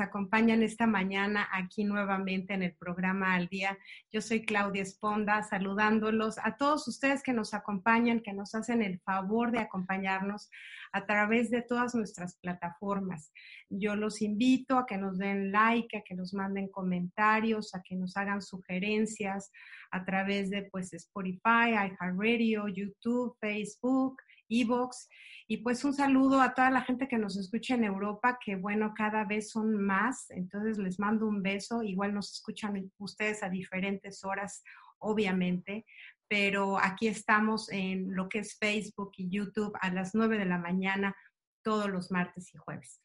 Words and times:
acompañan 0.00 0.62
esta 0.62 0.86
mañana 0.86 1.48
aquí 1.52 1.84
nuevamente 1.84 2.54
en 2.54 2.62
el 2.62 2.74
programa 2.74 3.34
Al 3.34 3.48
Día. 3.48 3.78
Yo 4.10 4.20
soy 4.20 4.44
Claudia 4.44 4.82
Esponda, 4.82 5.42
saludándolos 5.42 6.38
a 6.38 6.56
todos 6.56 6.88
ustedes 6.88 7.22
que 7.22 7.32
nos 7.32 7.54
acompañan, 7.54 8.20
que 8.20 8.32
nos 8.32 8.54
hacen 8.54 8.82
el 8.82 8.98
favor 9.00 9.52
de 9.52 9.60
acompañarnos 9.60 10.50
a 10.92 11.06
través 11.06 11.50
de 11.50 11.62
todas 11.62 11.94
nuestras 11.94 12.36
plataformas. 12.38 13.32
Yo 13.68 13.94
los 13.94 14.22
invito 14.22 14.78
a 14.78 14.86
que 14.86 14.98
nos 14.98 15.18
den 15.18 15.52
like, 15.52 15.96
a 15.96 16.02
que 16.02 16.14
nos 16.14 16.34
manden 16.34 16.68
comentarios, 16.68 17.74
a 17.74 17.82
que 17.82 17.94
nos 17.94 18.16
hagan 18.16 18.42
sugerencias 18.42 19.50
a 19.90 20.04
través 20.04 20.50
de 20.50 20.62
pues 20.70 20.92
Spotify, 20.92 21.72
iHeartRadio, 21.72 22.68
YouTube, 22.68 23.36
Facebook, 23.40 24.16
Evox. 24.50 25.08
Y 25.46 25.58
pues 25.58 25.84
un 25.84 25.94
saludo 25.94 26.40
a 26.40 26.54
toda 26.54 26.70
la 26.70 26.82
gente 26.82 27.08
que 27.08 27.18
nos 27.18 27.36
escucha 27.36 27.74
en 27.74 27.84
Europa, 27.84 28.38
que 28.44 28.56
bueno, 28.56 28.92
cada 28.94 29.24
vez 29.24 29.50
son 29.50 29.82
más. 29.82 30.30
Entonces 30.30 30.78
les 30.78 30.98
mando 30.98 31.26
un 31.26 31.42
beso. 31.42 31.82
Igual 31.82 32.14
nos 32.14 32.32
escuchan 32.32 32.92
ustedes 32.98 33.42
a 33.42 33.48
diferentes 33.48 34.22
horas, 34.24 34.62
obviamente. 34.98 35.86
Pero 36.28 36.78
aquí 36.78 37.08
estamos 37.08 37.70
en 37.72 38.14
lo 38.14 38.28
que 38.28 38.40
es 38.40 38.58
Facebook 38.58 39.12
y 39.16 39.30
YouTube 39.30 39.76
a 39.80 39.90
las 39.90 40.14
9 40.14 40.38
de 40.38 40.44
la 40.44 40.58
mañana, 40.58 41.16
todos 41.62 41.88
los 41.88 42.12
martes 42.12 42.54
y 42.54 42.58
jueves. 42.58 43.00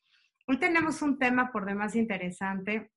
Hoy 0.48 0.60
tenemos 0.60 1.02
un 1.02 1.18
tema 1.18 1.52
por 1.52 1.66
demás 1.66 1.96
interesante, 1.96 2.92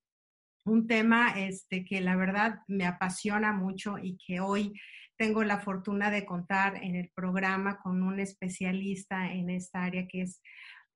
un 0.66 0.86
tema 0.86 1.30
este, 1.40 1.84
que 1.84 2.02
la 2.02 2.14
verdad 2.14 2.60
me 2.68 2.84
apasiona 2.84 3.52
mucho 3.52 3.96
y 3.96 4.18
que 4.18 4.40
hoy 4.40 4.74
tengo 5.18 5.42
la 5.42 5.58
fortuna 5.58 6.10
de 6.10 6.24
contar 6.24 6.76
en 6.76 6.94
el 6.94 7.10
programa 7.14 7.80
con 7.80 8.02
un 8.02 8.20
especialista 8.20 9.32
en 9.32 9.50
esta 9.50 9.82
área 9.82 10.06
que 10.06 10.22
es 10.22 10.40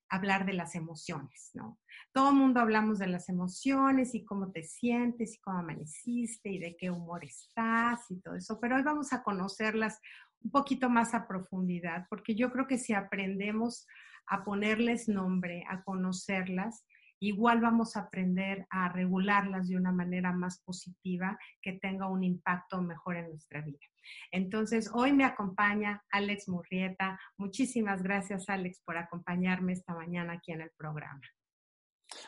hablar 0.08 0.46
de 0.46 0.52
las 0.52 0.74
emociones, 0.74 1.50
¿no? 1.54 1.80
Todo 2.12 2.30
el 2.30 2.36
mundo 2.36 2.60
hablamos 2.60 2.98
de 2.98 3.06
las 3.08 3.28
emociones 3.28 4.14
y 4.14 4.24
cómo 4.24 4.52
te 4.52 4.62
sientes 4.62 5.34
y 5.34 5.40
cómo 5.40 5.58
amaneciste 5.58 6.50
y 6.50 6.58
de 6.58 6.76
qué 6.76 6.90
humor 6.90 7.24
estás 7.24 8.10
y 8.10 8.20
todo 8.20 8.36
eso, 8.36 8.60
pero 8.60 8.76
hoy 8.76 8.82
vamos 8.82 9.12
a 9.12 9.22
conocerlas 9.22 9.98
un 10.40 10.50
poquito 10.50 10.88
más 10.88 11.14
a 11.14 11.26
profundidad, 11.26 12.06
porque 12.08 12.34
yo 12.34 12.52
creo 12.52 12.66
que 12.66 12.78
si 12.78 12.92
aprendemos 12.92 13.86
a 14.26 14.44
ponerles 14.44 15.08
nombre, 15.08 15.64
a 15.68 15.82
conocerlas, 15.82 16.84
igual 17.22 17.60
vamos 17.60 17.96
a 17.96 18.00
aprender 18.00 18.66
a 18.68 18.88
regularlas 18.88 19.68
de 19.68 19.76
una 19.76 19.92
manera 19.92 20.32
más 20.32 20.60
positiva 20.62 21.38
que 21.60 21.74
tenga 21.74 22.08
un 22.08 22.24
impacto 22.24 22.82
mejor 22.82 23.16
en 23.16 23.30
nuestra 23.30 23.60
vida. 23.60 23.78
Entonces, 24.32 24.90
hoy 24.92 25.12
me 25.12 25.24
acompaña 25.24 26.02
Alex 26.10 26.48
Murrieta. 26.48 27.20
Muchísimas 27.36 28.02
gracias, 28.02 28.48
Alex, 28.48 28.82
por 28.84 28.96
acompañarme 28.96 29.72
esta 29.72 29.94
mañana 29.94 30.34
aquí 30.34 30.52
en 30.52 30.62
el 30.62 30.70
programa. 30.76 31.20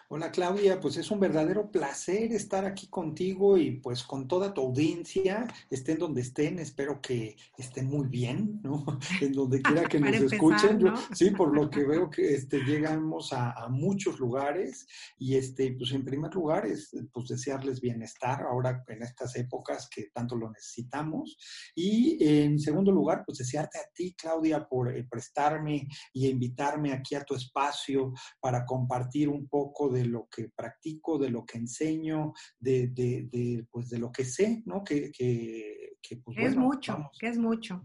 Hola 0.09 0.31
Claudia, 0.31 0.81
pues 0.81 0.97
es 0.97 1.11
un 1.11 1.19
verdadero 1.19 1.71
placer 1.71 2.33
estar 2.33 2.65
aquí 2.65 2.89
contigo 2.89 3.57
y 3.57 3.81
pues 3.81 4.05
con 4.05 4.29
toda 4.29 4.55
tu 4.55 4.61
audiencia, 4.61 5.47
estén 5.71 5.99
donde 5.99 6.21
estén, 6.21 6.59
espero 6.59 7.01
que 7.01 7.37
estén 7.59 7.87
muy 7.87 8.07
bien, 8.07 8.61
¿no? 8.63 8.85
En 9.21 9.33
donde 9.33 9.61
quiera 9.63 9.89
que 9.89 9.99
nos 10.01 10.15
empezar, 10.15 10.35
escuchen. 10.35 10.79
¿no? 10.79 10.95
sí, 11.15 11.31
por 11.31 11.55
lo 11.55 11.69
que 11.69 11.85
veo 11.85 12.11
que 12.11 12.35
este, 12.35 12.61
llegamos 12.61 13.33
a, 13.33 13.53
a 13.53 13.69
muchos 13.69 14.21
lugares 14.21 14.87
y 15.19 15.37
este, 15.37 15.75
pues 15.77 15.93
en 15.93 16.05
primer 16.05 16.35
lugar 16.35 16.67
es 16.67 16.95
pues 17.13 17.29
desearles 17.29 17.81
bienestar 17.81 18.43
ahora 18.43 18.85
en 18.89 19.03
estas 19.03 19.35
épocas 19.37 19.89
que 19.89 20.11
tanto 20.13 20.37
lo 20.37 20.51
necesitamos 20.51 21.37
y 21.75 22.25
en 22.25 22.59
segundo 22.59 22.93
lugar 22.93 23.25
pues 23.27 23.39
desearte 23.39 23.79
a 23.79 23.91
ti 23.93 24.15
Claudia 24.15 24.67
por 24.69 24.95
eh, 24.95 25.07
prestarme 25.11 25.89
y 26.13 26.29
invitarme 26.29 26.93
aquí 26.93 27.15
a 27.15 27.25
tu 27.25 27.35
espacio 27.35 28.13
para 28.41 28.65
compartir 28.65 29.29
un 29.29 29.49
poco 29.49 29.74
de 29.91 30.05
lo 30.05 30.29
que 30.29 30.49
practico, 30.49 31.19
de 31.19 31.31
lo 31.31 31.45
que 31.45 31.59
enseño, 31.59 32.33
de, 32.59 32.89
de, 32.89 33.29
de, 33.31 33.67
pues 33.71 33.89
de 33.91 33.99
lo 33.99 34.11
que 34.13 34.25
sé, 34.25 34.63
¿no? 34.67 34.83
Que, 34.85 35.11
que, 35.11 35.97
que, 36.01 36.17
pues, 36.19 36.37
es 36.39 36.55
bueno, 36.55 36.61
mucho, 36.69 36.93
vamos, 36.93 37.17
que 37.19 37.29
es 37.29 37.39
mucho. 37.39 37.85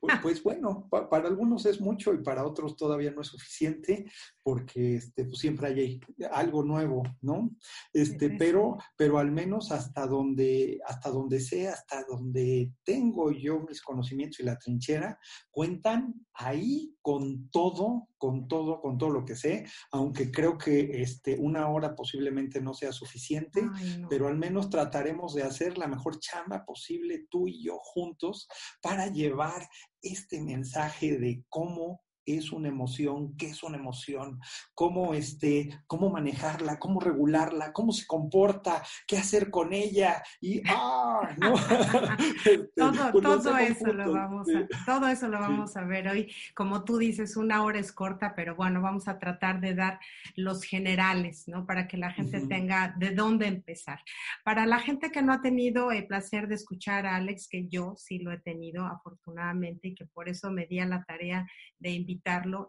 pues, 0.00 0.14
pues 0.22 0.42
bueno, 0.44 0.86
pa- 0.88 1.08
para 1.10 1.26
algunos 1.28 1.66
es 1.66 1.80
mucho 1.80 2.14
y 2.14 2.22
para 2.22 2.46
otros 2.46 2.76
todavía 2.76 3.10
no 3.10 3.20
es 3.22 3.26
suficiente 3.28 4.04
porque 4.44 4.94
este, 4.96 5.24
pues 5.24 5.38
siempre 5.38 5.66
hay 5.68 6.00
algo 6.30 6.62
nuevo, 6.62 7.02
¿no? 7.20 7.50
Este, 7.92 8.28
Sí. 8.30 8.36
pero, 8.38 8.76
pero 8.96 9.18
al 9.18 9.32
menos 9.32 9.72
hasta 9.72 10.06
donde, 10.06 10.78
hasta 10.86 11.10
donde 11.10 11.40
sé, 11.40 11.66
hasta 11.68 12.04
donde 12.04 12.72
tengo 12.84 13.32
yo 13.32 13.60
mis 13.68 13.82
conocimientos 13.82 14.38
y 14.40 14.44
la 14.44 14.56
trinchera, 14.56 15.18
cuentan 15.50 16.14
ahí 16.34 16.94
con 17.08 17.48
todo, 17.48 18.06
con 18.18 18.48
todo, 18.48 18.82
con 18.82 18.98
todo 18.98 19.08
lo 19.08 19.24
que 19.24 19.34
sé, 19.34 19.64
aunque 19.92 20.30
creo 20.30 20.58
que 20.58 21.00
este, 21.00 21.38
una 21.38 21.66
hora 21.70 21.96
posiblemente 21.96 22.60
no 22.60 22.74
sea 22.74 22.92
suficiente 22.92 23.66
Ay, 23.74 23.96
no. 24.00 24.10
pero 24.10 24.28
al 24.28 24.36
menos 24.36 24.68
trataremos 24.68 25.32
de 25.32 25.42
hacer 25.42 25.78
la 25.78 25.86
mejor 25.86 26.20
chamba 26.20 26.66
posible 26.66 27.24
tú 27.30 27.48
y 27.48 27.64
yo 27.64 27.78
juntos 27.78 28.46
para 28.82 29.06
llevar 29.06 29.66
este 30.02 30.42
mensaje 30.42 31.16
de 31.16 31.42
cómo 31.48 32.02
es 32.36 32.52
una 32.52 32.68
emoción, 32.68 33.36
qué 33.36 33.46
es 33.46 33.62
una 33.62 33.76
emoción, 33.78 34.40
cómo, 34.74 35.14
este, 35.14 35.70
cómo 35.86 36.10
manejarla, 36.10 36.78
cómo 36.78 37.00
regularla, 37.00 37.72
cómo 37.72 37.92
se 37.92 38.06
comporta, 38.06 38.82
qué 39.06 39.16
hacer 39.16 39.50
con 39.50 39.72
ella 39.72 40.22
y 40.40 40.62
¡ah! 40.68 41.34
¿no? 41.38 41.54
Este, 42.38 42.58
Todo, 42.76 43.12
pues 43.12 43.22
todo 43.22 43.58
eso 43.58 43.92
lo 43.92 44.12
vamos 44.12 44.46
sí. 44.46 44.54
a, 44.54 44.84
todo 44.84 45.08
eso 45.08 45.28
lo 45.28 45.38
vamos 45.38 45.76
a 45.76 45.84
ver 45.84 46.08
hoy. 46.08 46.32
Como 46.54 46.84
tú 46.84 46.98
dices, 46.98 47.36
una 47.36 47.62
hora 47.62 47.78
es 47.78 47.92
corta, 47.92 48.34
pero 48.34 48.54
bueno, 48.54 48.80
vamos 48.80 49.08
a 49.08 49.18
tratar 49.18 49.60
de 49.60 49.74
dar 49.74 49.98
los 50.36 50.62
generales, 50.62 51.44
¿no? 51.46 51.66
Para 51.66 51.88
que 51.88 51.96
la 51.96 52.12
gente 52.12 52.38
Ujú. 52.38 52.48
tenga 52.48 52.94
de 52.96 53.10
dónde 53.10 53.46
empezar. 53.46 54.00
Para 54.44 54.66
la 54.66 54.78
gente 54.78 55.10
que 55.10 55.22
no 55.22 55.32
ha 55.32 55.40
tenido 55.40 55.92
el 55.92 56.06
placer 56.06 56.48
de 56.48 56.54
escuchar 56.54 57.06
a 57.06 57.16
Alex, 57.16 57.48
que 57.48 57.66
yo 57.68 57.94
sí 57.96 58.18
lo 58.18 58.32
he 58.32 58.38
tenido 58.38 58.86
afortunadamente 58.86 59.88
y 59.88 59.94
que 59.94 60.06
por 60.06 60.28
eso 60.28 60.50
me 60.50 60.66
di 60.66 60.78
a 60.78 60.86
la 60.86 61.04
tarea 61.04 61.46
de 61.78 61.90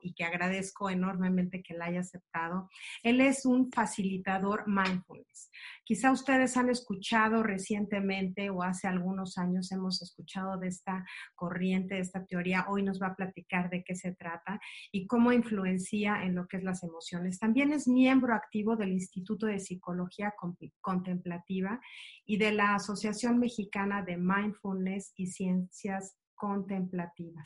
y 0.01 0.13
que 0.13 0.23
agradezco 0.23 0.89
enormemente 0.89 1.61
que 1.61 1.73
la 1.73 1.85
haya 1.85 2.01
aceptado. 2.01 2.69
Él 3.03 3.21
es 3.21 3.45
un 3.45 3.71
facilitador 3.71 4.67
mindfulness. 4.67 5.51
Quizá 5.83 6.11
ustedes 6.11 6.55
han 6.55 6.69
escuchado 6.69 7.43
recientemente 7.43 8.49
o 8.49 8.63
hace 8.63 8.87
algunos 8.87 9.37
años 9.37 9.71
hemos 9.71 10.01
escuchado 10.01 10.57
de 10.57 10.67
esta 10.67 11.05
corriente, 11.35 11.95
de 11.95 12.01
esta 12.01 12.25
teoría. 12.25 12.65
Hoy 12.69 12.83
nos 12.83 13.01
va 13.01 13.07
a 13.07 13.15
platicar 13.15 13.69
de 13.69 13.83
qué 13.83 13.95
se 13.95 14.13
trata 14.13 14.59
y 14.91 15.07
cómo 15.07 15.31
influencia 15.31 16.23
en 16.23 16.35
lo 16.35 16.47
que 16.47 16.57
es 16.57 16.63
las 16.63 16.83
emociones. 16.83 17.39
También 17.39 17.73
es 17.73 17.87
miembro 17.87 18.33
activo 18.33 18.75
del 18.75 18.91
Instituto 18.91 19.47
de 19.47 19.59
Psicología 19.59 20.33
Contemplativa 20.81 21.79
y 22.25 22.37
de 22.37 22.51
la 22.51 22.75
Asociación 22.75 23.39
Mexicana 23.39 24.03
de 24.03 24.17
Mindfulness 24.17 25.13
y 25.15 25.27
Ciencias 25.27 26.15
contemplativas. 26.39 27.43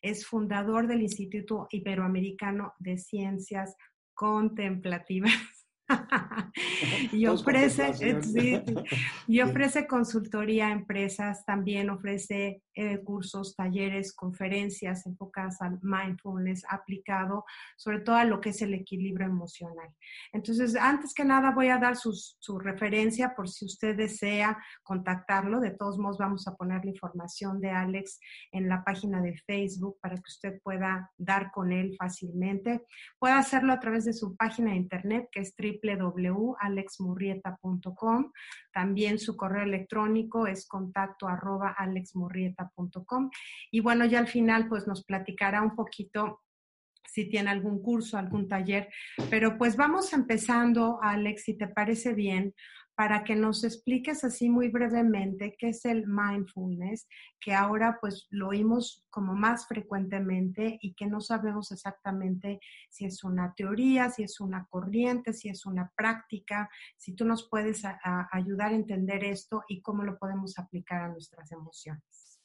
Es 0.00 0.24
fundador 0.24 0.86
del 0.86 1.02
Instituto 1.02 1.66
Iberoamericano 1.70 2.72
de 2.78 2.96
Ciencias 2.96 3.76
Contemplativas. 4.14 5.55
Y 7.12 7.26
ofrece, 7.26 7.92
eh, 8.00 8.64
y 9.26 9.40
ofrece 9.40 9.86
consultoría 9.86 10.68
a 10.68 10.72
empresas, 10.72 11.44
también 11.44 11.90
ofrece 11.90 12.62
eh, 12.74 12.98
cursos, 13.02 13.54
talleres, 13.54 14.14
conferencias 14.14 15.06
enfocadas 15.06 15.60
al 15.62 15.78
mindfulness 15.82 16.64
aplicado 16.68 17.44
sobre 17.76 18.00
todo 18.00 18.16
a 18.16 18.24
lo 18.24 18.40
que 18.40 18.50
es 18.50 18.62
el 18.62 18.74
equilibrio 18.74 19.26
emocional. 19.26 19.88
Entonces, 20.32 20.76
antes 20.76 21.14
que 21.14 21.24
nada 21.24 21.52
voy 21.52 21.68
a 21.68 21.78
dar 21.78 21.96
su 21.96 22.58
referencia 22.58 23.34
por 23.34 23.48
si 23.48 23.64
usted 23.64 23.96
desea 23.96 24.58
contactarlo. 24.82 25.60
De 25.60 25.70
todos 25.70 25.98
modos, 25.98 26.18
vamos 26.18 26.46
a 26.48 26.54
poner 26.56 26.84
la 26.84 26.90
información 26.90 27.60
de 27.60 27.70
Alex 27.70 28.18
en 28.52 28.68
la 28.68 28.84
página 28.84 29.20
de 29.20 29.36
Facebook 29.46 29.98
para 30.00 30.16
que 30.16 30.28
usted 30.28 30.60
pueda 30.62 31.10
dar 31.16 31.50
con 31.52 31.72
él 31.72 31.94
fácilmente. 31.98 32.84
Puede 33.18 33.34
hacerlo 33.34 33.72
a 33.72 33.80
través 33.80 34.04
de 34.04 34.12
su 34.12 34.36
página 34.36 34.70
de 34.70 34.76
internet 34.76 35.28
que 35.30 35.40
es 35.40 35.54
www.alexmurrieta.com. 35.82 38.32
También 38.72 39.18
su 39.18 39.36
correo 39.36 39.64
electrónico 39.64 40.46
es 40.46 40.66
contacto 40.66 41.28
arroba 41.28 41.74
alexmurrieta.com. 41.76 43.30
Y 43.70 43.80
bueno, 43.80 44.04
ya 44.04 44.18
al 44.18 44.28
final 44.28 44.68
pues 44.68 44.86
nos 44.86 45.04
platicará 45.04 45.62
un 45.62 45.74
poquito 45.74 46.42
si 47.06 47.28
tiene 47.28 47.50
algún 47.50 47.80
curso, 47.80 48.18
algún 48.18 48.48
taller. 48.48 48.88
Pero 49.30 49.56
pues 49.56 49.76
vamos 49.76 50.12
empezando, 50.12 50.98
Alex, 51.02 51.44
si 51.44 51.56
te 51.56 51.68
parece 51.68 52.14
bien, 52.14 52.54
para 52.96 53.24
que 53.24 53.36
nos 53.36 53.62
expliques 53.62 54.24
así 54.24 54.48
muy 54.48 54.70
brevemente 54.70 55.54
qué 55.58 55.68
es 55.68 55.84
el 55.84 56.06
mindfulness, 56.06 57.06
que 57.38 57.54
ahora 57.54 57.98
pues 58.00 58.26
lo 58.30 58.48
oímos 58.48 59.06
como 59.10 59.34
más 59.34 59.68
frecuentemente 59.68 60.78
y 60.80 60.94
que 60.94 61.06
no 61.06 61.20
sabemos 61.20 61.70
exactamente 61.72 62.58
si 62.88 63.04
es 63.04 63.22
una 63.22 63.52
teoría, 63.54 64.08
si 64.08 64.22
es 64.22 64.40
una 64.40 64.66
corriente, 64.70 65.34
si 65.34 65.50
es 65.50 65.66
una 65.66 65.92
práctica, 65.94 66.70
si 66.96 67.14
tú 67.14 67.26
nos 67.26 67.48
puedes 67.48 67.82
ayudar 68.32 68.72
a 68.72 68.76
entender 68.76 69.24
esto 69.24 69.62
y 69.68 69.82
cómo 69.82 70.02
lo 70.02 70.18
podemos 70.18 70.58
aplicar 70.58 71.02
a 71.02 71.08
nuestras 71.08 71.52
emociones. 71.52 72.35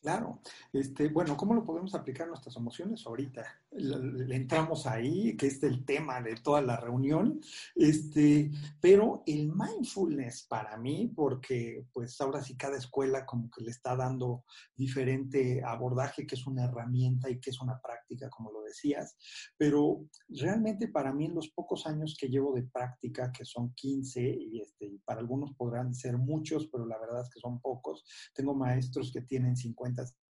Claro. 0.00 0.40
Este, 0.72 1.08
bueno, 1.08 1.36
¿cómo 1.36 1.52
lo 1.52 1.62
podemos 1.62 1.94
aplicar 1.94 2.26
nuestras 2.26 2.56
emociones? 2.56 3.06
Ahorita 3.06 3.44
entramos 3.70 4.86
ahí, 4.86 5.36
que 5.36 5.48
es 5.48 5.62
el 5.62 5.84
tema 5.84 6.22
de 6.22 6.36
toda 6.36 6.62
la 6.62 6.78
reunión. 6.78 7.38
Este, 7.74 8.50
pero 8.80 9.22
el 9.26 9.52
mindfulness 9.52 10.46
para 10.48 10.78
mí, 10.78 11.12
porque 11.14 11.84
pues 11.92 12.18
ahora 12.22 12.42
sí 12.42 12.56
cada 12.56 12.78
escuela 12.78 13.26
como 13.26 13.50
que 13.50 13.62
le 13.62 13.70
está 13.70 13.94
dando 13.94 14.44
diferente 14.74 15.62
abordaje, 15.62 16.26
que 16.26 16.34
es 16.34 16.46
una 16.46 16.64
herramienta 16.64 17.28
y 17.28 17.38
que 17.38 17.50
es 17.50 17.60
una 17.60 17.78
práctica, 17.78 18.30
como 18.30 18.50
lo 18.50 18.62
decías. 18.62 19.18
Pero 19.58 20.06
realmente 20.30 20.88
para 20.88 21.12
mí 21.12 21.26
en 21.26 21.34
los 21.34 21.50
pocos 21.50 21.86
años 21.86 22.16
que 22.18 22.28
llevo 22.30 22.54
de 22.54 22.62
práctica, 22.62 23.30
que 23.30 23.44
son 23.44 23.74
15, 23.74 24.22
y 24.22 24.60
este, 24.62 24.98
para 25.04 25.20
algunos 25.20 25.52
podrán 25.52 25.94
ser 25.94 26.16
muchos, 26.16 26.68
pero 26.68 26.86
la 26.86 26.98
verdad 26.98 27.20
es 27.20 27.28
que 27.28 27.40
son 27.40 27.60
pocos. 27.60 28.02
Tengo 28.34 28.54
maestros 28.54 29.12
que 29.12 29.20
tienen 29.20 29.56
50 29.56 29.89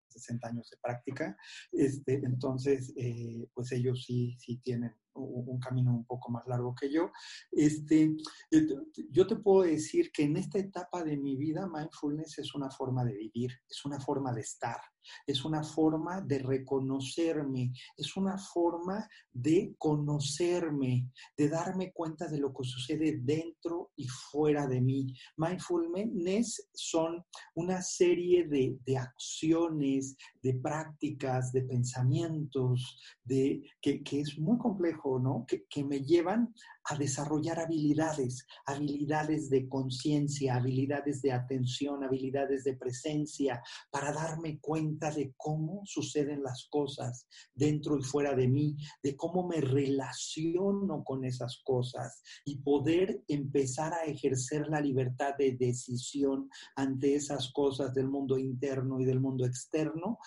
60 0.09 0.49
años 0.49 0.71
de 0.71 0.77
práctica, 0.83 1.37
este, 1.73 2.15
entonces, 2.25 2.93
eh, 2.97 3.47
pues 3.55 3.73
ellos 3.73 4.05
sí, 4.05 4.37
sí 4.39 4.59
tienen 4.63 4.95
un 5.21 5.59
camino 5.59 5.95
un 5.95 6.05
poco 6.05 6.31
más 6.31 6.47
largo 6.47 6.75
que 6.75 6.91
yo. 6.91 7.11
Este, 7.51 8.15
eh, 8.51 8.67
yo 9.11 9.27
te 9.27 9.37
puedo 9.37 9.63
decir 9.63 10.11
que 10.13 10.25
en 10.25 10.37
esta 10.37 10.59
etapa 10.59 11.03
de 11.03 11.17
mi 11.17 11.37
vida, 11.37 11.69
mindfulness 11.69 12.39
es 12.39 12.55
una 12.55 12.71
forma 12.71 13.05
de 13.05 13.17
vivir, 13.17 13.51
es 13.69 13.85
una 13.85 14.01
forma 14.01 14.33
de 14.33 14.41
estar, 14.41 14.81
es 15.27 15.45
una 15.45 15.63
forma 15.63 16.21
de 16.21 16.39
reconocerme, 16.39 17.73
es 17.97 18.17
una 18.17 18.37
forma 18.39 19.09
de 19.33 19.75
conocerme, 19.79 21.11
de 21.37 21.49
darme 21.49 21.93
cuenta 21.93 22.29
de 22.29 22.39
lo 22.39 22.53
que 22.53 22.65
sucede 22.65 23.19
dentro 23.23 23.93
y 23.97 24.07
fuera 24.09 24.67
de 24.67 24.81
mí. 24.81 25.15
Mindfulness 25.37 26.69
son 26.75 27.25
una 27.55 27.83
serie 27.83 28.47
de, 28.49 28.97
acciones, 28.97 30.17
de 30.43 30.55
prácticas, 30.55 31.53
de 31.53 31.63
pensamientos, 31.63 32.99
de, 33.25 33.63
que, 33.81 34.03
que 34.03 34.21
es 34.21 34.39
muy 34.39 34.59
complejo 34.59 35.08
que, 35.47 35.85
me 35.85 36.01
llevan 36.03 36.55
a 36.85 36.97
desarrollar 36.97 37.61
habilidades, 37.61 38.47
habilidades 38.67 39.49
de 39.49 39.69
conciencia, 39.69 40.57
habilidades 40.57 41.23
de 41.23 41.33
atención, 41.33 42.05
habilidades 42.05 42.65
de 42.65 42.77
presencia, 42.77 43.63
para 43.91 44.13
darme 44.13 44.59
cuenta 44.61 45.11
de 45.11 45.33
cómo 45.37 45.83
suceden 45.85 46.43
las 46.43 46.67
cosas 46.71 47.27
dentro 47.55 47.97
y 47.97 48.03
fuera 48.03 48.35
de 48.35 48.49
mí, 48.49 48.77
de 49.03 49.17
cómo 49.17 49.47
me 49.47 49.61
relaciono 49.61 51.05
con 51.05 51.25
esas 51.25 51.63
cosas 51.65 52.23
y 52.45 52.57
poder 52.63 53.23
empezar 53.29 53.93
a 53.95 54.05
ejercer 54.05 54.69
la 54.69 54.81
libertad 54.81 55.35
de 55.39 55.53
decisión 55.53 56.51
ante 56.77 57.15
esas 57.15 57.53
cosas 57.53 57.95
del 57.95 58.09
mundo 58.09 58.39
interno 58.39 59.01
y 59.01 59.05
del 59.05 59.21
mundo 59.21 59.47
externo 59.47 60.19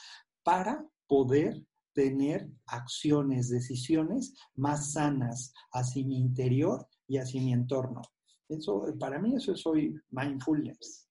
para 0.44 0.86
poder 1.08 1.66
tener 1.94 2.50
acciones, 2.68 3.50
decisiones 3.50 4.36
más 4.56 4.94
sanas 4.94 5.54
hacia 5.72 6.06
mi 6.06 6.20
interior 6.20 6.88
y 7.08 7.18
hacia 7.18 7.42
mi 7.42 7.54
entorno. 7.54 8.02
Eso, 8.50 8.86
para 9.00 9.20
mí, 9.20 9.36
eso 9.36 9.54
es 9.54 9.66
hoy 9.66 9.96
mindfulness. 10.10 11.08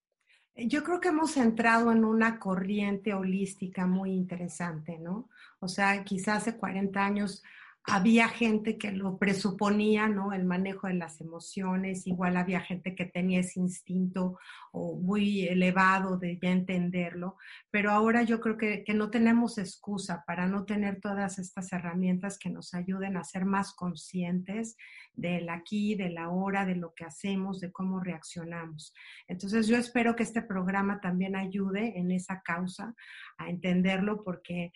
Yo 0.56 0.82
creo 0.82 1.00
que 1.00 1.08
hemos 1.08 1.36
entrado 1.36 1.90
en 1.90 2.04
una 2.04 2.38
corriente 2.38 3.14
holística 3.14 3.86
muy 3.86 4.12
interesante, 4.12 4.98
¿no? 4.98 5.30
O 5.60 5.68
sea, 5.68 6.04
quizás 6.04 6.38
hace 6.38 6.56
40 6.58 7.04
años 7.04 7.42
había 7.84 8.28
gente 8.28 8.76
que 8.76 8.92
lo 8.92 9.18
presuponía, 9.18 10.06
¿no? 10.06 10.32
El 10.32 10.44
manejo 10.44 10.86
de 10.86 10.94
las 10.94 11.20
emociones, 11.20 12.06
igual 12.06 12.36
había 12.36 12.60
gente 12.60 12.94
que 12.94 13.06
tenía 13.06 13.40
ese 13.40 13.58
instinto 13.60 14.38
muy 14.72 15.48
elevado 15.48 16.18
de 16.18 16.38
ya 16.40 16.50
entenderlo, 16.50 17.36
pero 17.70 17.90
ahora 17.90 18.22
yo 18.22 18.40
creo 18.40 18.56
que, 18.56 18.84
que, 18.84 18.94
no 18.94 19.10
tenemos 19.10 19.58
excusa 19.58 20.24
para 20.26 20.46
no 20.46 20.64
tener 20.64 21.00
todas 21.00 21.38
estas 21.38 21.72
herramientas 21.72 22.38
que 22.38 22.50
nos 22.50 22.74
ayuden 22.74 23.16
a 23.16 23.24
ser 23.24 23.44
más 23.44 23.74
conscientes 23.74 24.76
del 25.14 25.48
aquí, 25.48 25.94
de 25.94 26.10
la 26.10 26.28
hora, 26.28 26.64
de 26.66 26.76
lo 26.76 26.94
que 26.94 27.04
hacemos, 27.04 27.60
de 27.60 27.72
cómo 27.72 28.00
reaccionamos. 28.00 28.94
Entonces 29.26 29.66
yo 29.66 29.76
espero 29.76 30.14
que 30.14 30.22
este 30.22 30.42
programa 30.42 31.00
también 31.00 31.34
ayude 31.34 31.98
en 31.98 32.10
esa 32.10 32.42
causa 32.42 32.94
a 33.38 33.50
entenderlo 33.50 34.22
porque 34.22 34.72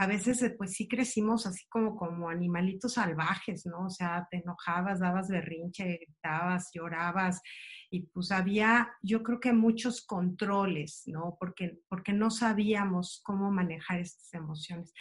a 0.00 0.06
veces 0.06 0.40
eh, 0.42 0.50
pues 0.56 0.74
sí 0.74 0.86
crecimos 0.86 1.44
así 1.44 1.66
como 1.68 1.96
como 1.96 2.28
animalitos 2.28 2.94
salvajes, 2.94 3.66
¿no? 3.66 3.86
O 3.86 3.90
sea, 3.90 4.28
te 4.30 4.36
enojabas, 4.36 5.00
dabas 5.00 5.28
berrinche, 5.28 5.98
gritabas, 6.06 6.70
llorabas 6.72 7.42
y 7.90 8.06
pues 8.06 8.30
había 8.30 8.92
yo 9.02 9.24
creo 9.24 9.40
que 9.40 9.52
muchos 9.52 10.06
controles, 10.06 11.02
¿no? 11.06 11.36
Porque, 11.40 11.80
porque 11.88 12.12
no 12.12 12.30
sabíamos 12.30 13.20
cómo 13.24 13.50
manejar 13.50 13.98
estas 13.98 14.32
emociones. 14.34 14.92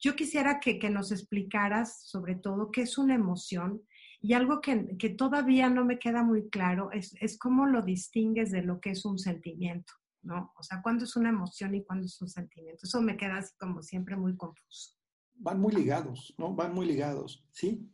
Yo 0.00 0.16
quisiera 0.16 0.58
que, 0.58 0.80
que 0.80 0.90
nos 0.90 1.12
explicaras 1.12 2.02
sobre 2.08 2.34
todo 2.34 2.72
qué 2.72 2.82
es 2.82 2.98
una 2.98 3.14
emoción 3.14 3.82
y 4.20 4.32
algo 4.32 4.60
que, 4.60 4.96
que 4.98 5.10
todavía 5.10 5.70
no 5.70 5.84
me 5.84 6.00
queda 6.00 6.24
muy 6.24 6.50
claro 6.50 6.90
es, 6.90 7.14
es 7.20 7.38
cómo 7.38 7.66
lo 7.66 7.82
distingues 7.82 8.50
de 8.50 8.62
lo 8.62 8.80
que 8.80 8.90
es 8.90 9.04
un 9.04 9.20
sentimiento. 9.20 9.92
¿No? 10.22 10.52
O 10.56 10.62
sea, 10.62 10.80
cuándo 10.82 11.04
es 11.04 11.16
una 11.16 11.30
emoción 11.30 11.74
y 11.74 11.84
cuándo 11.84 12.06
es 12.06 12.20
un 12.20 12.28
sentimiento. 12.28 12.86
Eso 12.86 13.00
me 13.00 13.16
queda 13.16 13.38
así 13.38 13.54
como 13.58 13.82
siempre 13.82 14.16
muy 14.16 14.36
confuso. 14.36 14.96
Van 15.34 15.60
muy 15.60 15.72
ligados, 15.72 16.34
¿no? 16.38 16.54
Van 16.54 16.74
muy 16.74 16.86
ligados, 16.86 17.44
¿sí? 17.50 17.88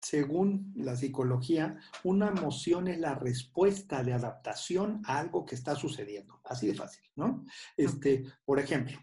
Según 0.00 0.72
la 0.74 0.96
psicología, 0.96 1.78
una 2.02 2.28
emoción 2.28 2.88
es 2.88 2.98
la 2.98 3.14
respuesta 3.14 4.02
de 4.02 4.12
adaptación 4.12 5.00
a 5.04 5.20
algo 5.20 5.44
que 5.44 5.54
está 5.54 5.76
sucediendo. 5.76 6.40
Así 6.44 6.66
de 6.66 6.74
fácil, 6.74 7.04
¿no? 7.14 7.44
Este, 7.76 8.24
por 8.44 8.58
ejemplo, 8.58 8.98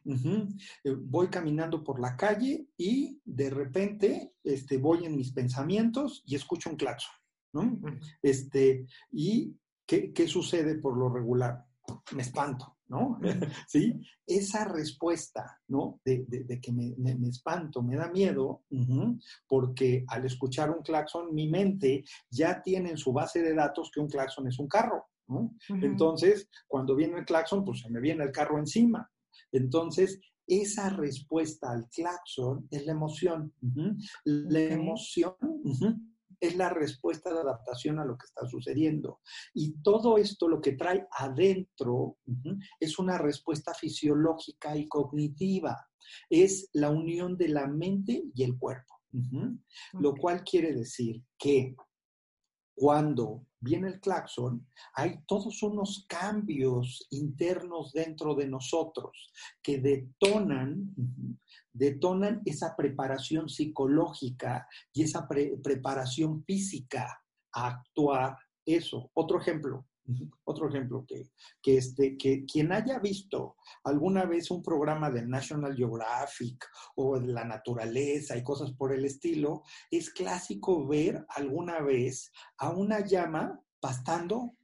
eh, 0.83 0.95
voy 0.99 1.29
caminando 1.29 1.83
por 1.85 2.01
la 2.01 2.17
calle 2.17 2.67
y 2.75 3.21
de 3.23 3.49
repente 3.49 4.33
este, 4.43 4.77
voy 4.77 5.05
en 5.05 5.15
mis 5.15 5.31
pensamientos 5.31 6.21
y 6.25 6.35
escucho 6.35 6.69
un 6.69 6.75
claxon, 6.75 7.13
¿no? 7.53 7.79
Este, 8.21 8.85
¿Y 9.09 9.55
qué, 9.85 10.11
qué 10.11 10.27
sucede 10.27 10.75
por 10.75 10.97
lo 10.97 11.07
regular? 11.07 11.68
Me 12.13 12.21
espanto, 12.21 12.77
¿no? 12.87 13.19
¿Sí? 13.67 13.99
Esa 14.25 14.65
respuesta, 14.65 15.59
¿no? 15.67 15.99
De, 16.03 16.25
que 16.61 16.71
me, 16.71 16.95
espanto, 17.27 17.81
me 17.81 17.95
da 17.95 18.09
miedo, 18.09 18.63
porque 19.47 20.05
al 20.07 20.25
escuchar 20.25 20.71
un 20.71 20.83
claxon, 20.83 21.33
mi 21.33 21.47
mente 21.47 22.03
ya 22.29 22.61
tiene 22.61 22.91
en 22.91 22.97
su 22.97 23.13
base 23.13 23.41
de 23.41 23.53
datos 23.53 23.91
que 23.93 23.99
un 23.99 24.09
claxon 24.09 24.47
es 24.47 24.59
un 24.59 24.67
carro, 24.67 25.07
¿no? 25.27 25.55
Entonces, 25.69 26.47
cuando 26.67 26.95
viene 26.95 27.19
el 27.19 27.25
claxon, 27.25 27.63
pues 27.63 27.81
se 27.81 27.89
me 27.89 27.99
viene 27.99 28.23
el 28.23 28.31
carro 28.31 28.57
encima. 28.57 29.09
Entonces, 29.51 30.19
esa 30.49 30.89
respuesta 30.89 31.71
al 31.71 31.87
claxon 31.89 32.67
es 32.71 32.85
la 32.85 32.93
emoción. 32.93 33.53
La 34.23 34.59
emoción 34.59 35.35
es 36.39 36.55
la 36.55 36.69
respuesta 36.69 37.33
de 37.33 37.39
adaptación 37.39 37.99
a 37.99 38.05
lo 38.05 38.17
que 38.17 38.25
está 38.25 38.45
sucediendo. 38.47 39.21
Y 39.53 39.81
todo 39.81 40.17
esto 40.17 40.47
lo 40.47 40.61
que 40.61 40.73
trae 40.73 41.05
adentro 41.11 42.17
es 42.79 42.99
una 42.99 43.17
respuesta 43.17 43.73
fisiológica 43.73 44.75
y 44.77 44.87
cognitiva. 44.87 45.89
Es 46.29 46.69
la 46.73 46.89
unión 46.89 47.37
de 47.37 47.49
la 47.49 47.67
mente 47.67 48.23
y 48.33 48.43
el 48.43 48.57
cuerpo. 48.57 48.95
Lo 49.93 50.15
cual 50.15 50.43
quiere 50.43 50.73
decir 50.73 51.23
que 51.37 51.75
cuando 52.79 53.45
viene 53.59 53.89
el 53.89 53.99
claxon, 53.99 54.65
hay 54.93 55.19
todos 55.27 55.61
unos 55.63 56.05
cambios 56.07 57.05
internos 57.09 57.91
dentro 57.91 58.35
de 58.35 58.47
nosotros 58.47 59.33
que 59.61 59.79
detonan, 59.79 60.95
detonan 61.73 62.41
esa 62.45 62.77
preparación 62.77 63.49
psicológica 63.49 64.65
y 64.93 65.03
esa 65.03 65.27
preparación 65.27 66.45
física 66.45 67.21
a 67.51 67.67
actuar 67.67 68.37
eso. 68.65 69.11
Otro 69.13 69.41
ejemplo, 69.41 69.85
otro 70.43 70.69
ejemplo 70.69 71.05
que, 71.07 71.29
que, 71.61 71.77
este, 71.77 72.17
que 72.17 72.45
quien 72.45 72.71
haya 72.71 72.99
visto 72.99 73.55
alguna 73.83 74.25
vez 74.25 74.51
un 74.51 74.61
programa 74.61 75.09
de 75.09 75.25
National 75.25 75.75
Geographic 75.75 76.65
o 76.95 77.19
de 77.19 77.27
la 77.27 77.45
naturaleza 77.45 78.37
y 78.37 78.43
cosas 78.43 78.71
por 78.71 78.93
el 78.93 79.05
estilo, 79.05 79.63
es 79.91 80.09
clásico 80.09 80.87
ver 80.87 81.25
alguna 81.29 81.81
vez 81.81 82.31
a 82.57 82.69
una 82.71 83.05
llama 83.05 83.59
pastando 83.79 84.55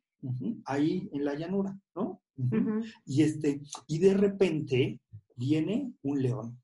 ahí 0.65 1.09
en 1.13 1.25
la 1.25 1.35
llanura, 1.35 1.77
¿no? 1.95 2.21
Y, 3.05 3.21
este, 3.21 3.61
y 3.87 3.99
de 3.99 4.13
repente 4.13 4.99
viene 5.35 5.93
un 6.01 6.21
león. 6.21 6.61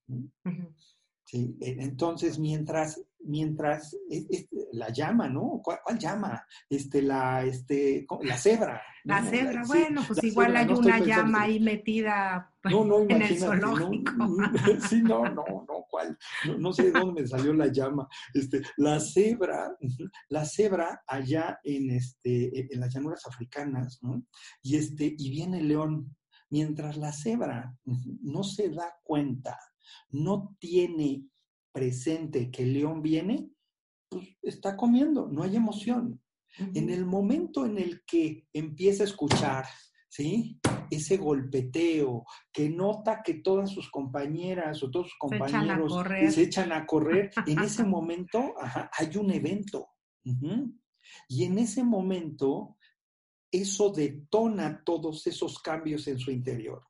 ¿sí? 1.26 1.56
E, 1.62 1.78
entonces, 1.80 2.40
mientras, 2.40 3.02
mientras 3.24 3.96
la 4.72 4.90
llama, 4.90 5.28
¿no? 5.28 5.62
¿Cuál, 5.63 5.80
llama? 5.98 6.46
Este, 6.70 7.01
la, 7.01 7.44
este, 7.44 8.06
la 8.22 8.38
cebra. 8.38 8.82
La 9.04 9.24
cebra, 9.24 9.63
bueno, 9.66 10.04
pues 10.08 10.24
igual 10.24 10.56
hay 10.56 10.68
una 10.68 11.00
llama 11.00 11.42
ahí 11.42 11.60
metida 11.60 12.51
en 12.63 13.22
el 13.22 13.40
zoológico. 13.40 14.12
sí, 14.90 15.01
no, 15.01 15.24
no, 15.25 15.44
no, 15.68 15.86
¿cuál? 15.90 16.18
No, 16.60 16.72
sé 16.72 16.92
de 16.92 16.92
dónde 16.92 17.22
me 17.22 17.28
salió 17.28 17.54
la 17.54 17.68
llama. 17.68 18.08
Este, 18.34 18.62
la 18.78 19.00
cebra, 19.00 19.75
la 20.30 20.46
cebra 20.46 21.04
allá 21.08 21.60
en, 21.63 21.92
este, 21.92 22.74
en 22.74 22.80
las 22.80 22.94
llanuras 22.94 23.25
africanas, 23.25 24.00
¿no? 24.01 24.24
Y, 24.62 24.78
este, 24.78 25.16
y 25.18 25.30
viene 25.30 25.60
el 25.60 25.68
león. 25.68 26.16
Mientras 26.50 26.98
la 26.98 27.13
cebra 27.13 27.74
no 27.86 28.44
se 28.44 28.70
da 28.72 28.94
cuenta 29.04 29.58
no 30.10 30.56
tiene 30.60 31.25
presente 31.72 32.51
que 32.51 32.63
el 32.63 32.74
león 32.74 33.01
viene, 33.01 33.50
pues 34.10 34.38
está 34.42 34.75
comiendo, 34.75 35.28
no 35.28 35.44
hay 35.44 35.56
emoción. 35.56 36.22
En 36.75 36.90
el 36.90 37.06
momento 37.06 37.66
en 37.66 37.78
el 37.78 38.04
que 38.06 38.46
empieza 38.51 39.04
a 39.04 39.06
escuchar, 39.06 39.66
¿sí? 40.10 40.60
Ese 40.90 41.16
golpeteo, 41.16 42.25
que 42.51 42.70
nota 42.70 43.22
que 43.24 43.36
todas 43.36 43.70
sus 43.72 43.90
compañeras 43.90 44.84
o 44.84 44.92
todos 44.92 45.08
sus 45.08 45.18
compañeros 45.18 45.94
se 46.34 46.44
echan 46.44 46.74
a 46.74 46.86
correr, 46.86 47.32
en 47.48 47.60
ese 47.60 47.86
momento 47.86 48.54
hay 48.60 49.16
un 49.16 49.32
evento. 49.32 49.88
Y 51.30 51.46
en 51.46 51.58
ese 51.58 51.84
momento, 51.84 52.78
eso 53.50 53.92
detona 53.92 54.84
todos 54.84 55.25
esos 55.28 55.60
cambios 55.60 56.08
en 56.08 56.20
su 56.20 56.32
interior. 56.32 56.84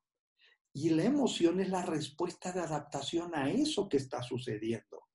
Y 0.74 0.90
la 0.92 1.04
emoción 1.04 1.60
es 1.60 1.70
la 1.70 1.86
respuesta 1.86 2.52
de 2.52 2.62
adaptación 2.62 3.36
a 3.36 3.50
eso 3.50 3.90
que 3.90 3.98
está 3.98 4.22
sucediendo. 4.22 5.08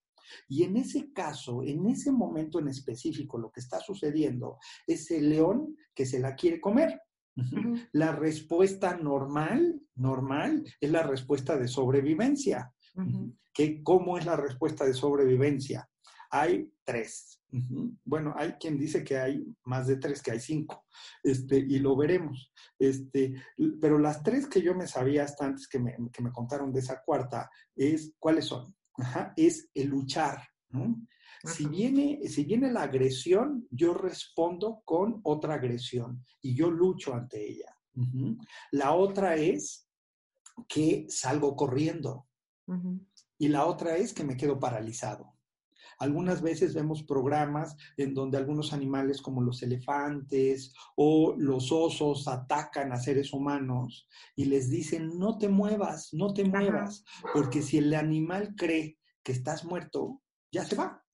Y 0.48 0.64
en 0.64 0.76
ese 0.76 1.12
caso, 1.12 1.62
en 1.62 1.86
ese 1.86 2.12
momento 2.12 2.58
en 2.58 2.68
específico, 2.68 3.38
lo 3.38 3.50
que 3.50 3.60
está 3.60 3.80
sucediendo 3.80 4.58
es 4.86 5.10
el 5.10 5.30
león 5.30 5.76
que 5.94 6.06
se 6.06 6.18
la 6.18 6.34
quiere 6.34 6.60
comer. 6.60 7.00
La 7.92 8.12
respuesta 8.12 8.96
normal, 8.96 9.80
normal, 9.94 10.64
es 10.80 10.90
la 10.90 11.02
respuesta 11.02 11.58
de 11.58 11.68
sobrevivencia. 11.68 12.72
¿Cómo 13.82 14.16
es 14.16 14.24
la 14.24 14.36
respuesta 14.36 14.86
de 14.86 14.94
sobrevivencia? 14.94 15.88
Hay 16.30 16.72
tres. 16.84 17.40
Bueno, 18.04 18.34
hay 18.36 18.52
quien 18.52 18.78
dice 18.78 19.02
que 19.02 19.16
hay 19.18 19.46
más 19.64 19.86
de 19.86 19.96
tres, 19.96 20.20
que 20.20 20.30
hay 20.30 20.40
cinco, 20.40 20.84
este, 21.22 21.56
y 21.56 21.78
lo 21.78 21.96
veremos. 21.96 22.52
Este, 22.78 23.34
pero 23.80 23.98
las 23.98 24.22
tres 24.22 24.46
que 24.46 24.60
yo 24.60 24.74
me 24.74 24.86
sabía 24.86 25.24
hasta 25.24 25.46
antes 25.46 25.66
que 25.66 25.78
me, 25.78 25.96
que 26.12 26.22
me 26.22 26.32
contaron 26.32 26.72
de 26.72 26.80
esa 26.80 27.02
cuarta 27.02 27.50
es, 27.74 28.12
¿cuáles 28.18 28.44
son? 28.44 28.74
es 29.36 29.68
el 29.74 29.88
luchar. 29.88 30.42
Si 31.44 31.66
viene, 31.66 32.20
si 32.28 32.44
viene 32.44 32.72
la 32.72 32.82
agresión, 32.82 33.66
yo 33.70 33.94
respondo 33.94 34.82
con 34.84 35.20
otra 35.22 35.54
agresión 35.54 36.24
y 36.42 36.54
yo 36.54 36.70
lucho 36.70 37.14
ante 37.14 37.48
ella. 37.48 37.72
La 38.72 38.92
otra 38.92 39.36
es 39.36 39.88
que 40.68 41.06
salgo 41.08 41.56
corriendo. 41.56 42.26
Y 43.38 43.48
la 43.48 43.66
otra 43.66 43.96
es 43.96 44.12
que 44.12 44.24
me 44.24 44.36
quedo 44.36 44.58
paralizado. 44.58 45.35
Algunas 45.98 46.42
veces 46.42 46.74
vemos 46.74 47.02
programas 47.02 47.76
en 47.96 48.14
donde 48.14 48.38
algunos 48.38 48.72
animales 48.72 49.20
como 49.22 49.42
los 49.42 49.62
elefantes 49.62 50.74
o 50.96 51.34
los 51.36 51.72
osos 51.72 52.28
atacan 52.28 52.92
a 52.92 52.96
seres 52.96 53.32
humanos 53.32 54.08
y 54.34 54.46
les 54.46 54.70
dicen, 54.70 55.18
no 55.18 55.38
te 55.38 55.48
muevas, 55.48 56.12
no 56.12 56.32
te 56.32 56.44
muevas, 56.44 57.04
porque 57.32 57.62
si 57.62 57.78
el 57.78 57.94
animal 57.94 58.54
cree 58.56 58.98
que 59.22 59.32
estás 59.32 59.64
muerto, 59.64 60.22
ya 60.52 60.64
se 60.64 60.76
va, 60.76 61.04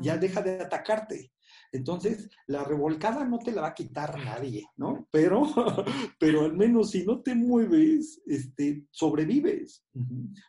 ya 0.00 0.16
deja 0.18 0.42
de 0.42 0.60
atacarte. 0.60 1.32
Entonces, 1.72 2.28
la 2.46 2.64
revolcada 2.64 3.24
no 3.24 3.38
te 3.38 3.50
la 3.50 3.62
va 3.62 3.68
a 3.68 3.74
quitar 3.74 4.18
nadie, 4.18 4.66
¿no? 4.76 5.08
Pero, 5.10 5.42
pero 6.20 6.42
al 6.42 6.54
menos 6.54 6.90
si 6.90 7.04
no 7.04 7.22
te 7.22 7.34
mueves, 7.34 8.20
este, 8.26 8.86
sobrevives. 8.90 9.84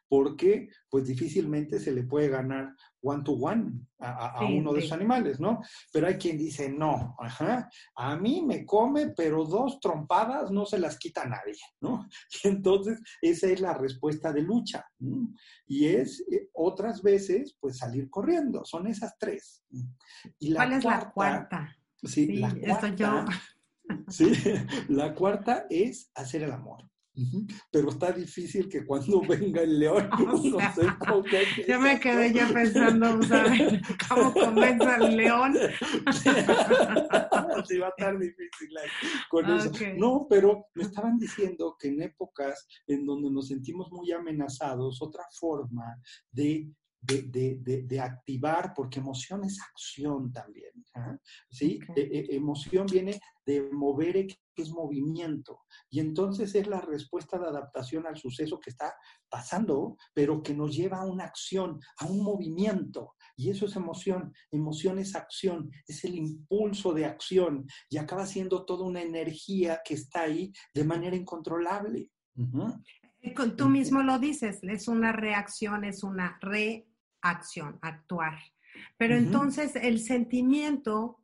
Porque, 0.10 0.70
pues 0.90 1.08
difícilmente 1.08 1.80
se 1.80 1.94
le 1.94 2.04
puede 2.04 2.28
ganar 2.28 2.76
one 3.04 3.24
to 3.24 3.34
one 3.34 3.88
a, 4.00 4.46
uno 4.46 4.74
de 4.74 4.80
esos 4.80 4.94
animales, 4.94 5.40
¿no? 5.40 5.62
Pero 5.92 6.08
hay 6.08 6.16
quien 6.16 6.38
dice, 6.38 6.70
no, 6.70 7.16
ajá, 7.20 7.70
a 7.96 8.16
mí 8.16 8.42
me 8.42 8.66
come, 8.66 9.10
pero 9.10 9.46
dos 9.46 9.80
trompadas 9.80 10.52
no 10.52 10.66
se 10.66 10.80
las 10.80 10.98
quita 10.98 11.26
nadie, 11.26 11.56
¿no? 11.82 12.08
Y 12.44 12.48
entonces 12.48 13.02
esa 13.22 13.48
es 13.48 13.62
la 13.62 13.74
respuesta 13.74 14.32
de 14.32 14.42
lucha. 14.42 14.86
Y 15.68 15.88
es 15.88 16.22
eh, 16.32 16.50
otras 16.54 17.02
veces, 17.02 17.56
pues 17.60 17.78
salir 17.78 18.10
corriendo, 18.10 18.66
son 18.66 18.88
esas 18.88 19.18
tres. 19.18 19.64
Y 20.40 20.54
¿Cuál 20.54 20.74
es 20.74 20.84
la 20.84 21.12
cuarta? 21.12 21.78
Sí, 22.04 22.38
la 22.38 22.54
cuarta, 22.54 23.28
Sí, 24.10 24.32
la 24.90 25.14
cuarta 25.14 25.66
es 25.70 26.10
hacer 26.16 26.44
el 26.44 26.52
amor. 26.52 26.90
Pero 27.72 27.90
está 27.90 28.12
difícil 28.12 28.68
que 28.68 28.86
cuando 28.86 29.22
venga 29.28 29.62
el 29.62 29.80
león, 29.80 30.10
no 30.20 30.38
sé 30.38 30.88
cómo 31.00 31.24
Yo 31.68 31.80
me 31.80 32.00
quedé 32.00 32.34
ya 32.34 32.48
pensando, 32.52 33.22
¿sabes? 33.24 33.82
¿Cómo 34.10 34.34
comienza 34.34 34.96
el 34.98 35.16
león? 35.18 35.56
sí, 36.12 36.30
va 37.78 37.88
a 37.88 37.90
estar 37.90 38.18
difícil 38.18 38.70
con 39.30 39.50
eso. 39.52 39.72
No, 39.98 40.26
pero 40.30 40.68
me 40.74 40.84
estaban 40.84 41.18
diciendo 41.18 41.76
que 41.80 41.90
en 41.90 42.02
épocas 42.02 42.68
en 42.88 43.06
donde 43.06 43.30
nos 43.30 43.48
sentimos 43.48 43.92
muy 43.92 44.12
amenazados, 44.12 45.02
otra 45.02 45.24
forma 45.40 46.00
de 46.32 46.68
de, 47.04 48.00
activar, 48.00 48.74
porque 48.76 49.00
emoción 49.00 49.44
es 49.44 49.60
acción 49.62 50.32
también. 50.32 50.72
¿ah? 50.96 51.18
¿sí? 51.50 51.80
E, 51.96 52.02
e, 52.02 52.36
emoción 52.36 52.86
viene 52.86 53.20
de 53.46 53.70
mover, 53.72 54.28
que 54.28 54.62
es 54.62 54.72
movimiento. 54.72 55.62
Y 55.90 56.00
entonces 56.00 56.56
es 56.56 56.68
la 56.68 56.80
respuesta 56.82 57.38
de 57.38 57.48
adaptación 57.48 58.08
al 58.08 58.18
suceso 58.18 58.60
que 58.60 58.70
está 58.70 58.96
pasando, 59.30 59.98
pero 60.14 60.42
que 60.42 60.54
nos 60.54 60.76
lleva 60.76 61.00
a 61.00 61.06
una 61.06 61.26
acción, 61.26 61.80
a 61.98 62.06
un 62.06 62.24
movimiento. 62.24 63.16
Y 63.36 63.50
eso 63.50 63.66
es 63.66 63.76
emoción. 63.76 64.34
Emoción 64.52 65.00
es 65.00 65.16
acción, 65.16 65.70
es 65.88 66.04
el 66.06 66.16
impulso 66.16 66.94
de 66.94 67.06
acción 67.06 67.66
y 67.90 67.98
acaba 67.98 68.26
siendo 68.26 68.66
toda 68.66 68.86
una 68.86 69.02
energía 69.02 69.82
que 69.84 69.96
está 69.96 70.22
ahí 70.22 70.52
de 70.74 70.84
manera 70.84 71.16
incontrolable. 71.16 72.12
Eh, 73.22 73.34
tú 73.58 73.70
mismo 73.70 74.04
lo 74.04 74.20
dices, 74.20 74.60
es 74.64 74.88
una 74.88 75.12
reacción, 75.12 75.84
es 75.84 76.04
una 76.04 76.38
re 76.42 76.88
acción, 77.24 77.80
actuar. 77.82 78.38
Pero 78.98 79.16
entonces 79.16 79.76
el 79.76 80.00
sentimiento, 80.00 81.23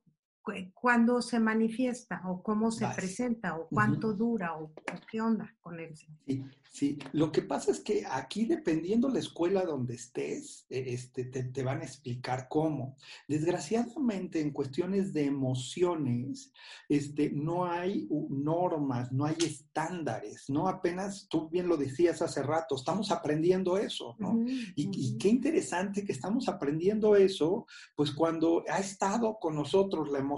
¿cuándo 0.73 1.21
se 1.21 1.39
manifiesta 1.39 2.21
o 2.25 2.41
cómo 2.41 2.71
se 2.71 2.87
presenta 2.95 3.57
o 3.57 3.67
cuánto 3.67 4.13
dura 4.13 4.55
o, 4.55 4.71
qué 5.09 5.21
onda 5.21 5.55
con 5.61 5.79
él? 5.79 5.95
Sí, 5.95 6.43
sí, 6.71 6.99
lo 7.13 7.31
que 7.31 7.41
pasa 7.41 7.71
es 7.71 7.79
que 7.79 8.03
aquí 8.09 8.45
dependiendo 8.45 9.09
la 9.09 9.19
escuela 9.19 9.63
donde 9.63 9.95
estés, 9.95 10.65
e, 10.69 10.93
este, 10.93 11.25
te, 11.25 11.63
van 11.63 11.81
a 11.81 11.85
explicar 11.85 12.47
cómo. 12.49 12.95
Desgraciadamente 13.27 14.41
en 14.41 14.51
cuestiones 14.51 15.13
de 15.13 15.25
emociones, 15.25 16.51
este, 16.87 17.31
no 17.31 17.65
hay 17.65 18.07
normas, 18.29 19.11
no 19.11 19.25
hay 19.25 19.35
estándares, 19.45 20.49
¿no? 20.49 20.67
Apenas 20.67 21.27
tú 21.29 21.49
bien 21.49 21.67
lo 21.67 21.77
decías 21.77 22.21
hace 22.21 22.43
rato, 22.43 22.75
estamos 22.75 23.11
aprendiendo 23.11 23.77
eso, 23.77 24.15
¿no? 24.19 24.39
y, 24.47 24.89
y 24.93 25.17
qué 25.17 25.29
interesante 25.29 26.03
que 26.05 26.11
estamos 26.11 26.47
aprendiendo 26.47 27.15
eso, 27.15 27.65
pues 27.95 28.11
cuando 28.11 28.63
ha 28.69 28.79
estado 28.79 29.37
con 29.39 29.55
nosotros 29.55 30.09
la 30.09 30.19
emoción 30.19 30.28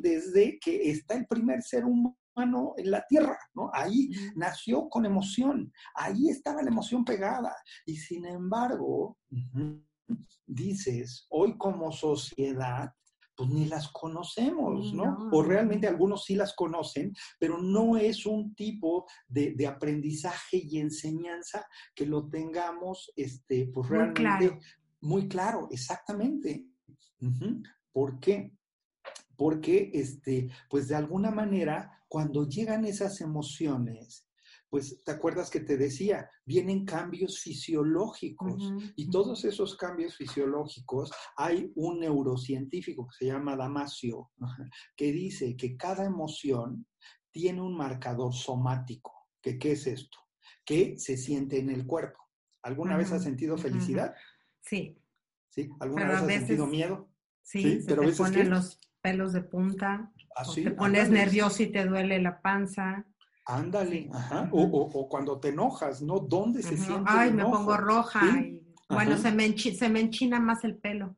desde 0.00 0.58
que 0.58 0.90
está 0.90 1.14
el 1.14 1.26
primer 1.26 1.62
ser 1.62 1.84
humano 1.84 2.74
en 2.76 2.90
la 2.90 3.04
tierra, 3.06 3.38
¿no? 3.54 3.70
Ahí 3.72 4.10
nació 4.34 4.88
con 4.88 5.06
emoción, 5.06 5.72
ahí 5.94 6.28
estaba 6.28 6.62
la 6.62 6.70
emoción 6.70 7.04
pegada. 7.04 7.54
Y 7.86 7.96
sin 7.96 8.26
embargo, 8.26 9.18
dices, 10.46 11.26
hoy 11.30 11.56
como 11.56 11.92
sociedad, 11.92 12.92
pues 13.36 13.50
ni 13.50 13.66
las 13.66 13.88
conocemos, 13.88 14.92
¿no? 14.94 15.28
O 15.32 15.42
realmente 15.42 15.88
algunos 15.88 16.24
sí 16.24 16.36
las 16.36 16.54
conocen, 16.54 17.12
pero 17.38 17.58
no 17.58 17.96
es 17.96 18.26
un 18.26 18.54
tipo 18.54 19.06
de, 19.26 19.54
aprendizaje 19.66 20.62
y 20.62 20.78
enseñanza 20.78 21.66
que 21.94 22.06
lo 22.06 22.28
tengamos, 22.28 23.12
este, 23.16 23.70
pues 23.72 23.88
realmente 23.88 24.58
muy 25.00 25.28
claro, 25.28 25.68
exactamente. 25.70 26.66
¿Por 27.92 28.20
qué? 28.20 28.52
Porque, 29.36 29.90
este, 29.94 30.50
pues 30.70 30.88
de 30.88 30.96
alguna 30.96 31.30
manera, 31.30 32.04
cuando 32.08 32.48
llegan 32.48 32.84
esas 32.84 33.20
emociones, 33.20 34.28
pues 34.74 35.04
te 35.04 35.12
acuerdas 35.12 35.50
que 35.50 35.60
te 35.60 35.76
decía, 35.76 36.28
vienen 36.44 36.84
cambios 36.84 37.38
fisiológicos 37.38 38.72
y 38.96 39.08
todos 39.08 39.44
esos 39.44 39.76
cambios 39.76 40.16
fisiológicos, 40.16 41.12
hay 41.36 41.70
un 41.76 42.00
neurocientífico 42.00 43.06
que 43.06 43.16
se 43.18 43.26
llama 43.26 43.56
Damasio, 43.56 44.32
que 44.96 45.12
dice 45.12 45.56
que 45.56 45.76
cada 45.76 46.04
emoción 46.04 46.88
tiene 47.30 47.60
un 47.60 47.76
marcador 47.76 48.34
somático. 48.34 49.12
¿Que, 49.40 49.58
¿Qué 49.60 49.72
es 49.72 49.86
esto? 49.86 50.18
Que 50.64 50.98
se 50.98 51.16
siente 51.16 51.60
en 51.60 51.70
el 51.70 51.86
cuerpo. 51.86 52.18
¿Alguna 52.62 52.96
vez 52.96 53.12
has 53.12 53.22
sentido 53.22 53.56
felicidad? 53.56 54.12
Sí. 54.60 54.98
¿Sí? 55.50 55.70
¿Alguna 55.78 56.08
vez 56.08 56.16
has 56.16 56.26
sentido 56.26 56.66
miedo? 56.66 57.08
Sí, 57.42 57.80
se 57.82 57.94
te 57.94 58.12
ponen 58.14 58.50
los 58.50 58.80
pelos 59.04 59.34
de 59.34 59.42
punta. 59.42 60.10
¿Ah, 60.34 60.44
te 60.54 60.70
pones 60.70 61.10
nervioso 61.10 61.62
y 61.62 61.66
te 61.70 61.84
duele 61.84 62.18
la 62.20 62.40
panza. 62.40 63.04
Ándale, 63.44 64.08
ajá. 64.10 64.48
O, 64.50 65.06
cuando 65.10 65.38
te 65.38 65.48
enojas, 65.50 66.00
¿no? 66.00 66.18
¿Dónde 66.18 66.62
se 66.62 66.78
siente 66.78 67.04
Ay, 67.06 67.30
me 67.30 67.44
pongo 67.44 67.76
roja. 67.76 68.24
Y, 68.24 68.62
bueno, 68.88 69.18
se 69.18 69.30
me, 69.30 69.56
se 69.58 69.88
me 69.90 70.00
enchina 70.00 70.40
más 70.40 70.64
el 70.64 70.76
pelo. 70.76 71.14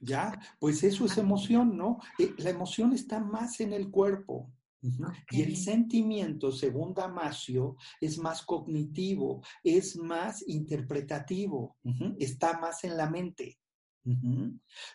Ya, 0.00 0.36
pues 0.58 0.82
eso 0.82 1.04
es 1.04 1.16
emoción, 1.16 1.76
¿no? 1.76 2.00
Eh, 2.18 2.34
la 2.38 2.50
emoción 2.50 2.92
está 2.92 3.20
más 3.20 3.60
en 3.60 3.72
el 3.72 3.88
cuerpo. 3.88 4.50
Y 5.30 5.42
el 5.42 5.56
sentimiento, 5.56 6.50
según 6.50 6.92
Damasio, 6.92 7.76
es 8.00 8.18
más 8.18 8.42
cognitivo, 8.42 9.40
es 9.62 9.96
más 9.96 10.42
interpretativo, 10.48 11.76
está 12.18 12.58
más 12.58 12.82
en 12.82 12.96
la 12.96 13.08
mente. 13.08 13.60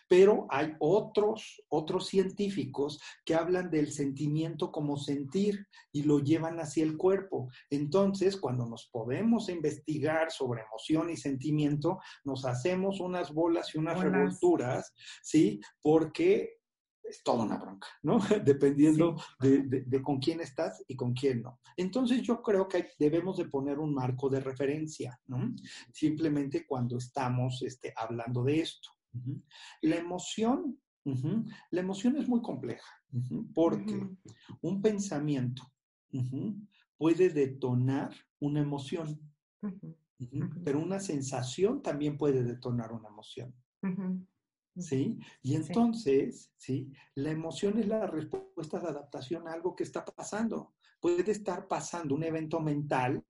Pero 0.08 0.46
hay 0.50 0.74
otros, 0.80 1.62
otros 1.68 2.06
científicos 2.08 3.00
que 3.24 3.34
hablan 3.34 3.70
del 3.70 3.90
sentimiento 3.90 4.70
como 4.70 4.96
sentir 4.96 5.66
y 5.92 6.02
lo 6.02 6.18
llevan 6.18 6.60
hacia 6.60 6.84
el 6.84 6.96
cuerpo. 6.96 7.48
Entonces, 7.70 8.36
cuando 8.36 8.66
nos 8.66 8.88
podemos 8.92 9.48
investigar 9.48 10.30
sobre 10.30 10.62
emoción 10.62 11.10
y 11.10 11.16
sentimiento, 11.16 11.98
nos 12.24 12.44
hacemos 12.44 13.00
unas 13.00 13.32
bolas 13.32 13.74
y 13.74 13.78
unas 13.78 14.00
revolturas, 14.00 14.92
¿sí? 15.22 15.60
Porque 15.80 16.58
es 17.08 17.22
toda 17.22 17.44
una 17.44 17.56
bronca, 17.56 17.88
¿no? 18.02 18.18
Dependiendo 18.44 19.16
de, 19.40 20.02
con 20.02 20.18
quién 20.18 20.40
estás 20.40 20.84
y 20.86 20.96
con 20.96 21.14
quién 21.14 21.42
no. 21.42 21.60
Entonces 21.76 22.22
yo 22.22 22.42
creo 22.42 22.68
que 22.68 22.90
debemos 22.98 23.36
de 23.38 23.46
poner 23.46 23.78
un 23.78 23.94
marco 23.94 24.28
de 24.28 24.40
referencia, 24.40 25.18
¿no? 25.26 25.54
Simplemente 25.92 26.66
cuando 26.66 26.98
estamos 26.98 27.62
este, 27.62 27.92
hablando 27.96 28.42
de 28.44 28.60
esto. 28.60 28.90
La 29.82 29.96
emoción, 29.96 30.80
la 31.70 31.80
emoción 31.80 32.16
es 32.16 32.28
muy 32.28 32.42
compleja 32.42 32.90
porque 33.54 34.08
un 34.60 34.82
pensamiento 34.82 35.62
puede 36.96 37.30
detonar 37.30 38.14
una 38.40 38.60
emoción, 38.60 39.20
pero 40.64 40.80
una 40.80 41.00
sensación 41.00 41.82
también 41.82 42.18
puede 42.18 42.42
detonar 42.42 42.92
una 42.92 43.08
emoción. 43.08 43.54
¿Sí? 44.76 45.18
Y 45.42 45.56
entonces, 45.56 46.52
¿sí? 46.56 46.92
La 47.16 47.30
emoción 47.30 47.78
es 47.78 47.88
la 47.88 48.06
respuesta 48.06 48.78
de 48.78 48.88
adaptación 48.88 49.48
a 49.48 49.52
algo 49.52 49.74
que 49.74 49.82
está 49.82 50.04
pasando. 50.04 50.74
Puede 51.00 51.32
estar 51.32 51.66
pasando 51.66 52.14
un 52.14 52.22
evento 52.22 52.60
mental 52.60 53.24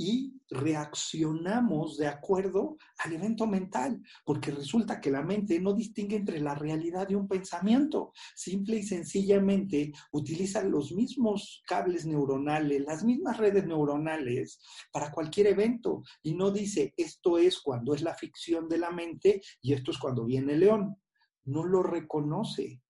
y 0.00 0.40
reaccionamos 0.48 1.98
de 1.98 2.06
acuerdo 2.06 2.76
al 2.98 3.12
evento 3.12 3.46
mental, 3.48 4.00
porque 4.24 4.52
resulta 4.52 5.00
que 5.00 5.10
la 5.10 5.22
mente 5.22 5.60
no 5.60 5.74
distingue 5.74 6.16
entre 6.16 6.40
la 6.40 6.54
realidad 6.54 7.10
y 7.10 7.16
un 7.16 7.26
pensamiento, 7.26 8.12
simple 8.34 8.76
y 8.76 8.84
sencillamente 8.84 9.92
utiliza 10.12 10.62
los 10.62 10.92
mismos 10.92 11.62
cables 11.66 12.06
neuronales, 12.06 12.84
las 12.86 13.04
mismas 13.04 13.38
redes 13.38 13.66
neuronales 13.66 14.60
para 14.92 15.10
cualquier 15.10 15.48
evento 15.48 16.04
y 16.22 16.34
no 16.34 16.52
dice 16.52 16.94
esto 16.96 17.36
es 17.36 17.60
cuando 17.60 17.92
es 17.92 18.02
la 18.02 18.14
ficción 18.14 18.68
de 18.68 18.78
la 18.78 18.90
mente 18.90 19.42
y 19.60 19.72
esto 19.72 19.90
es 19.90 19.98
cuando 19.98 20.24
viene 20.24 20.52
el 20.54 20.60
león. 20.60 20.96
No 21.44 21.64
lo 21.64 21.82
reconoce, 21.82 22.82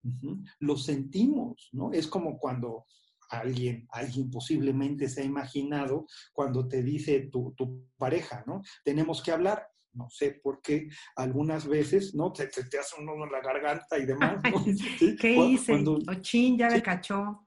lo 0.59 0.75
sentimos, 0.75 1.69
¿no? 1.71 1.93
Es 1.93 2.07
como 2.07 2.37
cuando 2.37 2.85
alguien, 3.29 3.87
alguien 3.91 4.29
posiblemente 4.29 5.07
se 5.07 5.21
ha 5.21 5.25
imaginado 5.25 6.05
cuando 6.33 6.67
te 6.67 6.83
dice 6.83 7.29
tu, 7.31 7.55
pareja, 7.97 8.43
¿no? 8.47 8.61
Tenemos 8.83 9.21
que 9.21 9.31
hablar. 9.31 9.67
No 9.91 10.07
sé 10.07 10.39
por 10.43 10.61
qué 10.61 10.87
algunas 11.15 11.67
veces, 11.67 12.13
¿no? 12.13 12.31
Te, 12.31 12.45
te, 12.47 12.77
hace 12.77 12.99
un 12.99 13.07
nudo 13.07 13.25
en 13.25 13.31
la 13.31 13.41
garganta 13.41 13.97
y 13.97 14.05
demás. 14.05 14.39
¿no? 14.43 14.63
¿Qué 15.19 15.35
hice? 15.35 15.83
Ochín, 16.07 16.59
ya 16.59 16.69
me 16.69 16.81
cachó. 16.81 17.43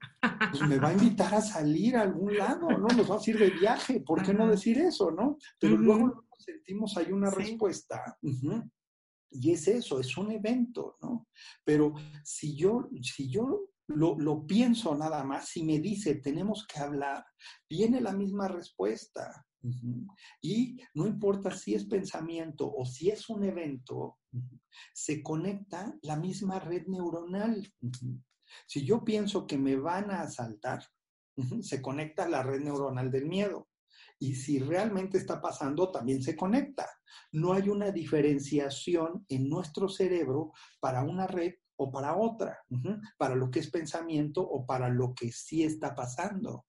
Pues 0.50 0.68
me 0.68 0.78
va 0.78 0.88
a 0.88 0.92
invitar 0.92 1.32
a 1.32 1.40
salir 1.40 1.96
a 1.96 2.02
algún 2.02 2.36
lado, 2.36 2.68
¿no? 2.68 2.88
Nos 2.88 3.08
va 3.08 3.16
a 3.16 3.20
ir 3.24 3.38
de 3.38 3.50
viaje. 3.50 4.00
¿Por 4.00 4.24
qué 4.24 4.34
no 4.34 4.48
decir 4.48 4.76
eso, 4.78 5.12
no? 5.12 5.38
Pero 5.60 5.76
luego 5.76 6.24
sentimos 6.36 6.96
hay 6.96 7.12
una 7.12 7.30
respuesta. 7.30 8.18
Y 9.30 9.52
es 9.52 9.68
eso, 9.68 10.00
es 10.00 10.16
un 10.16 10.32
evento, 10.32 10.96
¿no? 11.00 11.28
Pero 11.64 11.94
si 12.22 12.54
yo, 12.54 12.88
si 13.00 13.30
yo 13.30 13.71
lo, 13.94 14.46
pienso 14.46 14.94
nada 14.94 15.24
más, 15.24 15.48
si 15.48 15.62
me 15.62 15.78
dice 15.78 16.16
tenemos 16.16 16.66
que 16.66 16.80
hablar, 16.80 17.24
viene 17.68 18.00
la 18.00 18.12
misma 18.12 18.48
respuesta. 18.48 19.46
Y 20.40 20.76
no 20.94 21.06
importa 21.06 21.50
si 21.52 21.74
es 21.74 21.84
pensamiento 21.84 22.72
o 22.72 22.84
si 22.84 23.10
es 23.10 23.28
un 23.28 23.44
evento, 23.44 24.18
se 24.92 25.22
conecta 25.22 25.96
la 26.02 26.16
misma 26.16 26.58
red 26.58 26.86
neuronal. 26.86 27.72
Si 28.66 28.84
yo 28.84 29.04
pienso 29.04 29.46
que 29.46 29.56
me 29.56 29.76
van 29.76 30.10
a 30.10 30.22
asaltar, 30.22 30.84
se 31.62 31.80
conecta 31.80 32.28
la 32.28 32.42
red 32.42 32.60
neuronal 32.60 33.10
del 33.10 33.26
miedo. 33.26 33.68
Y 34.18 34.34
si 34.34 34.58
realmente 34.60 35.18
está 35.18 35.40
pasando, 35.40 35.90
también 35.90 36.22
se 36.22 36.36
conecta. 36.36 36.88
No 37.32 37.52
hay 37.54 37.68
una 37.68 37.90
diferenciación 37.90 39.24
en 39.28 39.48
nuestro 39.48 39.88
cerebro 39.88 40.52
para 40.80 41.02
una 41.02 41.26
red 41.26 41.54
o 41.82 41.90
para 41.90 42.16
otra, 42.16 42.58
para 43.18 43.34
lo 43.34 43.50
que 43.50 43.60
es 43.60 43.70
pensamiento 43.70 44.42
o 44.42 44.64
para 44.64 44.88
lo 44.88 45.14
que 45.14 45.30
sí 45.32 45.62
está 45.64 45.94
pasando. 45.94 46.66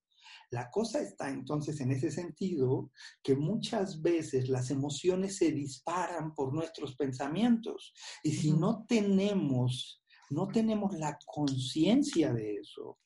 La 0.50 0.70
cosa 0.70 1.00
está 1.00 1.30
entonces 1.30 1.80
en 1.80 1.90
ese 1.90 2.10
sentido 2.10 2.90
que 3.22 3.34
muchas 3.34 4.02
veces 4.02 4.48
las 4.48 4.70
emociones 4.70 5.36
se 5.36 5.50
disparan 5.52 6.34
por 6.34 6.52
nuestros 6.52 6.94
pensamientos 6.96 7.92
y 8.22 8.32
si 8.32 8.52
no 8.52 8.84
tenemos 8.86 10.00
no 10.30 10.48
tenemos 10.48 10.94
la 10.98 11.18
conciencia 11.26 12.32
de 12.32 12.56
eso, 12.56 12.98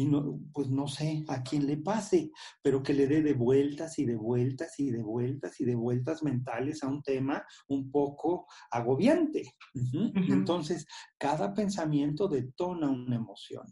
y 0.00 0.06
no, 0.06 0.40
pues 0.54 0.70
no 0.70 0.88
sé 0.88 1.26
a 1.28 1.42
quién 1.42 1.66
le 1.66 1.76
pase, 1.76 2.30
pero 2.62 2.82
que 2.82 2.94
le 2.94 3.06
dé 3.06 3.20
de 3.20 3.34
vueltas 3.34 3.98
y 3.98 4.06
de 4.06 4.16
vueltas 4.16 4.80
y 4.80 4.90
de 4.90 5.02
vueltas 5.02 5.60
y 5.60 5.66
de 5.66 5.74
vueltas 5.74 6.22
mentales 6.22 6.82
a 6.82 6.88
un 6.88 7.02
tema 7.02 7.44
un 7.68 7.90
poco 7.90 8.46
agobiante. 8.70 9.56
Entonces, 10.14 10.86
cada 11.18 11.52
pensamiento 11.52 12.28
detona 12.28 12.88
una 12.88 13.16
emoción. 13.16 13.66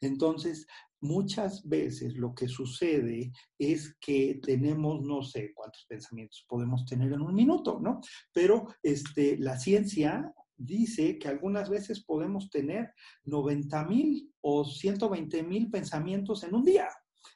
Entonces, 0.00 0.66
muchas 1.00 1.66
veces 1.68 2.14
lo 2.16 2.34
que 2.34 2.48
sucede 2.48 3.30
es 3.56 3.96
que 4.00 4.40
tenemos, 4.42 5.00
no 5.02 5.22
sé 5.22 5.52
cuántos 5.54 5.86
pensamientos 5.88 6.44
podemos 6.48 6.84
tener 6.86 7.12
en 7.12 7.20
un 7.20 7.34
minuto, 7.34 7.78
¿no? 7.80 8.00
Pero 8.32 8.66
este, 8.82 9.38
la 9.38 9.56
ciencia 9.56 10.34
dice 10.58 11.18
que 11.18 11.28
algunas 11.28 11.70
veces 11.70 12.04
podemos 12.04 12.50
tener 12.50 12.92
90 13.24 13.84
mil 13.84 14.32
o 14.40 14.64
120 14.64 15.42
mil 15.44 15.70
pensamientos 15.70 16.44
en 16.44 16.54
un 16.54 16.64
día. 16.64 16.88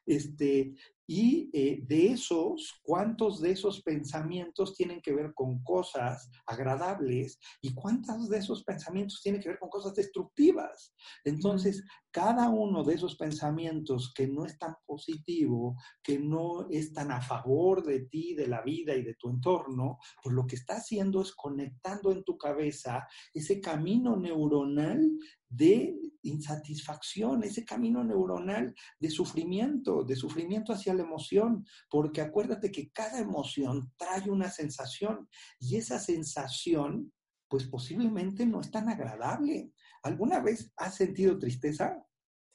Este, 0.05 0.75
y 1.15 1.51
eh, 1.53 1.85
de 1.87 2.07
esos, 2.07 2.81
¿cuántos 2.83 3.43
de 3.43 3.51
esos 3.51 3.83
pensamientos 3.83 4.75
tienen 4.75 5.03
que 5.03 5.13
ver 5.13 5.35
con 5.35 5.63
cosas 5.63 6.31
agradables 6.47 7.39
y 7.61 7.75
cuántos 7.75 8.31
de 8.31 8.39
esos 8.39 8.65
pensamientos 8.65 9.21
tienen 9.23 9.43
que 9.43 9.51
ver 9.51 9.59
con 9.59 9.69
cosas 9.69 9.95
destructivas? 9.95 10.95
Entonces, 11.23 11.85
cada 12.11 12.49
uno 12.49 12.83
de 12.83 12.95
esos 12.95 13.17
pensamientos 13.17 14.11
que 14.15 14.27
no 14.27 14.47
es 14.47 14.57
tan 14.57 14.75
positivo, 14.87 15.77
que 16.03 16.19
no 16.19 16.67
es 16.71 16.95
tan 16.95 17.11
a 17.11 17.21
favor 17.21 17.85
de 17.85 18.07
ti, 18.07 18.35
de 18.35 18.47
la 18.47 18.63
vida 18.63 18.95
y 18.97 19.03
de 19.03 19.15
tu 19.15 19.29
entorno, 19.29 19.99
pues 20.23 20.35
lo 20.35 20.47
que 20.47 20.57
está 20.57 20.77
haciendo 20.77 21.21
es 21.21 21.35
conectando 21.35 22.11
en 22.11 22.25
tu 22.25 22.39
cabeza 22.39 23.07
ese 23.35 23.61
camino 23.61 24.17
neuronal 24.17 25.11
de 25.53 25.95
insatisfacción, 26.23 27.43
ese 27.45 27.65
camino 27.65 28.03
neuronal 28.03 28.75
de 28.99 29.11
sufrimiento, 29.11 30.03
de 30.03 30.17
sufrimiento 30.17 30.73
hacia 30.73 30.95
la 30.95 31.02
emoción, 31.03 31.67
porque 31.91 32.21
acuérdate 32.21 32.73
que 32.73 32.91
cada 32.91 33.19
emoción 33.19 33.93
trae 33.97 34.31
una 34.31 34.49
sensación 34.49 35.29
y 35.61 35.77
esa 35.77 35.99
sensación 35.99 37.13
pues 37.53 37.65
posiblemente 37.65 38.47
no 38.47 38.63
es 38.63 38.71
tan 38.71 38.89
agradable. 38.89 39.73
¿Alguna 40.03 40.41
vez 40.41 40.73
has 40.79 40.95
sentido 40.95 41.39
tristeza? 41.39 42.03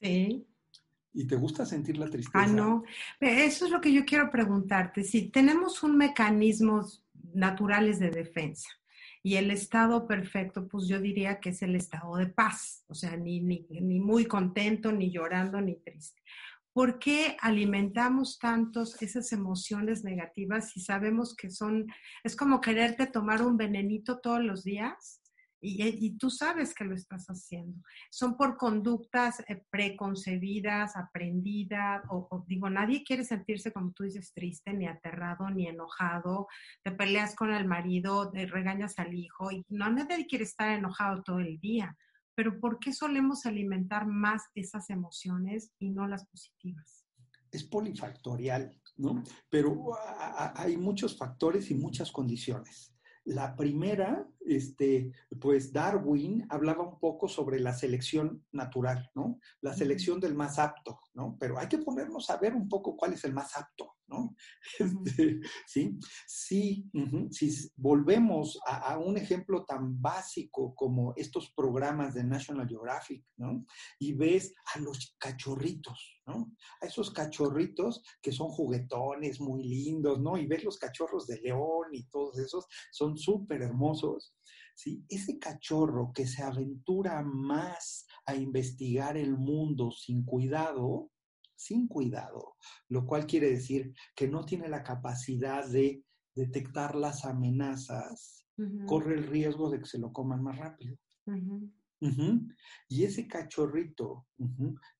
Sí. 0.01 0.47
¿Y 1.13 1.27
te 1.27 1.35
gusta 1.35 1.67
sentir 1.67 1.99
la 1.99 2.09
tristeza? 2.09 2.43
Ah, 2.43 2.47
no. 2.47 2.83
Eso 3.19 3.65
es 3.65 3.71
lo 3.71 3.79
que 3.79 3.93
yo 3.93 4.05
quiero 4.05 4.31
preguntarte. 4.31 5.03
Si 5.03 5.29
tenemos 5.29 5.83
un 5.83 5.97
mecanismo 5.97 6.83
naturales 7.31 7.99
de 7.99 8.09
defensa 8.09 8.69
y 9.21 9.35
el 9.35 9.51
estado 9.51 10.07
perfecto, 10.07 10.67
pues 10.67 10.87
yo 10.87 10.99
diría 10.99 11.39
que 11.39 11.49
es 11.49 11.61
el 11.61 11.75
estado 11.75 12.15
de 12.15 12.27
paz, 12.27 12.83
o 12.87 12.95
sea, 12.95 13.15
ni, 13.17 13.39
ni, 13.39 13.67
ni 13.69 13.99
muy 13.99 14.25
contento, 14.25 14.91
ni 14.91 15.11
llorando, 15.11 15.61
ni 15.61 15.75
triste. 15.75 16.21
¿Por 16.77 16.99
qué 16.99 17.35
alimentamos 17.41 18.37
tantos 18.37 19.01
esas 19.01 19.31
emociones 19.31 20.03
negativas 20.03 20.69
si 20.69 20.79
sabemos 20.79 21.35
que 21.35 21.49
son, 21.49 21.87
es 22.23 22.35
como 22.35 22.61
quererte 22.61 23.07
tomar 23.07 23.41
un 23.41 23.57
venenito 23.57 24.19
todos 24.19 24.43
los 24.43 24.63
días? 24.63 25.19
Y, 25.59 26.15
tú 26.19 26.29
sabes 26.29 26.75
que 26.75 26.83
lo 26.83 26.93
estás 26.93 27.25
haciendo. 27.29 27.81
Son 28.11 28.37
por 28.37 28.57
conductas 28.57 29.39
eh, 29.47 29.63
preconcebidas, 29.71 30.95
aprendidas, 30.95 32.03
o, 32.09 32.45
digo, 32.45 32.69
nadie 32.69 33.03
quiere 33.03 33.23
sentirse, 33.23 33.73
como 33.73 33.91
tú 33.93 34.03
dices, 34.03 34.31
triste, 34.31 34.71
ni 34.71 34.85
aterrado, 34.85 35.49
ni 35.49 35.65
enojado. 35.65 36.47
Te 36.83 36.91
peleas 36.91 37.35
con 37.35 37.51
el 37.51 37.65
marido, 37.65 38.29
te 38.29 38.45
regañas 38.45 38.99
al 38.99 39.15
hijo, 39.15 39.51
y 39.51 39.65
nadie 39.69 40.27
quiere 40.27 40.43
estar 40.43 40.69
enojado 40.69 41.23
todo 41.23 41.39
el 41.39 41.59
día. 41.59 41.97
Pero 42.37 42.59
¿por 42.59 42.77
qué 42.77 42.93
solemos 42.93 43.47
alimentar 43.47 44.05
más 44.05 44.43
esas 44.53 44.91
emociones 44.91 45.71
y 45.79 45.89
no 45.89 46.07
las 46.07 46.27
positivas? 46.27 47.03
Es 47.49 47.63
polifactorial, 47.63 48.79
¿no? 48.97 49.23
Pero 49.49 49.97
hay 50.55 50.77
muchos 50.77 51.17
factores 51.17 51.71
y 51.71 51.73
muchas 51.73 52.11
condiciones. 52.11 52.93
La 53.23 53.55
primera, 53.55 54.27
este, 54.47 55.11
pues 55.39 55.71
Darwin 55.71 56.45
hablaba 56.49 56.83
un 56.83 56.99
poco 56.99 57.27
sobre 57.27 57.59
la 57.59 57.73
selección 57.73 58.45
natural, 58.51 59.09
¿no? 59.15 59.39
La 59.61 59.73
selección 59.73 60.19
del 60.19 60.35
más 60.35 60.59
apto, 60.59 61.01
¿no? 61.13 61.37
Pero 61.39 61.57
hay 61.57 61.67
que 61.67 61.79
ponernos 61.79 62.29
a 62.29 62.37
ver 62.37 62.53
un 62.53 62.67
poco 62.67 62.95
cuál 62.95 63.13
es 63.13 63.23
el 63.23 63.33
más 63.33 63.55
apto, 63.57 63.97
¿no? 64.07 64.35
Este, 64.79 65.39
sí, 65.65 65.99
sí, 66.27 66.89
si 67.31 67.71
volvemos 67.75 68.59
a, 68.65 68.97
un 68.97 69.17
ejemplo 69.17 69.65
tan 69.65 70.01
básico 70.01 70.73
como 70.75 71.13
estos 71.15 71.51
programas 71.51 72.13
de 72.13 72.23
National 72.23 72.67
Geographic, 72.67 73.25
¿no? 73.37 73.65
Y 73.99 74.13
ves 74.13 74.53
a 74.73 74.79
los 74.79 75.15
cachorritos, 75.17 76.21
¿no? 76.25 76.51
A 76.81 76.85
esos 76.85 77.11
cachorritos 77.11 78.03
que 78.21 78.31
son 78.31 78.49
juguetones, 78.49 79.39
muy 79.39 79.63
lindos, 79.63 80.19
¿no? 80.19 80.37
Y 80.37 80.47
ves 80.47 80.63
los 80.63 80.77
cachorros 80.77 81.27
de 81.27 81.39
león 81.41 81.87
y 81.91 82.03
todos 82.05 82.37
esos, 82.39 82.65
son 82.91 83.17
súper 83.17 83.61
hermosos. 83.61 84.33
¿Sí? 84.77 85.03
Ese 85.09 85.39
cachorro 85.39 86.11
que 86.13 86.27
se 86.27 86.43
aventura 86.43 87.23
más 87.23 88.05
a 88.25 88.35
investigar 88.35 89.17
el 89.17 89.35
mundo 89.35 89.91
sin 89.91 90.23
cuidado, 90.23 91.09
sin 91.55 91.87
cuidado, 91.87 92.55
lo 92.89 93.05
cual 93.05 93.25
quiere 93.25 93.49
decir 93.49 93.91
que 94.15 94.27
no 94.27 94.45
tiene 94.45 94.69
la 94.69 94.83
capacidad 94.83 95.67
de 95.67 96.03
detectar 96.35 96.95
las 96.95 97.25
amenazas, 97.25 98.45
corre 98.85 99.15
el 99.15 99.27
riesgo 99.27 99.69
de 99.71 99.79
que 99.79 99.85
se 99.85 99.97
lo 99.97 100.13
coman 100.13 100.43
más 100.43 100.57
rápido. 100.57 100.95
Y 102.87 103.03
ese 103.03 103.27
cachorrito 103.27 104.27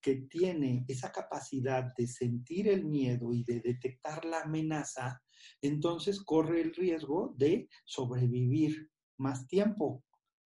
que 0.02 0.16
tiene 0.28 0.84
esa 0.88 1.12
capacidad 1.12 1.94
de 1.96 2.08
sentir 2.08 2.68
el 2.68 2.86
miedo 2.86 3.32
y 3.32 3.44
de 3.44 3.60
detectar 3.60 4.26
la 4.26 4.42
amenaza, 4.42 5.22
entonces 5.62 6.24
corre 6.24 6.62
el 6.62 6.74
riesgo 6.74 7.36
de 7.38 7.70
sobrevivir 7.86 8.90
más 9.18 9.48
tiempo. 9.48 10.04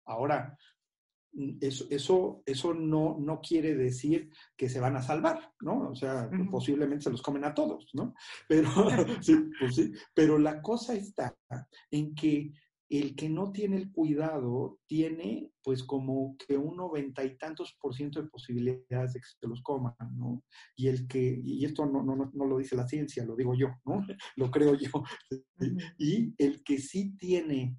Ahora, 0.05 0.57
Mm, 1.35 1.57
eso, 1.61 1.85
eso, 1.89 2.43
eso 2.45 2.73
no, 2.73 3.17
no 3.19 3.41
quiere 3.41 3.75
decir 3.75 4.29
que 4.55 4.69
se 4.69 4.79
van 4.79 4.95
a 4.95 5.01
salvar, 5.01 5.51
¿no? 5.59 5.89
O 5.89 5.95
sea, 5.95 6.29
posiblemente 6.49 7.03
se 7.03 7.11
los 7.11 7.21
comen 7.21 7.43
a 7.43 7.53
todos, 7.53 7.89
¿no? 7.93 8.15
Pero, 8.47 8.69
pues 9.59 9.75
sí, 9.75 9.91
pero 10.13 10.39
la 10.39 10.61
cosa 10.61 10.93
está 10.93 11.35
en 11.91 12.15
que 12.15 12.53
el 12.87 13.15
que 13.15 13.29
no 13.29 13.51
tiene 13.51 13.77
el 13.77 13.91
cuidado 13.91 14.79
tiene 14.85 15.51
pues 15.63 15.83
como 15.83 16.37
que 16.37 16.55
un 16.55 16.77
noventa 16.77 17.23
y 17.23 17.35
tantos 17.35 17.75
por 17.81 17.95
ciento 17.95 18.21
de 18.21 18.29
posibilidades 18.29 19.13
de 19.13 19.19
que 19.19 19.25
se 19.39 19.47
los 19.47 19.61
coman, 19.63 19.95
¿no? 20.11 20.43
Y 20.75 20.87
el 20.87 21.07
que, 21.07 21.41
y 21.43 21.65
esto 21.65 21.85
no, 21.87 22.03
no, 22.03 22.31
no 22.31 22.45
lo 22.45 22.59
dice 22.59 22.75
la 22.75 22.87
ciencia, 22.87 23.25
lo 23.25 23.35
digo 23.35 23.55
yo, 23.55 23.69
¿no? 23.85 24.05
Lo 24.37 24.51
creo 24.51 24.75
yo. 24.75 25.03
Y 25.97 26.33
el 26.37 26.63
que 26.63 26.77
sí 26.77 27.17
tiene 27.17 27.75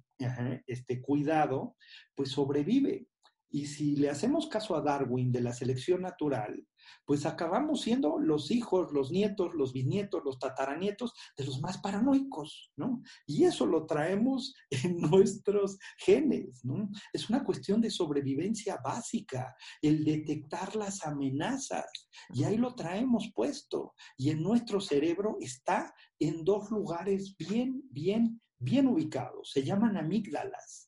este 0.65 1.01
cuidado, 1.01 1.75
pues 2.15 2.31
sobrevive. 2.31 3.07
Y 3.49 3.65
si 3.67 3.95
le 3.95 4.09
hacemos 4.09 4.47
caso 4.47 4.75
a 4.75 4.81
Darwin 4.81 5.31
de 5.31 5.41
la 5.41 5.53
selección 5.53 6.01
natural, 6.01 6.67
pues 7.05 7.25
acabamos 7.25 7.81
siendo 7.81 8.19
los 8.19 8.51
hijos, 8.51 8.91
los 8.91 9.11
nietos, 9.11 9.53
los 9.53 9.73
bisnietos, 9.73 10.21
los 10.23 10.39
tataranietos 10.39 11.13
de 11.37 11.45
los 11.45 11.61
más 11.61 11.77
paranoicos, 11.79 12.71
¿no? 12.75 13.01
Y 13.25 13.45
eso 13.45 13.65
lo 13.65 13.85
traemos 13.85 14.53
en 14.69 14.97
nuestros 14.97 15.77
genes, 15.97 16.63
¿no? 16.63 16.89
Es 17.13 17.29
una 17.29 17.43
cuestión 17.43 17.81
de 17.81 17.89
sobrevivencia 17.89 18.79
básica, 18.83 19.55
el 19.81 20.03
detectar 20.03 20.75
las 20.75 21.05
amenazas, 21.05 21.85
y 22.33 22.43
ahí 22.43 22.57
lo 22.57 22.75
traemos 22.75 23.31
puesto. 23.33 23.93
Y 24.17 24.29
en 24.29 24.41
nuestro 24.41 24.81
cerebro 24.81 25.37
está 25.39 25.93
en 26.19 26.43
dos 26.43 26.69
lugares 26.71 27.35
bien, 27.37 27.83
bien, 27.91 28.41
bien 28.59 28.87
ubicados, 28.87 29.51
se 29.51 29.63
llaman 29.63 29.97
amígdalas 29.97 30.87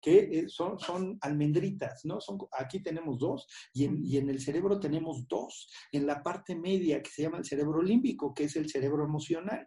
que 0.00 0.18
eh, 0.18 0.48
son, 0.48 0.78
son 0.78 1.18
almendritas, 1.20 2.04
¿no? 2.04 2.20
Son, 2.20 2.38
aquí 2.52 2.82
tenemos 2.82 3.18
dos 3.18 3.46
y 3.72 3.84
en, 3.84 4.04
y 4.04 4.18
en, 4.18 4.28
el 4.28 4.40
cerebro 4.40 4.78
tenemos 4.78 5.26
dos. 5.28 5.70
En 5.90 6.06
la 6.06 6.22
parte 6.22 6.54
media 6.54 7.02
que 7.02 7.10
se 7.10 7.22
llama 7.22 7.38
el 7.38 7.44
cerebro 7.44 7.82
límbico, 7.82 8.34
que 8.34 8.44
es 8.44 8.56
el 8.56 8.68
cerebro 8.68 9.04
emocional. 9.04 9.66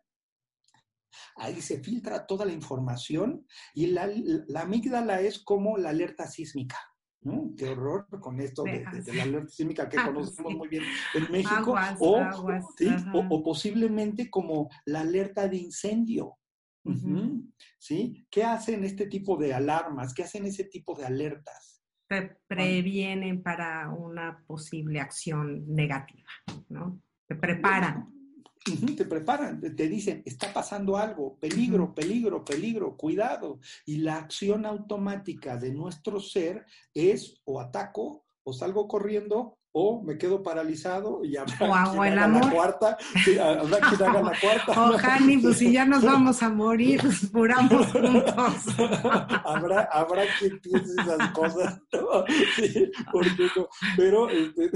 Ahí 1.38 1.62
se 1.62 1.82
filtra 1.82 2.25
toda 2.28 2.45
la 2.45 2.51
información 2.51 3.47
y 3.73 3.88
la, 3.88 4.12
la 4.47 4.62
amígdala 4.62 5.21
es 5.21 5.39
como 5.39 5.78
la 5.78 5.89
alerta 5.89 6.28
sísmica. 6.28 6.78
¿no? 7.21 7.54
Qué 7.58 7.69
horror 7.69 8.08
con 8.19 8.39
esto 8.39 8.63
de, 8.63 8.84
la 9.13 9.23
alerta 9.23 9.49
sísmica 9.49 9.89
que 9.89 9.97
ah, 9.97 10.06
conocemos 10.08 10.54
muy 10.54 10.67
bien 10.67 10.84
en 11.15 11.32
México, 11.32 11.75
o, 11.99 12.19
o, 12.19 13.28
o, 13.30 13.43
posiblemente 13.43 14.30
como 14.30 14.69
la 14.86 15.01
alerta 15.01 15.47
de 15.47 15.58
incendio, 15.58 16.38
¿Sí? 17.80 18.28
¿Qué 18.30 18.43
hacen 18.43 18.84
este 18.84 19.08
tipo 19.08 19.38
de 19.38 19.54
alarmas? 19.54 20.13
¿Qué 20.13 20.24
hacen 20.24 20.45
ese 20.45 20.65
tipo 20.65 20.95
de 20.95 21.06
alertas? 21.06 21.82
Te 22.08 22.38
previenen 22.48 23.41
para 23.41 23.89
una 23.89 24.43
posible 24.45 25.00
acción 25.00 25.65
negativa, 25.67 26.30
¿no? 26.69 27.02
Te 27.28 27.36
preparan. 27.36 28.13
te 28.98 29.06
preparan, 29.06 29.60
te 29.60 29.88
dicen, 29.88 30.21
está 30.26 30.54
pasando 30.54 30.98
algo, 30.98 31.38
peligro, 31.39 31.93
peligro, 31.93 32.43
peligro, 32.43 32.95
cuidado. 32.95 33.60
Y 33.86 33.98
la 33.98 34.17
acción 34.17 34.65
automática 34.65 35.58
de 35.58 35.74
nuestro 35.74 36.19
ser 36.19 36.65
es 36.93 37.41
o 37.45 37.60
ataco 37.60 38.26
o 38.43 38.54
salgo 38.54 38.88
corriendo 38.88 39.58
o 39.77 40.01
me 40.01 40.17
quedo 40.17 40.41
paralizado 40.41 41.21
y 41.25 41.35
habrá 41.35 41.57
quien 41.57 41.69
haga 41.69 42.27
la 42.27 42.49
cuarta, 42.49 42.97
habrá 43.41 43.79
quien 43.89 44.03
haga 44.03 44.21
la 44.21 44.39
cuarta. 44.39 44.73
Oh, 44.77 44.97
Jani, 44.97 45.38
pues 45.39 45.57
si 45.57 45.73
ya 45.73 45.83
nos 45.83 46.01
vamos 46.13 46.41
a 46.41 46.49
morir, 46.49 47.03
nos 47.03 47.33
muramos 47.33 47.91
juntos. 47.91 48.53
habrá, 49.43 49.81
habrá 49.91 50.23
quien 50.39 50.61
piense 50.61 50.93
esas 51.01 51.31
cosas, 51.33 51.77
¿no? 51.91 52.23
pero 53.97 54.29
este, 54.29 54.71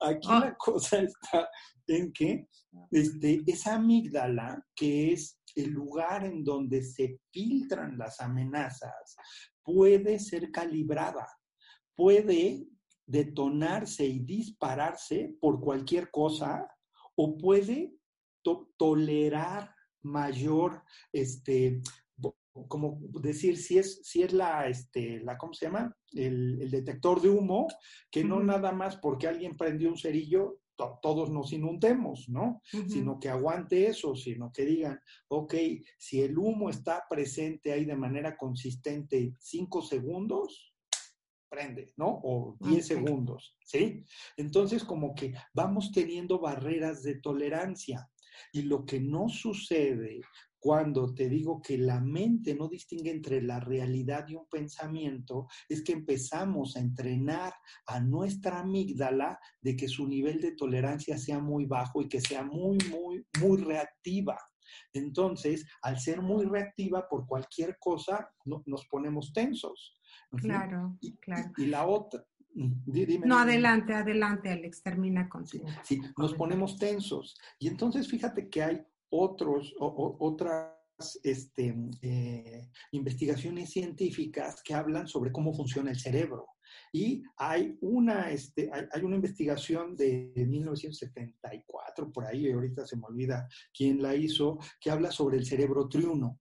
aquí 0.00 0.28
oh. 0.30 0.38
la 0.38 0.54
cosa 0.54 1.00
está 1.00 1.48
en 1.88 2.12
que 2.12 2.46
este, 2.92 3.42
esa 3.48 3.74
amígdala, 3.74 4.64
que 4.72 5.14
es 5.14 5.36
el 5.56 5.70
lugar 5.70 6.24
en 6.24 6.44
donde 6.44 6.80
se 6.82 7.18
filtran 7.32 7.98
las 7.98 8.20
amenazas, 8.20 9.16
puede 9.64 10.20
ser 10.20 10.52
calibrada, 10.52 11.26
puede 11.96 12.68
detonarse 13.06 14.06
y 14.06 14.20
dispararse 14.20 15.36
por 15.40 15.60
cualquier 15.60 16.10
cosa 16.10 16.68
o 17.16 17.36
puede 17.36 17.94
tolerar 18.76 19.74
mayor, 20.02 20.82
este, 21.12 21.80
como 22.68 23.00
decir, 23.20 23.56
si 23.56 23.78
es, 23.78 24.00
si 24.04 24.22
es 24.22 24.32
la, 24.32 24.68
este, 24.68 25.20
la, 25.20 25.36
¿cómo 25.36 25.54
se 25.54 25.66
llama? 25.66 25.96
El, 26.12 26.70
detector 26.70 27.20
de 27.20 27.30
humo, 27.30 27.66
que 28.10 28.22
no 28.22 28.42
nada 28.42 28.72
más 28.72 28.96
porque 28.96 29.26
alguien 29.26 29.56
prendió 29.56 29.88
un 29.88 29.96
cerillo, 29.96 30.60
todos 30.76 31.30
nos 31.30 31.52
inundemos, 31.52 32.28
¿no? 32.28 32.60
Sino 32.88 33.20
que 33.20 33.28
aguante 33.28 33.86
eso, 33.86 34.16
sino 34.16 34.50
que 34.52 34.64
digan, 34.64 34.98
ok, 35.28 35.54
si 35.96 36.20
el 36.20 36.36
humo 36.36 36.68
está 36.68 37.04
presente 37.08 37.72
ahí 37.72 37.84
de 37.84 37.94
manera 37.94 38.36
consistente 38.36 39.34
cinco 39.38 39.82
segundos, 39.82 40.73
¿no? 41.96 42.20
O 42.22 42.56
10 42.60 42.86
segundos, 42.86 43.56
¿sí? 43.64 44.04
Entonces, 44.36 44.84
como 44.84 45.14
que 45.14 45.34
vamos 45.52 45.92
teniendo 45.92 46.38
barreras 46.38 47.02
de 47.02 47.16
tolerancia. 47.16 48.08
Y 48.52 48.62
lo 48.62 48.84
que 48.84 49.00
no 49.00 49.28
sucede 49.28 50.20
cuando 50.64 51.12
te 51.12 51.28
digo 51.28 51.60
que 51.60 51.76
la 51.76 52.00
mente 52.00 52.54
no 52.54 52.68
distingue 52.68 53.10
entre 53.10 53.42
la 53.42 53.60
realidad 53.60 54.26
y 54.26 54.34
un 54.34 54.48
pensamiento, 54.48 55.46
es 55.68 55.84
que 55.84 55.92
empezamos 55.92 56.74
a 56.74 56.80
entrenar 56.80 57.52
a 57.86 58.00
nuestra 58.00 58.60
amígdala 58.60 59.38
de 59.60 59.76
que 59.76 59.88
su 59.88 60.08
nivel 60.08 60.40
de 60.40 60.52
tolerancia 60.52 61.18
sea 61.18 61.38
muy 61.38 61.66
bajo 61.66 62.00
y 62.00 62.08
que 62.08 62.22
sea 62.22 62.44
muy, 62.44 62.78
muy, 62.88 63.26
muy 63.42 63.58
reactiva. 63.58 64.38
Entonces, 64.92 65.66
al 65.82 65.98
ser 65.98 66.22
muy 66.22 66.44
reactiva 66.44 67.08
por 67.08 67.26
cualquier 67.26 67.78
cosa, 67.78 68.30
nos 68.44 68.86
ponemos 68.86 69.32
tensos. 69.32 69.98
Claro, 70.36 70.98
claro. 71.20 71.52
Y, 71.56 71.66
la 71.66 71.86
otra, 71.86 72.24
no, 73.24 73.38
adelante, 73.38 73.94
adelante, 73.94 74.50
Alex, 74.50 74.82
termina 74.82 75.28
con 75.28 75.46
sí, 75.46 75.60
sí, 75.82 76.00
nos 76.16 76.34
ponemos 76.34 76.78
tensos. 76.78 77.36
Y 77.58 77.68
entonces 77.68 78.08
fíjate 78.08 78.48
que 78.48 78.62
hay 78.62 78.86
otros, 79.10 79.74
otras 79.78 80.72
este, 81.22 81.74
eh, 82.02 82.68
investigaciones 82.92 83.70
científicas 83.70 84.62
que 84.62 84.74
hablan 84.74 85.08
sobre 85.08 85.32
cómo 85.32 85.52
funciona 85.54 85.90
el 85.90 85.98
cerebro. 85.98 86.46
Y 86.92 87.22
hay 87.36 87.76
una, 87.80 88.30
este, 88.30 88.70
hay, 88.72 89.02
una 89.02 89.16
investigación 89.16 89.96
de 89.96 90.32
1974, 90.36 92.12
por 92.12 92.26
ahí, 92.26 92.50
ahorita 92.50 92.86
se 92.86 92.96
me 92.96 93.06
olvida 93.06 93.48
quién 93.76 94.00
la 94.02 94.14
hizo, 94.14 94.58
que 94.80 94.90
habla 94.90 95.10
sobre 95.10 95.36
el 95.36 95.46
cerebro 95.46 95.88
triuno, 95.88 96.40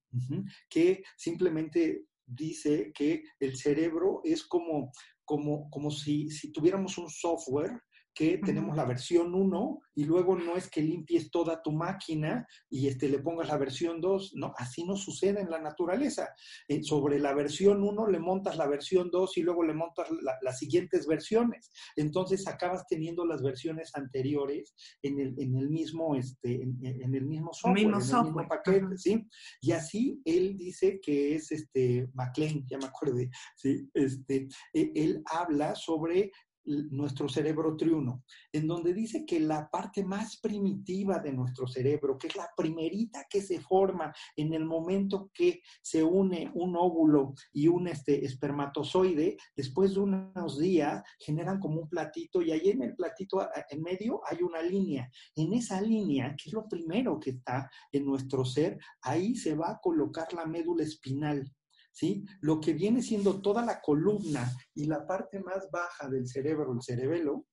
que 0.69 1.03
simplemente 1.17 2.05
dice 2.25 2.91
que 2.93 3.23
el 3.39 3.57
cerebro 3.57 4.21
es 4.23 4.43
como, 4.43 4.91
como, 5.25 5.69
como 5.69 5.91
si, 5.91 6.29
si 6.29 6.51
tuviéramos 6.51 6.97
un 6.97 7.09
software 7.09 7.81
que 8.13 8.37
tenemos 8.37 8.75
la 8.75 8.85
versión 8.85 9.33
1 9.33 9.81
y 9.95 10.05
luego 10.05 10.35
no 10.37 10.55
es 10.55 10.69
que 10.69 10.81
limpies 10.81 11.31
toda 11.31 11.61
tu 11.61 11.71
máquina 11.71 12.47
y 12.69 12.87
este, 12.87 13.09
le 13.09 13.19
pongas 13.19 13.47
la 13.47 13.57
versión 13.57 14.01
2, 14.01 14.33
no, 14.35 14.53
así 14.57 14.83
no 14.83 14.95
sucede 14.95 15.41
en 15.41 15.49
la 15.49 15.59
naturaleza. 15.59 16.29
Eh, 16.67 16.83
sobre 16.83 17.19
la 17.19 17.33
versión 17.33 17.83
1 17.83 18.07
le 18.07 18.19
montas 18.19 18.57
la 18.57 18.67
versión 18.67 19.09
2 19.11 19.37
y 19.37 19.41
luego 19.41 19.63
le 19.63 19.73
montas 19.73 20.07
las 20.41 20.59
siguientes 20.59 21.07
versiones. 21.07 21.71
Entonces 21.95 22.47
acabas 22.47 22.85
teniendo 22.87 23.25
las 23.25 23.41
versiones 23.41 23.91
anteriores 23.95 24.75
en 25.01 25.19
el, 25.19 25.35
en 25.39 25.57
el 25.57 25.69
mismo, 25.69 26.15
este, 26.15 26.61
en, 26.61 27.15
el 27.15 27.25
mismo 27.25 27.53
software, 27.53 27.85
en 27.85 27.93
el 27.93 27.99
mismo 27.99 28.47
paquete, 28.47 28.97
¿sí? 28.97 29.27
Y 29.61 29.71
así 29.71 30.21
él 30.25 30.57
dice 30.57 30.99
que 31.01 31.35
es 31.35 31.51
este 31.51 32.07
McLean, 32.13 32.65
ya 32.67 32.77
me 32.77 32.85
acuerdo, 32.85 33.17
¿sí? 33.55 33.89
Este, 33.93 34.47
e, 34.73 34.91
él 34.95 35.23
habla 35.25 35.75
sobre 35.75 36.31
nuestro 36.65 37.27
cerebro 37.27 37.75
triuno, 37.75 38.23
en 38.51 38.67
donde 38.67 38.93
dice 38.93 39.25
que 39.25 39.39
la 39.39 39.69
parte 39.69 40.03
más 40.03 40.37
primitiva 40.37 41.19
de 41.19 41.33
nuestro 41.33 41.67
cerebro, 41.67 42.17
que 42.17 42.27
es 42.27 42.35
la 42.35 42.49
primerita 42.55 43.25
que 43.29 43.41
se 43.41 43.59
forma 43.59 44.13
en 44.35 44.53
el 44.53 44.65
momento 44.65 45.31
que 45.33 45.61
se 45.81 46.03
une 46.03 46.51
un 46.53 46.75
óvulo 46.75 47.33
y 47.51 47.67
un 47.67 47.87
este, 47.87 48.25
espermatozoide, 48.25 49.37
después 49.55 49.93
de 49.93 49.99
unos 49.99 50.59
días 50.59 51.03
generan 51.19 51.59
como 51.59 51.81
un 51.81 51.89
platito 51.89 52.41
y 52.41 52.51
ahí 52.51 52.69
en 52.69 52.83
el 52.83 52.95
platito 52.95 53.47
en 53.69 53.81
medio 53.81 54.21
hay 54.29 54.41
una 54.41 54.61
línea. 54.61 55.09
En 55.35 55.53
esa 55.53 55.81
línea, 55.81 56.35
que 56.35 56.49
es 56.49 56.53
lo 56.53 56.67
primero 56.67 57.19
que 57.19 57.31
está 57.31 57.69
en 57.91 58.05
nuestro 58.05 58.45
ser, 58.45 58.79
ahí 59.01 59.35
se 59.35 59.55
va 59.55 59.71
a 59.71 59.79
colocar 59.79 60.33
la 60.33 60.45
médula 60.45 60.83
espinal. 60.83 61.51
¿Sí? 61.93 62.25
Lo 62.41 62.59
que 62.59 62.73
viene 62.73 63.01
siendo 63.01 63.41
toda 63.41 63.63
la 63.63 63.79
columna 63.79 64.51
y 64.75 64.85
la 64.85 65.05
parte 65.07 65.39
más 65.39 65.69
baja 65.71 66.09
del 66.09 66.27
cerebro, 66.27 66.73
el 66.73 66.81
cerebelo, 66.81 67.45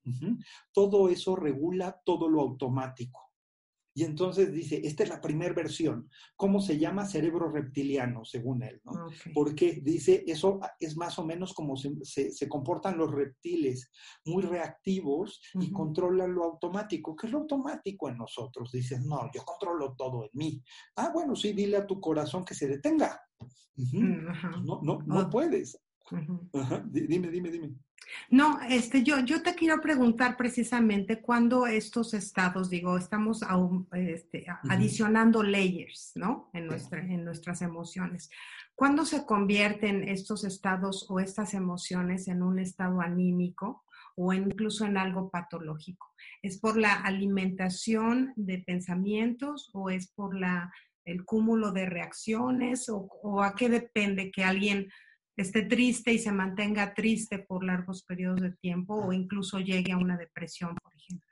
todo 0.73 1.09
eso 1.09 1.37
regula 1.37 2.01
todo 2.05 2.29
lo 2.29 2.41
automático. 2.41 3.31
Y 3.93 4.05
entonces 4.05 4.53
dice, 4.53 4.81
esta 4.85 5.03
es 5.03 5.09
la 5.09 5.21
primera 5.21 5.53
versión. 5.53 6.09
¿Cómo 6.37 6.61
se 6.61 6.79
llama? 6.79 7.07
Cerebro 7.07 7.51
reptiliano, 7.51 8.25
según 8.25 8.63
él, 8.63 8.81
¿no? 8.85 8.93
Porque 9.35 9.81
dice, 9.83 10.23
eso 10.27 10.61
es 10.79 10.97
más 10.97 11.19
o 11.19 11.25
menos 11.25 11.53
como 11.53 11.75
se, 11.77 12.49
comportan 12.49 12.97
los 12.97 13.11
reptiles, 13.11 13.91
muy 14.25 14.45
reactivos 14.45 15.43
y 15.55 15.73
controlan 15.73 16.33
lo 16.33 16.45
automático. 16.45 17.17
¿Qué 17.17 17.27
es 17.27 17.33
lo 17.33 17.41
automático 17.41 18.09
en 18.09 18.17
nosotros? 18.17 18.71
Dices, 18.71 19.01
no, 19.01 19.29
yo 19.35 19.45
controlo 19.45 19.95
todo 19.97 20.25
en 20.25 20.31
mí. 20.35 20.63
Ah, 20.97 21.11
bueno, 21.13 21.35
sí, 21.35 21.53
dile 21.53 21.79
a 21.79 21.87
tu 21.87 22.01
corazón 22.01 22.45
que 22.45 22.55
se 22.55 22.69
detenga. 22.69 23.21
Mm, 23.77 24.25
no, 24.65 24.81
no, 24.83 25.03
no 25.07 25.21
oh. 25.21 25.31
puedes. 25.31 25.79
Dime, 26.91 27.29
dime, 27.29 27.51
dime. 27.51 27.75
No, 28.31 28.61
este, 28.69 29.03
yo, 29.03 29.21
yo 29.21 29.43
te 29.43 29.55
quiero 29.55 29.81
preguntar 29.81 30.37
precisamente 30.37 31.21
cuándo 31.21 31.67
estos 31.67 32.15
estados, 32.15 32.71
digo, 32.71 32.97
estamos 32.97 33.43
este, 33.93 34.47
adicionando 34.69 35.43
layers, 35.43 36.13
¿no? 36.15 36.51
En, 36.53 36.67
nuestra, 36.67 37.01
en 37.01 37.25
nuestras 37.25 37.63
emociones. 37.63 38.31
¿Cuándo 38.75 39.05
se 39.05 39.27
convierten 39.27 40.09
estos 40.09 40.45
estados 40.45 41.07
o 41.09 41.21
estas 41.21 41.55
emociones 41.55 42.29
en 42.29 42.43
un 42.43 42.59
estado 42.59 43.01
anímico 43.01 43.85
o 44.17 44.33
incluso 44.33 44.87
en 44.87 44.97
algo 44.97 45.31
patológico? 45.31 46.07
¿Es 46.43 46.59
por 46.59 46.77
la 46.77 46.95
alimentación 46.95 48.33
de 48.37 48.59
pensamientos 48.59 49.71
o 49.75 49.91
es 49.91 50.09
por 50.09 50.35
la 50.35 50.73
el 51.05 51.25
cúmulo 51.25 51.73
de 51.73 51.87
reacciones 51.87 52.89
o, 52.89 53.43
a 53.43 53.55
qué 53.55 53.69
depende 53.69 54.31
que 54.31 54.45
alguien 54.45 54.89
esté 55.37 55.63
triste 55.63 56.13
y 56.13 56.19
se 56.19 56.33
mantenga 56.33 56.95
triste 56.95 57.39
por 57.39 57.65
largos 57.65 58.05
periodos 58.05 58.41
de 58.41 58.53
tiempo 58.53 58.95
o 58.95 59.13
incluso 59.13 59.59
llegue 59.59 59.93
a 59.93 59.99
una 59.99 60.17
depresión, 60.17 60.75
por 60.83 60.95
ejemplo. 60.95 61.30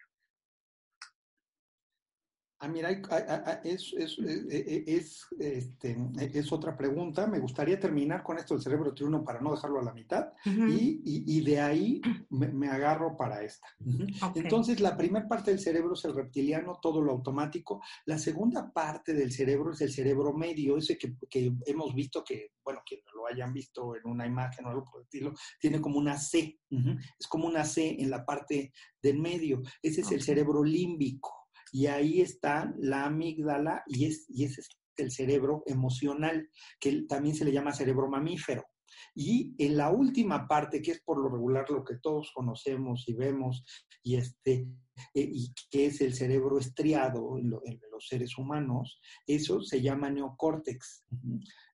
Ah, 2.61 2.67
mira, 2.67 2.91
es, 2.91 3.95
es, 3.97 4.19
eh, 4.19 4.47
eh, 4.51 4.85
es, 4.89 5.29
este, 5.39 5.97
es, 6.35 6.53
otra 6.53 6.77
pregunta. 6.77 7.29
Me 7.29 7.39
gustaría 7.39 7.79
terminar 7.79 8.25
con 8.25 8.37
esto 8.37 8.55
del 8.55 8.65
cerebro 8.65 8.93
triuno 8.93 9.23
para 9.23 9.41
no 9.41 9.53
dejarlo 9.53 9.79
a 9.79 9.85
la 9.85 9.93
mitad 9.93 10.33
y, 10.45 11.01
y, 11.05 11.41
de 11.43 11.61
ahí 11.61 12.01
me, 12.31 12.69
agarro 12.69 13.17
para 13.17 13.45
esta. 13.45 13.69
Entonces, 14.35 14.81
la 14.81 14.97
primera 14.97 15.29
parte 15.29 15.53
del 15.53 15.61
cerebro 15.61 15.95
es 15.95 16.05
el 16.05 16.17
reptiliano, 16.17 16.81
todo 16.83 17.01
lo 17.01 17.13
automático. 17.13 17.81
La 18.07 18.19
segunda 18.19 18.73
parte 18.73 19.15
del 19.15 19.31
cerebro 19.31 19.73
es 19.73 19.81
el 19.81 19.93
cerebro 19.93 20.33
medio, 20.33 20.79
ese 20.79 20.99
que, 20.99 21.15
que 21.31 21.53
hemos 21.65 21.95
visto 21.95 22.25
que, 22.25 22.55
bueno, 22.65 22.81
quienes 22.85 23.07
lo 23.15 23.29
hayan 23.29 23.53
visto 23.53 23.95
en 23.95 24.03
una 24.05 24.27
imagen 24.27 24.67
o 24.67 24.71
algo 24.71 24.85
por 24.85 25.01
el 25.01 25.05
estilo, 25.05 25.33
tiene 25.61 25.81
como 25.81 25.99
una 25.99 26.19
C. 26.19 26.59
Es 27.19 27.29
como 27.29 27.47
una 27.47 27.65
C 27.65 27.97
en 28.01 28.11
la 28.11 28.27
parte 28.27 28.73
del 29.01 29.21
medio. 29.21 29.63
Ese 29.81 30.01
es 30.01 30.11
el 30.11 30.23
cerebro 30.23 30.65
límbico 30.65 31.38
y 31.73 31.87
ahí 31.87 32.21
está 32.21 32.73
la 32.79 33.05
amígdala 33.05 33.83
y, 33.87 34.07
es, 34.07 34.27
y 34.29 34.45
ese 34.45 34.61
es 34.61 34.69
el 34.97 35.11
cerebro 35.11 35.63
emocional, 35.67 36.49
que 36.81 37.03
también 37.03 37.35
se 37.35 37.45
le 37.45 37.53
llama 37.53 37.73
cerebro 37.73 38.09
mamífero. 38.09 38.65
Y 39.15 39.55
en 39.59 39.77
la 39.77 39.91
última 39.91 40.47
parte, 40.47 40.83
que 40.83 40.93
es 40.93 41.03
por 41.03 41.19
lo 41.19 41.29
regular 41.29 41.69
lo 41.71 41.85
que 41.85 41.97
todos 42.03 42.33
conocemos 42.35 43.09
y 43.09 43.15
vemos, 43.15 43.65
y, 44.03 44.17
este, 44.17 44.67
y 45.15 45.53
que 45.71 45.87
es 45.87 46.01
el 46.01 46.15
cerebro 46.15 46.59
estriado 46.59 47.39
en, 47.39 47.51
los 47.51 48.07
seres 48.07 48.37
humanos, 48.39 49.01
eso 49.27 49.61
se 49.63 49.81
llama 49.81 50.11
neocórtex. 50.11 51.05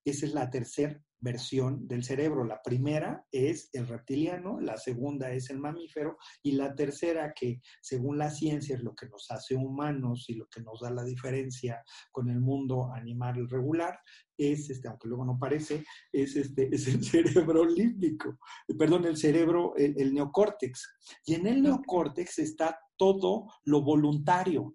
Esa 0.05 0.27
es 0.27 0.35
la 0.35 0.51
tercera 0.51 1.01
versión 1.25 1.89
del 1.89 2.05
cerebro. 2.05 2.45
La 2.45 2.61
primera 2.63 3.27
es 3.33 3.71
el 3.73 3.89
reptiliano, 3.89 4.61
la 4.61 4.77
segunda 4.77 5.33
es 5.33 5.49
el 5.49 5.59
mamífero 5.59 6.19
y 6.43 6.53
la 6.53 6.75
tercera 6.75 7.33
que 7.33 7.63
según 7.81 8.19
la 8.19 8.31
ciencia 8.31 8.77
es 8.77 8.83
lo 8.83 8.95
que 8.95 9.09
nos 9.09 9.31
hace 9.31 9.57
humanos 9.57 10.27
y 10.29 10.35
lo 10.35 10.47
que 10.49 10.61
nos 10.61 10.81
da 10.81 10.91
la 10.91 11.03
diferencia 11.03 11.83
con 12.13 12.29
el 12.29 12.41
mundo 12.41 12.93
animal 12.93 13.49
regular 13.49 13.99
es, 14.37 14.69
este, 14.69 14.89
aunque 14.89 15.09
luego 15.09 15.25
no 15.25 15.39
parece, 15.39 15.85
es, 16.13 16.37
este, 16.37 16.69
es 16.75 16.87
el 16.89 17.03
cerebro 17.03 17.65
límbico, 17.65 18.39
perdón, 18.79 19.07
el 19.07 19.17
cerebro, 19.17 19.75
el, 19.77 19.95
el 19.99 20.13
neocórtex. 20.13 20.97
Y 21.25 21.35
en 21.35 21.47
el 21.47 21.63
neocórtex 21.63 22.39
está 22.41 22.79
todo 22.97 23.49
lo 23.65 23.83
voluntario. 23.83 24.75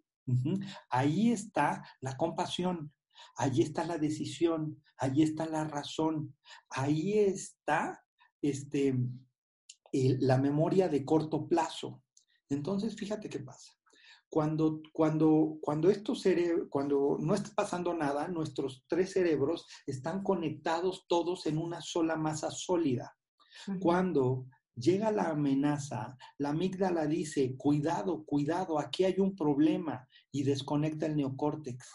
Ahí 0.90 1.32
está 1.32 1.84
la 2.02 2.16
compasión, 2.16 2.92
Allí 3.36 3.62
está 3.62 3.84
la 3.86 3.98
decisión, 3.98 4.82
allí 4.98 5.24
está 5.24 5.46
la 5.46 5.64
razón, 5.64 6.36
ahí 6.70 7.18
está 7.20 8.04
este, 8.42 8.96
la 9.94 10.38
memoria 10.38 10.90
de 10.90 11.06
corto 11.06 11.48
plazo. 11.48 12.04
Entonces, 12.50 12.96
fíjate 12.96 13.30
qué 13.30 13.40
pasa. 13.40 13.72
Cuando, 14.30 14.82
cuando, 14.94 15.58
cuando, 15.62 15.92
cuando 16.70 17.18
no 17.20 17.34
está 17.34 17.50
pasando 17.56 17.94
nada, 17.94 18.28
nuestros 18.28 18.86
tres 18.88 19.14
cerebros 19.14 19.66
están 19.88 20.24
conectados 20.24 21.06
todos 21.08 21.48
en 21.48 21.58
una 21.58 21.82
sola 21.82 22.16
masa 22.16 22.52
sólida. 22.52 23.16
Cuando 23.80 24.46
llega 24.80 25.12
la 25.12 25.30
amenaza, 25.30 26.18
la 26.38 26.50
amígdala 26.50 27.06
dice, 27.06 27.56
cuidado, 27.58 28.24
cuidado, 28.24 28.80
aquí 28.80 29.04
hay 29.04 29.20
un 29.20 29.36
problema 29.36 30.08
y 30.32 30.44
desconecta 30.44 31.06
el 31.06 31.16
neocórtex 31.16 31.86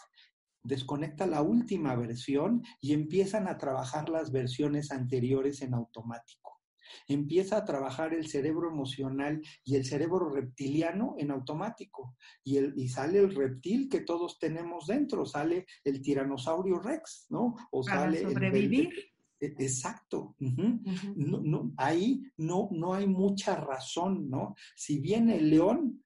desconecta 0.65 1.27
la 1.27 1.41
última 1.41 1.95
versión 1.95 2.63
y 2.81 2.93
empiezan 2.93 3.47
a 3.47 3.57
trabajar 3.57 4.09
las 4.09 4.31
versiones 4.31 4.91
anteriores 4.91 5.61
en 5.61 5.73
automático. 5.73 6.59
empieza 7.07 7.57
a 7.57 7.65
trabajar 7.65 8.13
el 8.13 8.27
cerebro 8.27 8.69
emocional 8.69 9.41
y 9.63 9.75
el 9.75 9.85
cerebro 9.85 10.29
reptiliano 10.29 11.15
en 11.17 11.29
automático. 11.31 12.15
Y, 12.43 12.57
el, 12.57 12.73
y 12.77 12.87
sale 12.87 13.19
el 13.19 13.35
reptil 13.35 13.89
que 13.89 14.01
todos 14.01 14.39
tenemos 14.39 14.87
dentro, 14.87 15.25
sale 15.25 15.65
el 15.83 16.01
tiranosaurio 16.01 16.79
rex, 16.79 17.25
¿no? 17.29 17.55
O 17.71 17.83
sale 17.83 18.21
sobrevivir. 18.21 18.87
E, 18.87 19.14
exacto. 19.57 20.35
no, 20.39 21.41
no, 21.41 21.71
ahí 21.77 22.23
no, 22.37 22.69
no 22.71 22.93
hay 22.93 23.07
mucha 23.07 23.55
razón, 23.55 24.29
¿no? 24.29 24.55
Si 24.75 24.99
viene 24.99 25.37
el 25.37 25.49
león, 25.49 26.04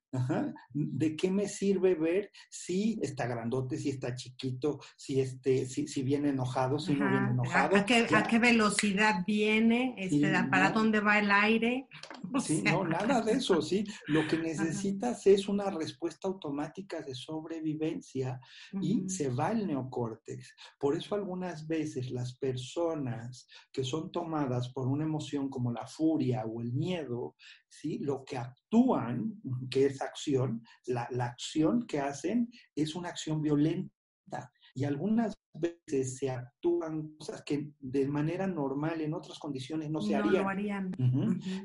¿De 0.73 1.15
qué 1.15 1.29
me 1.29 1.47
sirve 1.47 1.95
ver 1.95 2.31
si 2.49 2.99
está 3.01 3.27
grandote, 3.27 3.77
si 3.77 3.89
está 3.89 4.15
chiquito, 4.15 4.79
si, 4.95 5.19
este, 5.19 5.67
si, 5.67 5.87
si 5.87 6.01
viene 6.01 6.29
enojado, 6.29 6.79
si 6.79 6.93
no 6.93 7.09
viene 7.09 7.29
enojado? 7.29 7.77
¿A, 7.77 7.85
qué, 7.85 8.07
¿A, 8.13 8.23
qué, 8.23 8.39
velocidad 8.39 9.23
viene? 9.25 9.93
Este, 9.97 10.31
¿Para 10.49 10.71
dónde 10.71 10.99
va 10.99 11.19
el 11.19 11.29
aire? 11.29 11.87
sí, 12.43 12.63
no, 12.63 12.83
nada 12.83 13.21
de 13.21 13.33
eso, 13.33 13.61
sí. 13.61 13.85
Lo 14.07 14.27
que 14.27 14.37
necesitas 14.39 15.27
es 15.27 15.47
una 15.47 15.69
respuesta 15.69 16.27
automática 16.27 17.01
de 17.01 17.13
sobrevivencia 17.13 18.39
y 18.81 19.07
se 19.09 19.29
va 19.29 19.51
el 19.51 19.67
neocórtex. 19.67 20.55
Por 20.79 20.95
eso 20.95 21.15
algunas 21.15 21.67
veces 21.67 22.11
las 22.11 22.35
personas 22.37 23.47
que 23.71 23.83
son 23.83 24.11
tomadas 24.11 24.69
por 24.69 24.87
una 24.87 25.03
emoción 25.03 25.49
como 25.49 25.71
la 25.71 25.85
furia 25.85 26.45
o 26.45 26.61
el 26.61 26.73
miedo, 26.73 27.35
¿sí? 27.69 27.99
lo 27.99 28.23
que 28.25 28.37
actúan, 28.37 29.41
que 29.69 29.85
es 29.85 30.01
acción, 30.01 30.63
la, 30.87 31.07
acción 31.19 31.85
que 31.85 31.99
hacen 31.99 32.49
es 32.75 32.95
una 32.95 33.09
acción 33.09 33.41
violenta. 33.41 34.51
Y 34.75 34.83
algunas 34.83 35.35
veces 35.53 36.17
se 36.17 36.29
actúan 36.29 37.15
cosas 37.17 37.43
que 37.43 37.71
de 37.79 38.07
manera 38.07 38.47
normal 38.47 39.01
en 39.01 39.13
otras 39.13 39.39
condiciones 39.39 39.89
no 39.89 40.01
se 40.01 40.15
harían. 40.15 40.91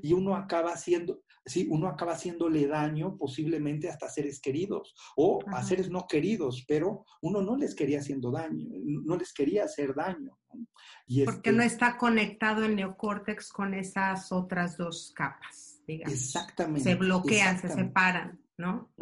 Y 0.03 0.13
uno 0.13 0.35
acaba 0.35 0.73
haciendo, 0.73 1.23
sí, 1.45 1.69
uno 1.71 1.89
acaba 1.89 2.13
haciéndole 2.13 2.67
daño 2.67 3.17
posiblemente 3.17 3.89
hasta 3.89 4.09
seres 4.09 4.41
queridos 4.41 4.95
o 5.17 5.39
a 5.49 5.63
seres 5.63 5.91
no 5.91 6.07
queridos, 6.09 6.65
pero 6.67 7.05
uno 7.21 7.43
no 7.43 7.57
les 7.57 7.75
quería 7.75 8.01
haciendo 8.01 8.31
daño, 8.31 8.67
no 9.05 9.17
les 9.17 9.33
quería 9.33 9.65
hacer 9.65 9.95
daño. 9.95 10.39
Y 11.07 11.25
Porque 11.25 11.53
no 11.53 11.63
este 11.63 11.75
está 11.75 11.97
conectado 11.99 12.65
el 12.65 12.77
neocórtex 12.77 13.53
con 13.53 13.75
esas 13.75 14.33
otras 14.33 14.77
dos 14.77 15.13
capas. 15.15 15.74
Exactamente. 15.87 16.83
Se 16.83 16.95
bloquean, 16.95 17.61
se 17.61 17.69
separan, 17.69 18.41
¿no? 18.57 18.93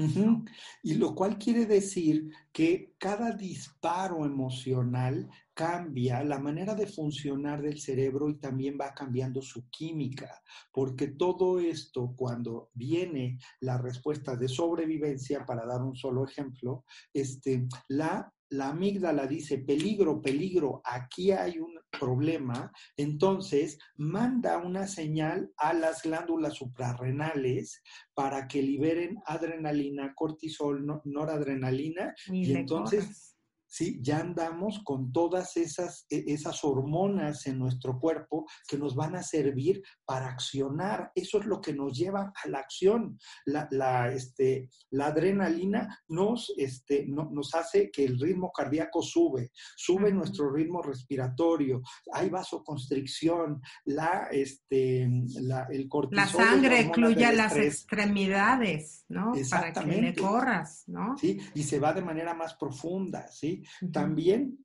Y 0.82 0.94
lo 0.94 1.14
cual 1.14 1.38
quiere 1.38 1.66
decir 1.66 2.30
que 2.52 2.94
cada 2.98 3.32
disparo 3.32 4.24
emocional 4.24 5.28
cambia 5.54 6.24
la 6.24 6.38
manera 6.38 6.74
de 6.74 6.86
funcionar 6.86 7.60
del 7.60 7.78
cerebro 7.78 8.28
y 8.30 8.38
también 8.38 8.78
va 8.80 8.94
cambiando 8.94 9.42
su 9.42 9.68
química, 9.68 10.42
porque 10.72 11.08
todo 11.08 11.60
esto, 11.60 12.14
cuando 12.16 12.70
viene 12.74 13.38
la 13.60 13.78
respuesta 13.78 14.36
de 14.36 14.48
sobrevivencia, 14.48 15.44
para 15.44 15.66
dar 15.66 15.82
un 15.82 15.94
solo 15.94 16.24
ejemplo, 16.26 16.84
este, 17.12 17.66
la 17.88 18.32
la 18.52 18.68
amígdala 18.68 19.26
dice 19.26 19.58
peligro, 19.58 20.20
peligro, 20.20 20.82
aquí 20.84 21.30
hay 21.30 21.58
un 21.58 21.72
problema, 21.90 22.70
entonces 22.96 23.78
manda 23.96 24.58
una 24.58 24.86
señal 24.86 25.50
a 25.56 25.72
las 25.72 26.02
glándulas 26.02 26.54
suprarrenales 26.54 27.82
para 28.14 28.46
que 28.48 28.62
liberen 28.62 29.18
adrenalina, 29.26 30.14
cortisol, 30.14 30.84
noradrenalina 31.04 32.14
y, 32.26 32.52
entonces 32.52 33.31
¿sí? 33.72 33.98
Ya 34.02 34.18
andamos 34.18 34.82
con 34.84 35.12
todas 35.12 35.56
esas, 35.56 36.04
e, 36.10 36.24
esas 36.26 36.62
hormonas 36.62 37.46
en 37.46 37.58
nuestro 37.58 37.98
cuerpo 37.98 38.44
que 38.68 38.76
nos 38.76 38.94
van 38.94 39.16
a 39.16 39.22
servir 39.22 39.82
para 40.04 40.28
accionar. 40.28 41.10
Eso 41.14 41.40
es 41.40 41.46
lo 41.46 41.58
que 41.60 41.72
nos 41.72 41.96
lleva 41.96 42.32
a 42.44 42.48
la 42.48 42.58
acción. 42.58 43.18
La, 43.46 43.66
la, 43.70 44.12
este, 44.12 44.68
la 44.90 45.06
adrenalina 45.06 46.02
nos, 46.08 46.52
este, 46.58 47.06
nos 47.06 47.54
hace 47.54 47.90
que 47.90 48.04
el 48.04 48.20
ritmo 48.20 48.52
cardíaco 48.52 49.00
sube, 49.00 49.52
sube 49.74 50.12
nuestro 50.12 50.52
ritmo 50.52 50.82
respiratorio, 50.82 51.80
hay 52.12 52.28
vasoconstricción, 52.28 53.62
la, 53.86 54.28
este, 54.30 55.08
la, 55.40 55.66
el 55.70 55.88
cortisol. 55.88 56.16
La 56.16 56.26
sangre 56.26 56.82
incluye 56.82 57.32
las 57.32 57.56
extremidades, 57.56 59.06
¿no? 59.08 59.32
Para 59.50 59.72
que 59.72 59.86
le 59.86 60.14
corras, 60.14 60.84
¿no? 60.88 61.16
Sí, 61.16 61.40
y 61.54 61.62
se 61.62 61.78
va 61.78 61.94
de 61.94 62.02
manera 62.02 62.34
más 62.34 62.54
profunda, 62.54 63.26
¿sí? 63.28 63.61
También 63.92 64.62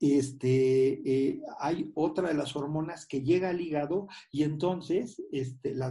este, 0.00 1.00
eh, 1.10 1.40
hay 1.58 1.90
otra 1.94 2.28
de 2.28 2.34
las 2.34 2.54
hormonas 2.54 3.06
que 3.06 3.22
llega 3.22 3.48
al 3.48 3.60
hígado 3.60 4.08
y 4.30 4.42
entonces 4.42 5.22
este, 5.32 5.74
la, 5.74 5.90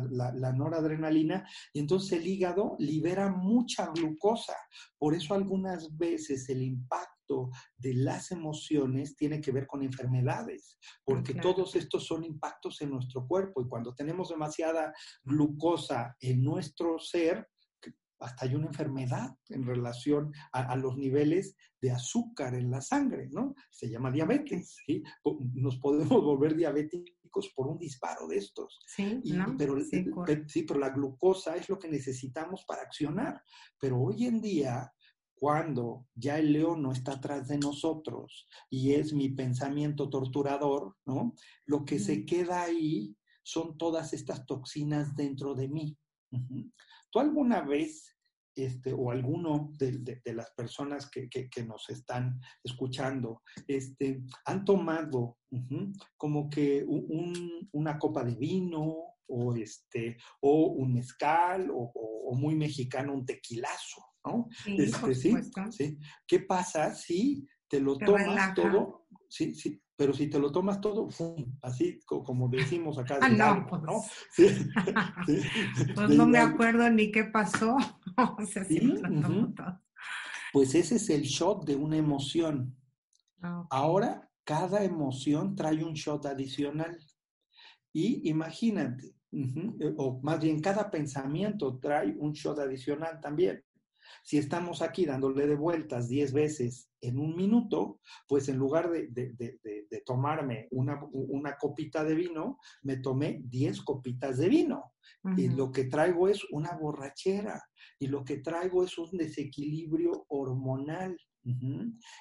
noradrenalina, 0.53 1.47
y 1.73 1.79
entonces 1.79 2.19
el 2.19 2.27
hígado 2.27 2.75
libera 2.79 3.29
mucha 3.29 3.91
glucosa. 3.91 4.55
Por 4.97 5.15
eso 5.15 5.33
algunas 5.33 5.95
veces 5.97 6.47
el 6.49 6.61
impacto 6.61 7.49
de 7.77 7.95
las 7.95 8.31
emociones 8.31 9.15
tiene 9.15 9.41
que 9.41 9.51
ver 9.51 9.65
con 9.65 9.81
enfermedades, 9.81 10.77
porque 11.03 11.33
todos 11.33 11.75
estos 11.75 12.05
son 12.05 12.23
impactos 12.23 12.81
en 12.81 12.91
nuestro 12.91 13.27
cuerpo 13.27 13.61
y 13.61 13.67
cuando 13.67 13.95
tenemos 13.95 14.29
demasiada 14.29 14.93
glucosa 15.23 16.15
en 16.19 16.43
nuestro 16.43 16.99
ser, 16.99 17.47
hasta 18.19 18.45
hay 18.45 18.55
una 18.55 18.67
enfermedad 18.67 19.35
en 19.49 19.65
relación 19.65 20.33
a, 20.51 20.75
los 20.75 20.97
niveles 20.97 21.55
de 21.81 21.91
azúcar 21.91 22.55
en 22.55 22.71
la 22.71 22.81
sangre, 22.81 23.29
¿no? 23.31 23.55
Se 23.69 23.89
llama 23.89 24.11
diabetes, 24.11 24.77
¿sí? 24.85 25.03
Nos 25.53 25.77
podemos 25.77 26.23
volver 26.23 26.55
diabéticos 26.55 27.49
por 27.55 27.67
un 27.67 27.77
disparo 27.77 28.27
de 28.27 28.37
estos. 28.37 28.79
Sí, 28.87 29.21
pero, 29.57 29.75
sí, 30.47 30.63
pero 30.63 30.79
la 30.79 30.89
glucosa 30.89 31.55
es 31.55 31.69
lo 31.69 31.77
que 31.77 31.89
necesitamos 31.89 32.63
para 32.65 32.81
accionar. 32.81 33.41
Pero 33.79 33.99
hoy 33.99 34.25
en 34.25 34.41
día, 34.41 34.91
cuando 35.35 36.07
ya 36.13 36.39
el 36.39 36.53
león 36.53 36.81
no 36.81 36.91
está 36.91 37.13
atrás 37.13 37.47
de 37.47 37.57
nosotros 37.57 38.47
y 38.69 38.93
es 38.93 39.13
mi 39.13 39.29
pensamiento 39.29 40.09
torturador, 40.09 40.95
¿no? 41.05 41.35
Lo 41.65 41.83
que 41.83 41.99
se 41.99 42.25
queda 42.25 42.63
ahí 42.63 43.15
son 43.43 43.77
todas 43.77 44.13
estas 44.13 44.45
toxinas 44.45 45.15
dentro 45.15 45.53
de 45.53 45.67
mí. 45.67 45.97
¿Tú 47.15 47.21
alguna 47.21 47.61
vez, 47.61 48.13
este, 48.53 48.91
o 48.91 49.09
alguno 49.09 49.71
de, 49.79 50.21
las 50.33 50.51
personas 50.51 51.09
que, 51.09 51.29
nos 51.65 51.89
están 51.89 52.41
escuchando, 52.61 53.41
este, 53.65 54.21
han 54.43 54.65
tomado 54.65 55.37
como 56.17 56.49
que 56.49 56.85
una 57.71 57.97
copa 57.97 58.21
de 58.21 58.35
vino 58.35 58.97
o, 59.27 59.55
este, 59.55 60.17
o 60.41 60.73
un 60.73 60.93
mezcal 60.95 61.71
o, 61.73 62.35
muy 62.35 62.53
mexicano 62.53 63.13
un 63.13 63.25
tequilazo? 63.25 64.01
¿no? 64.25 64.49
Sí, 64.65 64.75
este, 64.77 65.15
¿sí? 65.71 65.97
¿Qué 66.27 66.41
pasa 66.41 66.93
si 66.93 67.47
te 67.69 67.79
lo 67.79 67.97
tomas 67.97 68.53
todo? 68.53 69.07
Sí, 69.29 69.55
sí, 69.55 69.81
pero 69.97 70.13
si 70.13 70.27
te 70.27 70.39
lo 70.39 70.51
tomas 70.51 70.81
todo, 70.81 71.07
así 71.61 71.99
como 72.05 72.49
decimos 72.49 72.97
acá. 72.97 73.17
Ah, 73.21 73.29
no, 73.29 73.65
pues, 73.67 73.81
¿no? 73.81 74.03
pues 75.95 76.09
no 76.09 76.27
me 76.27 76.37
acuerdo 76.37 76.89
ni 76.89 77.11
qué 77.11 77.25
pasó. 77.25 77.77
Pues 80.53 80.73
ese 80.73 80.95
es 80.95 81.09
el 81.09 81.23
shot 81.23 81.65
de 81.65 81.75
una 81.75 81.97
emoción. 81.97 82.77
Ah, 83.41 83.67
Ahora, 83.69 84.29
cada 84.45 84.85
emoción 84.85 85.53
trae 85.53 85.83
un 85.83 85.93
shot 85.95 86.25
adicional. 86.25 86.97
Y 87.91 88.29
imagínate, 88.29 89.15
o 89.97 90.21
más 90.21 90.39
bien 90.39 90.61
cada 90.61 90.89
pensamiento 90.89 91.77
trae 91.77 92.15
un 92.17 92.31
shot 92.31 92.59
adicional 92.59 93.19
también. 93.19 93.64
Si 94.23 94.37
estamos 94.37 94.81
aquí 94.81 95.05
dándole 95.05 95.47
de 95.47 95.55
vueltas 95.55 96.07
10 96.07 96.33
veces 96.33 96.89
en 97.01 97.19
un 97.19 97.35
minuto, 97.35 97.99
pues 98.27 98.49
en 98.49 98.57
lugar 98.57 98.89
de, 98.89 100.01
tomarme 100.05 100.67
una, 100.71 101.57
copita 101.57 102.03
de 102.03 102.15
vino, 102.15 102.59
me 102.83 102.97
tomé 102.97 103.41
10 103.43 103.81
copitas 103.81 104.37
de 104.37 104.49
vino. 104.49 104.93
Y 105.37 105.49
lo 105.49 105.71
que 105.71 105.85
traigo 105.85 106.27
es 106.27 106.43
una 106.51 106.75
borrachera 106.75 107.63
y 107.99 108.07
lo 108.07 108.23
que 108.23 108.37
traigo 108.37 108.83
es 108.83 108.97
un 108.97 109.17
desequilibrio 109.17 110.25
hormonal. 110.29 111.17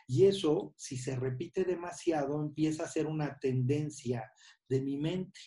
Y 0.07 0.25
eso, 0.25 0.75
si 0.77 0.97
se 0.97 1.17
repite 1.17 1.65
demasiado, 1.65 2.41
empieza 2.41 2.85
a 2.85 2.89
ser 2.89 3.07
una 3.07 3.39
tendencia 3.39 4.31
de 4.69 4.81
mi 4.81 4.99
mente. 4.99 5.41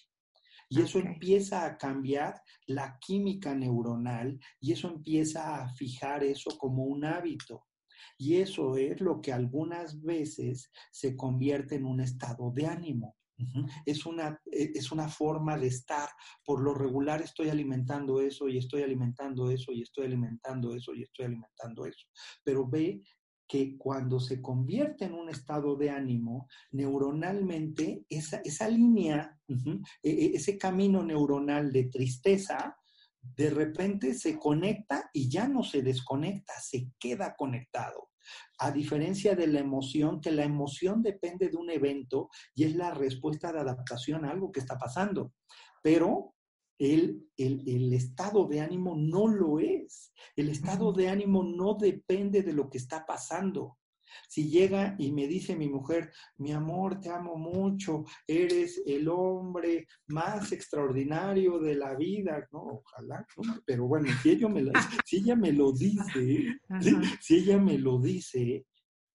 Y 0.69 0.81
eso 0.81 0.99
empieza 0.99 1.65
a 1.65 1.77
cambiar 1.77 2.41
la 2.65 2.97
química 2.99 3.55
neuronal 3.55 4.39
y 4.59 4.73
eso 4.73 4.89
empieza 4.89 5.61
a 5.61 5.69
fijar 5.69 6.23
eso 6.23 6.57
como 6.57 6.83
un 6.83 7.05
hábito. 7.05 7.65
Y 8.17 8.35
eso 8.35 8.75
es 8.75 8.99
lo 8.99 9.21
que 9.21 9.31
algunas 9.31 10.01
veces 10.01 10.71
se 10.91 11.15
convierte 11.15 11.75
en 11.75 11.85
un 11.85 12.01
estado 12.01 12.51
de 12.51 12.65
ánimo. 12.65 13.15
Es 13.85 14.05
una, 14.07 14.41
e, 14.51 14.71
es 14.73 14.91
una 14.91 15.07
forma 15.07 15.57
de 15.57 15.67
estar. 15.67 16.09
Por 16.43 16.61
lo 16.61 16.73
regular 16.73 17.21
estoy 17.21 17.49
alimentando 17.49 18.19
eso 18.19 18.49
y 18.49 18.57
estoy 18.57 18.81
alimentando 18.81 19.51
eso 19.51 19.71
y 19.71 19.83
estoy 19.83 20.05
alimentando 20.05 20.73
eso 20.73 20.93
y 20.95 21.03
estoy 21.03 21.25
alimentando 21.25 21.85
eso. 21.85 22.07
Pero 22.43 22.67
ve 22.67 23.03
que 23.47 23.77
cuando 23.77 24.19
se 24.19 24.41
convierte 24.41 25.05
en 25.05 25.13
un 25.13 25.29
estado 25.29 25.75
de 25.75 25.89
ánimo, 25.89 26.47
neuronalmente 26.71 28.05
esa, 28.09 28.41
esa 28.43 28.67
línea, 28.67 29.39
e, 29.47 30.09
e, 30.09 30.35
ese 30.35 30.57
camino 30.57 31.03
neuronal 31.03 31.71
de 31.71 31.85
tristeza, 31.85 32.77
de 33.21 33.49
repente 33.49 34.13
se 34.13 34.37
conecta 34.37 35.09
y 35.13 35.29
ya 35.29 35.47
no 35.47 35.63
se 35.63 35.81
desconecta, 35.81 36.53
se 36.59 36.91
queda 36.99 37.35
conectado. 37.35 38.09
A 38.59 38.71
diferencia 38.71 39.35
de 39.35 39.47
la 39.47 39.59
emoción, 39.59 40.19
que 40.19 40.31
la 40.31 40.43
emoción 40.43 41.01
depende 41.01 41.49
de 41.49 41.57
un 41.57 41.69
evento 41.69 42.29
y 42.55 42.65
es 42.65 42.75
la 42.75 42.91
respuesta 42.91 43.53
de 43.53 43.59
adaptación 43.59 44.25
a 44.25 44.31
algo 44.31 44.51
que 44.51 44.59
está 44.59 44.77
pasando. 44.77 45.33
Pero 45.81 46.33
el, 46.79 47.27
el, 47.37 47.93
estado 47.93 48.47
de 48.47 48.61
ánimo 48.61 48.95
no 48.95 49.27
lo 49.27 49.59
es. 49.59 50.13
El 50.35 50.49
estado 50.49 50.93
de 50.93 51.09
ánimo 51.09 51.43
no 51.43 51.75
depende 51.75 52.43
de 52.43 52.53
lo 52.53 52.69
que 52.69 52.77
está 52.77 53.05
pasando. 53.05 53.77
Si 54.27 54.49
llega 54.49 54.95
y 54.97 55.11
me 55.11 55.27
dice 55.27 55.55
mi 55.55 55.67
mujer, 55.67 56.11
mi 56.37 56.51
amor, 56.51 56.99
te 56.99 57.09
amo 57.09 57.35
mucho, 57.35 58.05
eres 58.25 58.81
el 58.85 59.07
hombre 59.09 59.87
más 60.07 60.51
extraordinario 60.51 61.59
de 61.59 61.75
la 61.75 61.95
vida, 61.95 62.47
no, 62.51 62.81
ojalá, 62.83 63.25
pero 63.65 63.87
bueno, 63.87 64.07
si 64.21 64.31
ella 64.31 64.47
me, 64.47 64.63
si 65.05 65.17
ella 65.17 65.35
me 65.35 65.51
lo 65.51 65.71
dice, 65.71 66.59
si 67.19 67.35
ella 67.35 67.57
me 67.57 67.77
lo 67.77 67.99
dice, 67.99 68.65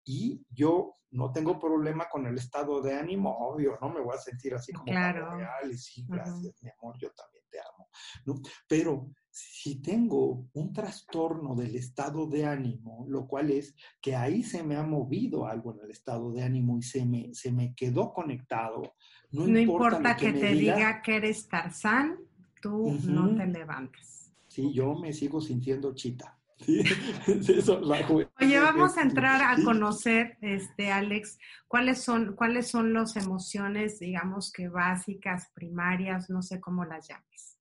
y 0.05 0.45
yo 0.51 0.97
no 1.13 1.31
tengo 1.31 1.59
problema 1.59 2.09
con 2.11 2.27
el 2.27 2.37
estado 2.39 2.81
de 2.81 2.95
ánimo, 2.95 3.37
obvio, 3.39 3.79
no 3.81 3.91
me 3.91 4.01
voy 4.01 4.17
a 4.17 4.21
sentir 4.21 4.55
así 4.55 4.73
como 4.73 4.87
claro. 4.87 5.37
real 5.37 5.71
y 5.71 5.77
sí, 5.77 6.05
gracias, 6.09 6.63
mi 6.63 6.71
amor, 6.71 6.97
yo 6.99 7.11
también 7.13 7.45
te 7.51 7.59
amo, 7.61 7.89
¿no? 8.25 8.35
Pero 8.67 9.11
si 9.31 9.81
tengo 9.81 10.49
un 10.55 10.73
trastorno 10.73 11.55
del 11.55 11.77
estado 11.77 12.27
de 12.27 12.47
ánimo, 12.47 13.05
lo 13.09 13.27
cual 13.27 13.51
es 13.51 13.75
que 14.01 14.17
ahí 14.17 14.43
se 14.43 14.63
me 14.63 14.77
ha 14.77 14.83
movido 14.83 15.47
algo 15.47 15.75
en 15.75 15.85
el 15.85 15.91
estado 15.91 16.33
de 16.33 16.43
ánimo 16.43 16.79
y 16.79 16.83
se 16.83 17.05
me, 17.05 17.35
se 17.35 17.53
me 17.53 17.75
quedó 17.75 18.13
conectado, 18.13 18.95
no, 19.31 19.47
no 19.47 19.59
importa, 19.59 20.17
que, 20.17 20.33
te 20.33 20.53
diga, 20.55 21.03
que 21.03 21.17
eres 21.17 21.47
Tarzán, 21.49 22.19
tú 22.61 22.99
no 23.05 23.35
te 23.35 23.47
levantes. 23.47 24.33
Sí, 24.49 24.73
yo 24.73 24.95
me 24.95 25.13
sigo 25.13 25.41
sintiendo 25.41 25.95
chita. 25.95 26.39
Oye, 28.41 28.61
vamos 28.61 28.97
a 28.97 29.03
entrar 29.03 29.43
a 29.43 29.63
conocer, 29.63 30.39
este, 30.41 30.91
Alex, 30.91 31.39
cuáles 31.69 32.03
son, 32.03 32.35
cuáles 32.37 32.69
son 32.69 32.93
las 32.93 33.17
emociones, 33.17 33.99
digamos 33.99 34.53
que 34.53 34.69
básicas, 34.69 35.51
primarias, 35.55 36.31
no 36.31 36.43
sé 36.43 36.61
cómo 36.61 36.85
las 36.85 37.09
llames. 37.09 37.59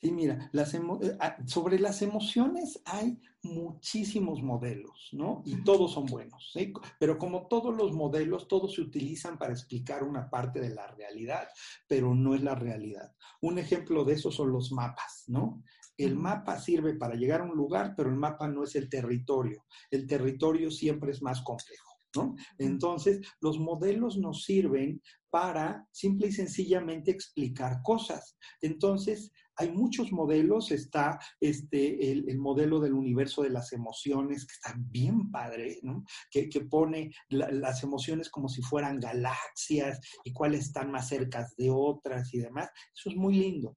Sí, 0.00 0.12
mira, 0.12 0.48
las 0.52 0.74
eh, 0.74 0.80
ah, 1.18 1.36
sobre 1.44 1.80
las 1.80 2.02
emociones 2.02 2.80
hay 2.84 3.20
muchísimos 3.42 4.42
modelos, 4.42 5.08
¿no? 5.12 5.42
Y 5.44 5.64
todos 5.64 5.92
son 5.92 6.06
buenos, 6.06 6.50
¿sí? 6.52 6.72
Pero 7.00 7.18
como 7.18 7.48
todos 7.48 7.74
los 7.74 7.92
modelos, 7.92 8.46
todos 8.46 8.74
se 8.74 8.80
utilizan 8.80 9.38
para 9.38 9.52
explicar 9.52 10.04
una 10.04 10.30
parte 10.30 10.60
de 10.60 10.70
la 10.70 10.86
realidad, 10.86 11.48
pero 11.88 12.14
no 12.14 12.36
es 12.36 12.42
la 12.42 12.54
realidad. 12.54 13.12
Un 13.40 13.58
ejemplo 13.58 14.04
de 14.04 14.14
eso 14.14 14.30
son 14.30 14.52
los 14.52 14.70
mapas, 14.70 15.24
¿no? 15.26 15.64
El 15.98 16.16
mapa 16.16 16.58
sirve 16.58 16.94
para 16.94 17.16
llegar 17.16 17.42
a 17.42 17.44
un 17.44 17.56
lugar, 17.56 17.94
pero 17.96 18.08
el 18.08 18.16
mapa 18.16 18.48
no 18.48 18.64
es 18.64 18.74
el 18.76 18.88
territorio. 18.88 19.66
El 19.90 20.06
territorio 20.06 20.70
siempre 20.70 21.10
es 21.10 21.20
más 21.20 21.42
complejo. 21.42 21.84
¿No? 22.16 22.34
Entonces, 22.56 23.20
los 23.42 23.58
modelos 23.58 24.16
nos 24.16 24.44
sirven 24.44 25.02
para 25.28 25.86
simple 25.92 26.28
y 26.28 26.32
sencillamente 26.32 27.10
explicar 27.10 27.82
cosas. 27.82 28.38
Entonces, 28.62 29.30
hay 29.58 29.72
muchos 29.72 30.12
modelos, 30.12 30.70
está 30.70 31.18
este, 31.40 32.12
el, 32.12 32.38
modelo 32.38 32.80
del 32.80 32.94
universo 32.94 33.42
de 33.42 33.50
las 33.50 33.72
emociones, 33.72 34.46
que 34.46 34.52
está 34.52 34.74
bien 34.78 35.30
padre, 35.32 35.80
¿no? 35.82 36.04
que, 36.30 36.48
pone 36.70 37.10
las 37.28 37.82
emociones 37.82 38.30
como 38.30 38.48
si 38.48 38.62
fueran 38.62 39.00
galaxias 39.00 40.00
y 40.24 40.32
cuáles 40.32 40.66
están 40.66 40.92
más 40.92 41.08
cercas 41.08 41.54
de 41.56 41.70
otras 41.70 42.32
y 42.32 42.38
demás. 42.38 42.70
Eso 42.96 43.10
es 43.10 43.16
muy 43.16 43.34
lindo. 43.34 43.76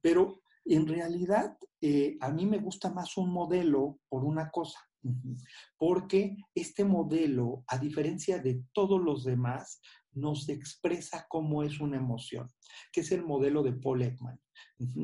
Pero 0.00 0.40
en 0.64 0.86
realidad, 0.86 1.56
eh, 1.80 2.16
a 2.20 2.30
mí 2.30 2.46
me 2.46 2.58
gusta 2.58 2.90
más 2.90 3.16
un 3.16 3.30
modelo 3.30 3.98
por 4.08 4.24
una 4.24 4.50
cosa, 4.50 4.80
porque 5.76 6.36
este 6.54 6.84
modelo, 6.84 7.64
a 7.66 7.78
diferencia 7.78 8.38
de 8.38 8.62
todos 8.72 9.00
los 9.00 9.24
demás, 9.24 9.80
nos 10.14 10.48
expresa 10.48 11.26
cómo 11.28 11.62
es 11.62 11.78
una 11.80 11.96
emoción, 11.96 12.50
que 12.92 13.02
es 13.02 13.12
el 13.12 13.24
modelo 13.24 13.62
de 13.62 13.72
Paul 13.72 14.02
Ekman. 14.02 14.40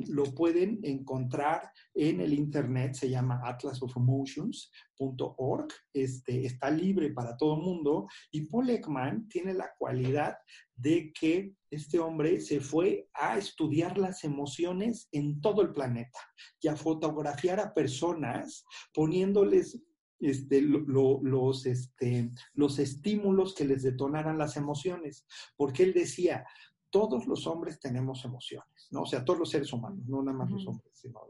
Lo 0.09 0.25
pueden 0.35 0.81
encontrar 0.83 1.71
en 1.95 2.21
el 2.21 2.35
internet, 2.35 2.95
se 2.95 3.09
llama 3.11 3.41
atlasofelmotions.org, 3.45 5.69
este, 5.93 6.47
está 6.47 6.71
libre 6.71 7.11
para 7.11 7.37
todo 7.37 7.57
el 7.57 7.63
mundo 7.63 8.07
y 8.31 8.47
Paul 8.47 8.71
Ekman 8.71 9.29
tiene 9.29 9.53
la 9.55 9.73
cualidad 9.79 10.37
de 10.75 11.13
que 11.13 11.55
este 11.71 11.99
hombre 11.99 12.41
se 12.41 12.61
fue 12.61 13.09
a 13.15 13.37
estudiar 13.39 13.99
las 13.99 14.23
emociones 14.25 15.09
en 15.13 15.41
todo 15.41 15.63
el 15.63 15.73
planeta 15.73 16.19
y 16.61 16.69
a 16.69 16.77
fotografiar 16.77 17.59
a 17.61 17.75
personas 17.75 18.65
poniéndoles 18.93 19.81
este, 20.21 20.61
los, 20.61 21.67
este, 21.67 22.31
los 22.55 22.79
estímulos 22.79 23.55
que 23.55 23.65
les 23.65 23.83
detonaran 23.83 24.39
las 24.39 24.57
emociones, 24.57 25.27
porque 25.57 25.83
él 25.83 25.93
decía, 25.93 26.45
todos 26.91 27.27
los 27.27 27.47
hombres 27.47 27.79
tenemos 27.81 28.25
emociones, 28.25 28.89
¿no? 28.91 29.03
O 29.03 29.07
sea, 29.07 29.25
todos 29.25 29.39
los 29.39 29.51
seres 29.51 29.73
humanos, 29.73 30.05
no 30.07 30.23
nada 30.23 30.37
más 30.37 30.51
los 30.51 30.67
hombres, 30.67 30.91
sino 30.93 31.21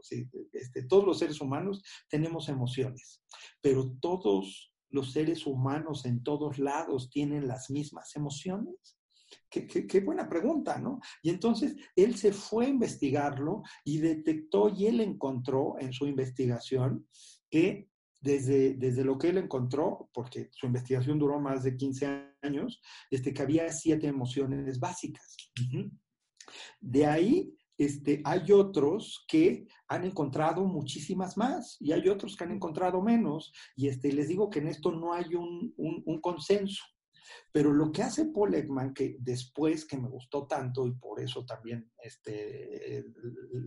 este, 0.51 0.83
todos 0.83 1.05
los 1.05 1.19
seres 1.19 1.39
humanos 1.39 1.83
tenemos 2.09 2.49
emociones, 2.49 3.21
pero 3.61 3.91
todos 4.01 4.73
los 4.89 5.11
seres 5.13 5.45
humanos 5.45 6.05
en 6.05 6.23
todos 6.23 6.59
lados 6.59 7.09
tienen 7.09 7.47
las 7.47 7.69
mismas 7.69 8.15
emociones. 8.15 8.97
Qué, 9.49 9.65
qué, 9.65 9.99
buena 10.01 10.27
pregunta, 10.27 10.77
¿no? 10.77 10.99
Y 11.21 11.29
entonces 11.29 11.75
él 11.95 12.15
se 12.15 12.33
fue 12.33 12.65
a 12.65 12.69
investigarlo 12.69 13.63
y 13.85 13.99
detectó 13.99 14.67
y 14.69 14.87
él 14.87 14.99
encontró 14.99 15.75
en 15.79 15.93
su 15.93 16.05
investigación 16.05 17.07
que 17.49 17.90
desde, 18.21 18.75
desde 18.75 19.03
lo 19.03 19.17
que 19.17 19.29
él 19.29 19.37
encontró, 19.37 20.09
porque 20.13 20.49
su 20.51 20.67
investigación 20.67 21.19
duró 21.19 21.39
más 21.39 21.63
de 21.63 21.75
15 21.75 22.35
años, 22.43 22.81
este, 23.09 23.33
que 23.33 23.41
había 23.41 23.71
siete 23.71 24.07
emociones 24.07 24.79
básicas. 24.79 25.35
De 26.79 27.05
ahí 27.05 27.53
este, 27.77 28.21
hay 28.23 28.51
otros 28.51 29.25
que 29.27 29.67
han 29.87 30.05
encontrado 30.05 30.63
muchísimas 30.65 31.35
más 31.35 31.77
y 31.79 31.91
hay 31.91 32.07
otros 32.09 32.35
que 32.35 32.43
han 32.43 32.51
encontrado 32.51 33.01
menos. 33.01 33.51
Y 33.75 33.87
este, 33.87 34.13
les 34.13 34.27
digo 34.27 34.49
que 34.49 34.59
en 34.59 34.67
esto 34.67 34.91
no 34.91 35.13
hay 35.13 35.33
un, 35.33 35.73
un 35.77 36.21
consenso. 36.21 36.83
Pero 37.51 37.71
lo 37.73 37.91
que 37.91 38.03
hace 38.03 38.25
Paul 38.25 38.55
Ekman, 38.55 38.93
que 38.93 39.17
después 39.19 39.85
que 39.85 39.97
me 39.97 40.09
gustó 40.09 40.47
tanto 40.47 40.87
y 40.87 40.93
por 40.93 41.19
eso 41.19 41.45
también 41.45 41.91
este, 42.01 43.05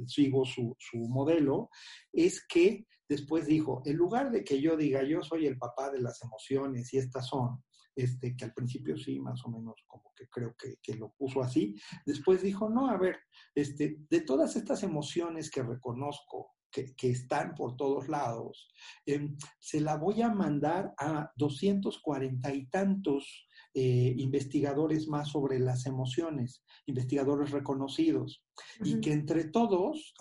sigo 0.07 0.45
su, 0.45 0.75
su 0.79 0.99
modelo, 1.09 1.71
es 2.13 2.45
que 2.47 2.87
después 3.09 3.47
dijo, 3.47 3.83
en 3.85 3.97
lugar 3.97 4.31
de 4.31 4.45
que 4.45 4.61
yo 4.61 4.77
diga 4.77 5.03
yo 5.03 5.23
soy 5.23 5.47
el 5.47 5.59
papá 5.59 5.91
de 5.91 6.01
las 6.01 6.23
emociones 6.23 6.93
y 6.93 6.99
estas 6.99 7.27
son, 7.27 7.63
este, 7.95 8.37
que 8.37 8.45
al 8.45 8.55
principio 8.55 8.97
sí, 8.97 9.21
más 9.21 9.45
o 9.45 9.51
menos 9.51 9.85
como 9.87 10.13
que 10.17 10.29
creo 10.29 10.55
que, 10.57 10.77
que, 10.83 10.95
lo 10.95 11.13
puso 11.13 11.43
así, 11.43 11.75
después 12.07 12.43
dijo, 12.43 12.69
no, 12.69 12.89
a 12.89 12.97
ver, 12.97 13.19
este, 13.55 13.99
de 14.11 14.21
todas 14.23 14.57
estas 14.57 14.83
emociones 14.83 15.51
que 15.51 15.63
reconozco, 15.63 16.55
que, 16.75 16.95
que 16.97 17.11
están 17.11 17.55
por 17.55 17.77
todos 17.77 18.09
lados, 18.09 18.69
em, 19.07 19.37
se 19.61 19.81
la 19.81 19.97
voy 19.97 20.23
a 20.23 20.29
mandar 20.29 20.93
a 20.99 21.31
240 21.37 22.53
y 22.53 22.67
tantos 22.67 23.47
eh, 23.73 24.15
investigadores 24.19 25.07
más 25.07 25.29
sobre 25.29 25.61
las 25.61 25.87
emociones, 25.87 26.65
investigadores 26.87 27.53
reconocidos, 27.53 28.45
y 28.83 29.01
que 29.01 29.13
entre 29.13 29.45
todos 29.45 30.15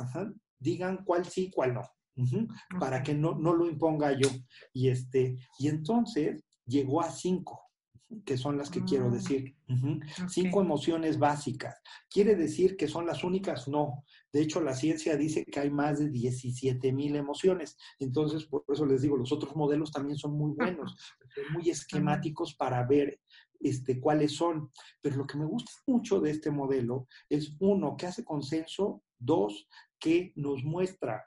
digan 0.60 1.04
cuál 1.04 1.26
sí, 1.26 1.52
cuál 1.54 1.74
no, 1.74 1.82
para 2.80 3.02
que 3.02 3.16
no, 3.16 3.36
no 3.36 3.54
lo 3.54 3.68
imponga 3.68 4.18
yo. 4.18 4.30
Y, 4.72 4.90
este, 4.90 5.38
y 5.58 5.68
entonces 5.68 6.44
llegó 6.66 7.02
a 7.02 7.12
cinco 7.12 7.64
que 8.26 8.38
son 8.38 8.58
las 8.58 8.70
que 8.70 8.84
quiero 8.84 9.08
ah, 9.08 9.12
decir. 9.12 9.56
Cinco 10.28 10.62
emociones 10.62 11.18
básicas. 11.18 11.82
¿Quiere 12.10 12.36
decir 12.36 12.78
que 12.78 12.88
son 12.88 13.06
las 13.06 13.24
únicas? 13.24 13.68
No. 13.68 14.04
De 14.32 14.42
hecho, 14.42 14.62
la 14.62 14.74
ciencia 14.74 15.16
dice 15.16 15.46
que 15.46 15.60
hay 15.60 15.70
más 15.70 16.00
de 16.00 16.10
17 16.10 16.92
mil 16.92 17.16
emociones. 17.16 17.78
Entonces, 18.00 18.46
por 18.46 18.64
eso 18.68 18.86
les 18.86 19.02
digo, 19.02 19.18
los 19.18 19.32
otros 19.32 19.56
modelos 19.56 19.92
también 19.92 20.18
son 20.18 20.38
muy 20.38 20.52
buenos, 20.52 20.96
son 21.34 21.54
muy 21.54 21.70
esquemáticos 21.70 22.56
para 22.56 22.86
ver 22.86 23.20
este, 23.60 24.00
cuáles 24.00 24.36
son. 24.36 24.70
Pero 25.02 25.18
lo 25.18 25.28
que 25.28 25.38
me 25.38 25.46
gusta 25.46 25.72
mucho 25.88 26.20
de 26.20 26.32
este 26.32 26.52
modelo 26.52 27.08
es, 27.30 27.56
uno, 27.60 27.96
que 27.98 28.08
hace 28.08 28.24
consenso, 28.24 29.04
dos, 29.18 29.68
que 30.00 30.34
nos 30.36 30.64
muestra 30.64 31.26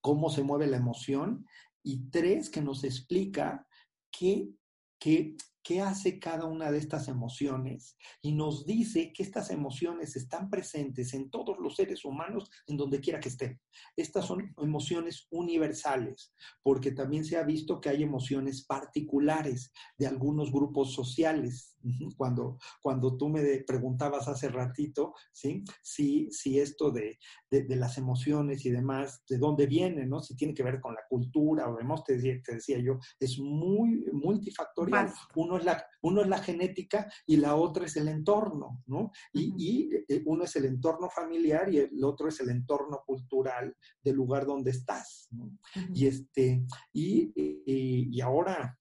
cómo 0.00 0.30
se 0.30 0.44
mueve 0.44 0.68
la 0.68 0.76
emoción, 0.76 1.44
y 1.86 2.10
tres, 2.10 2.50
que 2.50 2.60
nos 2.60 2.82
explica 2.82 3.64
qué, 4.10 4.50
qué, 4.98 5.36
qué 5.66 5.80
hace 5.80 6.20
cada 6.20 6.44
una 6.44 6.70
de 6.70 6.78
estas 6.78 7.08
emociones 7.08 7.96
y 8.22 8.30
nos 8.30 8.66
dice 8.66 9.12
que 9.12 9.24
estas 9.24 9.50
emociones 9.50 10.14
están 10.14 10.48
presentes 10.48 11.12
en 11.12 11.28
todos 11.28 11.58
los 11.58 11.74
seres 11.74 12.04
humanos 12.04 12.48
en 12.68 12.76
donde 12.76 13.00
quiera 13.00 13.18
que 13.18 13.30
estén. 13.30 13.60
Estas 13.96 14.26
son 14.26 14.54
emociones 14.58 15.26
universales, 15.28 16.32
porque 16.62 16.92
también 16.92 17.24
se 17.24 17.36
ha 17.36 17.42
visto 17.42 17.80
que 17.80 17.88
hay 17.88 18.04
emociones 18.04 18.64
particulares 18.64 19.72
de 19.98 20.06
algunos 20.06 20.52
grupos 20.52 20.92
sociales. 20.92 21.75
Cuando, 22.16 22.58
cuando 22.80 23.16
tú 23.16 23.28
me 23.28 23.42
preguntabas 23.66 24.28
hace 24.28 24.48
ratito, 24.48 25.14
¿sí? 25.32 25.64
Si, 25.82 26.28
si 26.30 26.58
esto 26.58 26.90
de, 26.90 27.18
de, 27.50 27.76
las 27.76 27.98
emociones 27.98 28.64
y 28.64 28.70
demás, 28.70 29.22
de 29.28 29.38
dónde 29.38 29.66
vienen, 29.66 30.08
¿no? 30.08 30.20
Si 30.20 30.36
tiene 30.36 30.54
que 30.54 30.62
ver 30.62 30.80
con 30.80 30.94
la 30.94 31.02
cultura 31.08 31.70
o 31.70 31.76
demás, 31.76 32.04
te 32.04 32.14
decía, 32.14 32.40
te 32.44 32.54
decía 32.54 32.78
yo, 32.78 32.98
es 33.20 33.38
muy 33.38 34.06
multifactorial. 34.12 35.12
Uno 35.34 35.58
es, 35.58 35.64
la, 35.64 35.84
uno 36.02 36.22
es 36.22 36.28
la 36.28 36.38
genética 36.38 37.10
y 37.26 37.36
la 37.36 37.56
otra 37.56 37.86
es 37.86 37.96
el 37.96 38.08
entorno, 38.08 38.82
¿no? 38.86 39.10
Y, 39.32 39.54
y 39.56 39.90
eh, 40.08 40.22
uno 40.26 40.44
es 40.44 40.56
el 40.56 40.64
entorno 40.66 41.08
familiar 41.08 41.72
y 41.72 41.78
el 41.78 42.04
otro 42.04 42.28
es 42.28 42.40
el 42.40 42.50
entorno 42.50 43.02
cultural 43.06 43.76
del 44.02 44.16
lugar 44.16 44.46
donde 44.46 44.70
estás, 44.70 45.28
¿no? 45.30 45.58
Y 45.94 46.06
este, 46.06 46.64
y, 46.92 47.32
y, 47.34 48.16
y 48.16 48.20
ahora 48.20 48.78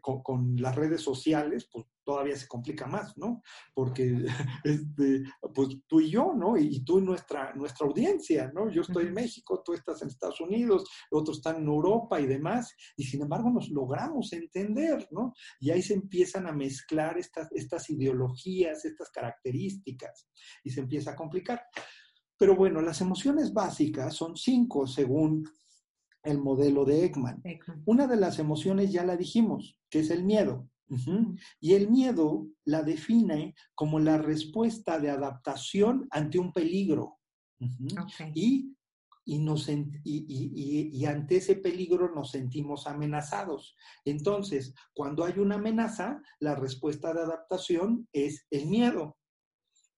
con, 0.00 0.56
las 0.56 0.74
redes 0.74 1.02
sociales, 1.02 1.68
pues 1.72 1.86
todavía 2.04 2.36
se 2.36 2.48
complica 2.48 2.86
más, 2.86 3.16
¿no? 3.16 3.42
Porque 3.74 4.24
este, 4.64 5.22
pues 5.54 5.68
tú 5.86 6.00
y 6.00 6.10
yo, 6.10 6.32
¿no? 6.34 6.56
Y, 6.56 6.84
tú 6.84 6.98
y 6.98 7.02
nuestra, 7.02 7.54
nuestra 7.54 7.86
audiencia, 7.86 8.50
¿no? 8.54 8.70
Yo 8.70 8.82
estoy 8.82 9.06
en 9.06 9.14
México, 9.14 9.62
tú 9.64 9.74
estás 9.74 10.02
en 10.02 10.08
Estados 10.08 10.40
Unidos, 10.40 10.88
otros 11.10 11.38
están 11.38 11.56
en 11.56 11.66
Europa 11.66 12.20
y 12.20 12.26
demás, 12.26 12.74
y 12.96 13.04
sin 13.04 13.22
embargo 13.22 13.50
nos 13.50 13.68
logramos 13.70 14.32
entender, 14.32 15.08
¿no? 15.10 15.34
Y 15.60 15.70
ahí 15.70 15.82
se 15.82 15.94
empiezan 15.94 16.46
a 16.46 16.52
mezclar 16.52 17.18
estas, 17.18 17.50
estas 17.52 17.88
ideologías, 17.90 18.84
estas 18.84 19.10
características, 19.10 20.28
y 20.64 20.70
se 20.70 20.80
empieza 20.80 21.12
a 21.12 21.16
complicar. 21.16 21.62
Pero 22.38 22.54
bueno, 22.54 22.80
las 22.80 23.00
emociones 23.00 23.52
básicas 23.52 24.14
son 24.14 24.36
cinco 24.36 24.86
según 24.86 25.44
el 26.28 26.38
modelo 26.38 26.84
de 26.84 27.04
Ekman. 27.04 27.42
Una 27.86 28.06
de 28.06 28.16
las 28.16 28.38
emociones 28.38 28.92
ya 28.92 29.04
la 29.04 29.16
dijimos, 29.16 29.78
que 29.90 30.00
es 30.00 30.10
el 30.10 30.24
miedo. 30.24 30.68
Y 31.60 31.74
el 31.74 31.90
miedo 31.90 32.48
la 32.64 32.82
define 32.82 33.54
como 33.74 33.98
la 33.98 34.18
respuesta 34.18 34.98
de 34.98 35.10
adaptación 35.10 36.06
ante 36.10 36.38
un 36.38 36.52
peligro. 36.52 37.18
y, 38.34 38.74
y, 40.04 41.04
ante 41.04 41.36
ese 41.36 41.56
peligro 41.56 42.14
nos 42.14 42.30
sentimos 42.30 42.86
amenazados. 42.86 43.76
Entonces, 44.04 44.74
cuando 44.94 45.24
hay 45.24 45.38
una 45.38 45.56
amenaza, 45.56 46.22
la 46.40 46.54
respuesta 46.54 47.12
de 47.12 47.20
adaptación 47.20 48.08
es 48.12 48.46
el 48.50 48.66
miedo. 48.66 49.18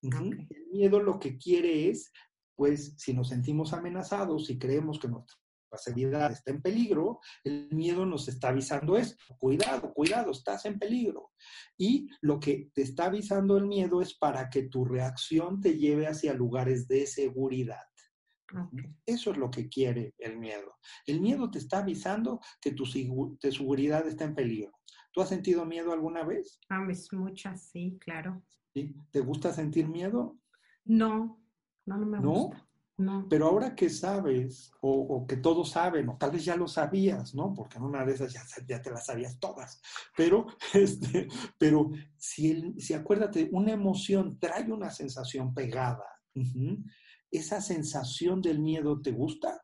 El 0.03 0.67
miedo 0.73 1.01
lo 1.01 1.19
que 1.19 1.37
quiere 1.37 1.91
es, 1.91 2.11
pues, 2.57 2.95
si 2.97 3.13
nos 3.13 3.29
sentimos 3.29 3.73
amenazados 3.73 4.51
y 4.51 4.59
creemos 4.59 4.99
que 4.99 5.09
nuestra 5.09 5.40
seguridad 5.79 6.33
está 6.33 6.51
en 6.51 6.63
peligro, 6.63 7.21
el 7.45 7.69
miedo 7.71 8.07
nos 8.07 8.29
está 8.29 8.49
avisando 8.49 8.97
esto. 8.97 9.23
Cuidado, 9.39 9.93
cuidado, 9.93 10.31
estás 10.31 10.65
en 10.67 10.79
peligro. 10.79 11.31
Y 11.79 12.09
lo 12.21 12.39
que 12.41 12.71
te 12.75 12.83
está 12.83 13.07
avisando 13.07 13.57
el 13.57 13.67
miedo 13.67 14.03
es 14.03 14.15
para 14.15 14.51
que 14.51 14.65
tu 14.65 14.85
reacción 14.85 15.61
te 15.61 15.77
lleve 15.77 16.07
hacia 16.07 16.35
lugares 16.35 16.89
de 16.89 17.07
seguridad. 17.07 17.81
Eso 19.07 19.31
es 19.31 19.37
lo 19.37 19.51
que 19.51 19.69
quiere 19.69 20.15
el 20.19 20.39
miedo. 20.39 20.75
El 21.07 21.21
miedo 21.21 21.51
te 21.51 21.59
está 21.59 21.79
avisando 21.79 22.41
que 22.61 22.73
tu, 22.73 22.85
seguridad 22.85 24.07
está 24.07 24.25
en 24.25 24.35
peligro. 24.35 24.73
¿Tú 25.13 25.21
has 25.21 25.29
sentido 25.29 25.65
miedo 25.65 25.93
alguna 25.93 26.25
vez? 26.25 26.61
Ah, 26.69 26.85
muchas, 27.13 27.69
sí, 27.69 27.99
claro. 28.01 28.43
¿Te 28.73 29.21
gusta 29.21 29.53
sentir 29.53 29.89
miedo? 29.89 30.39
No, 30.85 31.43
no, 31.87 31.97
no 31.97 32.07
me 32.07 32.21
gusta. 32.21 32.70
Pero 33.29 33.47
ahora 33.47 33.75
que 33.75 33.89
sabes, 33.89 34.73
o, 34.81 35.27
que 35.27 35.37
todos 35.37 35.71
saben, 35.71 36.09
o 36.09 36.17
tal 36.17 36.33
vez 36.33 36.45
ya 36.45 36.57
lo 36.57 36.69
sabías, 36.69 37.35
¿no? 37.35 37.53
Porque 37.55 37.79
en 37.79 37.85
una 37.85 38.05
de 38.05 38.15
esas 38.15 38.33
ya, 38.33 38.43
ya 38.67 38.83
te 38.83 38.91
las 38.91 39.07
sabías 39.07 39.39
todas. 39.39 39.81
Pero, 40.17 40.47
este, 40.75 41.29
pero 41.59 41.91
si, 42.17 42.75
si 42.79 42.95
acuérdate, 42.95 43.49
una 43.53 43.73
emoción 43.73 44.39
trae 44.39 44.71
una 44.71 44.91
sensación 44.91 45.55
pegada, 45.55 46.05
¿esa 47.31 47.61
sensación 47.61 48.41
del 48.41 48.61
miedo 48.61 49.01
te 49.01 49.13
gusta? 49.13 49.63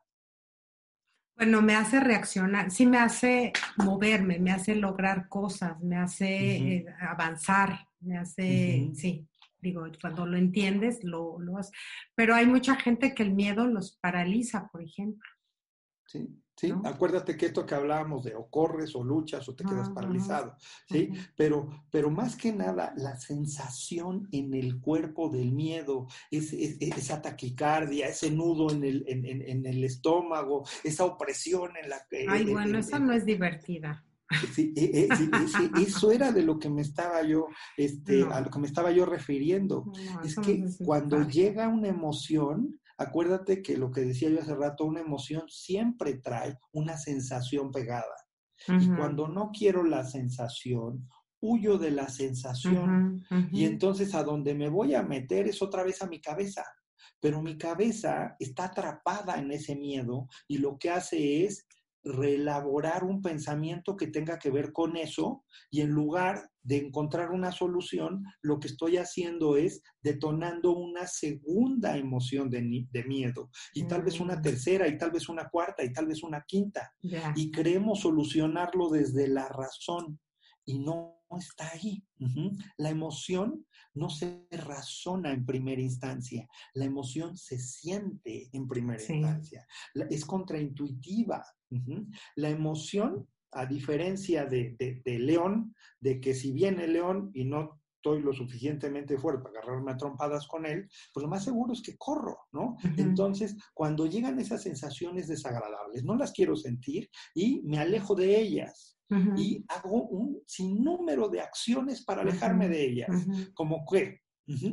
Bueno, 1.35 1.61
me 1.61 1.75
hace 1.75 1.99
reaccionar, 1.99 2.71
sí 2.71 2.87
me 2.87 2.97
hace 2.97 3.53
moverme, 3.77 4.39
me 4.39 4.51
hace 4.51 4.73
lograr 4.73 5.29
cosas, 5.29 5.79
me 5.81 5.95
hace 5.95 6.77
eh, 6.77 6.85
avanzar, 6.99 7.87
me 7.99 8.17
hace, 8.17 8.89
sí. 8.95 9.27
Digo, 9.59 9.85
cuando 10.01 10.25
lo 10.25 10.37
entiendes, 10.37 11.03
lo, 11.03 11.39
lo 11.39 11.57
haces. 11.57 11.73
Pero 12.15 12.35
hay 12.35 12.45
mucha 12.45 12.75
gente 12.75 13.13
que 13.13 13.23
el 13.23 13.33
miedo 13.33 13.67
los 13.67 13.97
paraliza, 13.97 14.69
por 14.71 14.81
ejemplo. 14.81 15.27
Sí, 16.07 16.25
sí. 16.55 16.73
Acuérdate 16.85 17.35
que 17.35 17.47
esto 17.47 17.65
que 17.65 17.75
hablábamos 17.75 18.23
de 18.23 18.33
o 18.33 18.49
corres 18.49 18.95
o 18.95 19.03
luchas 19.03 19.47
o 19.49 19.55
te 19.55 19.65
quedas 19.65 19.89
paralizado, 19.89 20.55
¿sí? 20.89 21.09
pero, 21.35 21.69
pero 21.91 22.09
más 22.09 22.37
que 22.37 22.53
nada, 22.53 22.93
la 22.95 23.17
sensación 23.17 24.29
en 24.31 24.53
el 24.53 24.79
cuerpo 24.79 25.29
del 25.29 25.51
miedo, 25.51 26.07
esa 26.31 27.21
taquicardia, 27.21 28.07
ese 28.07 28.31
nudo 28.31 28.71
en 28.71 28.85
el, 28.85 29.03
en, 29.05 29.25
en, 29.25 29.65
el 29.65 29.83
estómago, 29.83 30.63
esa 30.81 31.03
opresión 31.03 31.75
en 31.75 31.89
la 31.89 32.07
que... 32.09 32.25
Ay, 32.29 32.45
bueno, 32.45 32.77
esa 32.77 32.99
no 32.99 33.11
es 33.11 33.25
divertida. 33.25 34.06
Sí, 34.53 34.73
e, 34.75 35.07
e, 35.07 35.81
eso 35.81 36.11
era 36.11 36.31
de 36.31 36.43
lo 36.43 36.59
que 36.59 36.69
me 36.69 36.81
estaba 36.81 37.21
yo, 37.23 37.47
este, 37.77 38.23
a 38.23 38.41
lo 38.41 38.49
que 38.49 38.59
me 38.59 38.67
estaba 38.67 38.91
yo 38.91 39.05
refiriendo. 39.05 39.85
es 40.23 40.35
que 40.35 40.65
cuando 40.83 41.27
llega 41.27 41.67
una 41.67 41.87
emoción, 41.87 42.79
acuérdate 42.97 43.61
que 43.61 43.77
lo 43.77 43.91
que 43.91 44.01
decía 44.01 44.29
yo 44.29 44.41
hace 44.41 44.55
rato, 44.55 44.85
una 44.85 45.01
emoción 45.01 45.43
siempre 45.47 46.15
trae 46.15 46.57
una 46.73 46.97
sensación 46.97 47.71
pegada. 47.71 48.15
Y 48.67 48.89
cuando 48.89 49.27
no 49.27 49.51
quiero 49.51 49.83
la 49.83 50.03
sensación, 50.03 51.07
huyo 51.39 51.77
de 51.77 51.91
la 51.91 52.09
sensación. 52.09 53.23
Y 53.51 53.65
entonces 53.65 54.13
a 54.15 54.23
donde 54.23 54.55
me 54.55 54.69
voy 54.69 54.95
a 54.95 55.03
meter 55.03 55.47
es 55.47 55.61
otra 55.61 55.83
vez 55.83 56.01
a 56.01 56.07
mi 56.07 56.19
cabeza. 56.19 56.65
Pero 57.19 57.41
mi 57.41 57.57
cabeza 57.57 58.35
está 58.39 58.65
atrapada 58.65 59.39
en 59.39 59.51
ese 59.51 59.75
miedo 59.75 60.27
y 60.47 60.57
lo 60.57 60.77
que 60.77 60.89
hace 60.89 61.45
es 61.45 61.65
reelaborar 62.03 63.03
un 63.03 63.21
pensamiento 63.21 63.97
que 63.97 64.07
tenga 64.07 64.39
que 64.39 64.49
ver 64.49 64.71
con 64.71 64.95
eso 64.97 65.43
y 65.69 65.81
en 65.81 65.89
lugar 65.89 66.49
de 66.63 66.77
encontrar 66.77 67.31
una 67.31 67.51
solución, 67.51 68.25
lo 68.41 68.59
que 68.59 68.67
estoy 68.67 68.97
haciendo 68.97 69.55
es 69.55 69.81
detonando 70.01 70.71
una 70.71 71.07
segunda 71.07 71.97
emoción 71.97 72.49
de, 72.49 72.61
miedo 73.07 73.49
y 73.73 73.87
tal 73.87 74.03
vez 74.03 74.19
una 74.19 74.35
mm. 74.37 74.41
tercera 74.41 74.87
y 74.87 74.97
tal 74.97 75.11
vez 75.11 75.29
una 75.29 75.47
cuarta 75.49 75.83
y 75.83 75.93
tal 75.93 76.07
vez 76.07 76.23
una 76.23 76.43
quinta. 76.45 76.93
Y 77.35 77.51
creemos 77.51 78.01
solucionarlo 78.01 78.89
desde 78.89 79.27
la 79.27 79.47
razón 79.47 80.19
y 80.67 80.79
no 80.79 81.23
está 81.39 81.71
ahí. 81.73 82.03
La 82.77 82.89
emoción 82.89 83.65
no 83.95 84.09
se 84.09 84.47
razona 84.51 85.31
en 85.31 85.45
primera 85.45 85.81
instancia, 85.81 86.47
la 86.73 86.85
emoción 86.85 87.35
se 87.35 87.57
siente 87.57 88.49
en 88.53 88.67
primera 88.67 89.01
instancia, 89.01 89.65
es 90.09 90.25
contraintuitiva. 90.25 91.43
La 92.35 92.49
emoción, 92.49 93.27
a 93.51 93.65
diferencia 93.65 94.45
de, 94.45 95.01
León, 95.05 95.73
de 95.99 96.19
que 96.21 96.33
si 96.33 96.51
viene 96.51 96.87
León 96.87 97.31
y 97.33 97.45
no 97.45 97.81
estoy 97.95 98.21
lo 98.21 98.31
suficientemente 98.31 99.17
fuerte 99.17 99.43
para 99.43 99.59
agarrarme 99.59 99.91
a 99.91 99.97
trompadas 99.97 100.47
con 100.47 100.65
él, 100.65 100.87
pues 101.13 101.23
lo 101.23 101.29
más 101.29 101.43
seguro 101.43 101.73
es 101.73 101.81
que 101.81 101.97
corro, 101.97 102.37
¿no? 102.51 102.77
Entonces, 102.97 103.55
cuando 103.73 104.05
llegan 104.05 104.39
esas 104.39 104.61
sensaciones 104.61 105.27
desagradables, 105.27 106.03
no 106.03 106.15
las 106.15 106.31
quiero 106.31 106.55
sentir 106.55 107.09
y 107.33 107.61
me 107.63 107.79
alejo 107.79 108.15
de 108.15 108.39
ellas 108.39 108.96
y 109.37 109.63
hago 109.69 110.03
un 110.07 110.41
sinnúmero 110.45 111.29
de 111.29 111.41
acciones 111.41 112.03
para 112.03 112.21
alejarme 112.21 112.67
de 112.67 112.85
ellas. 112.85 113.25
Como 113.53 113.85
que 113.85 114.21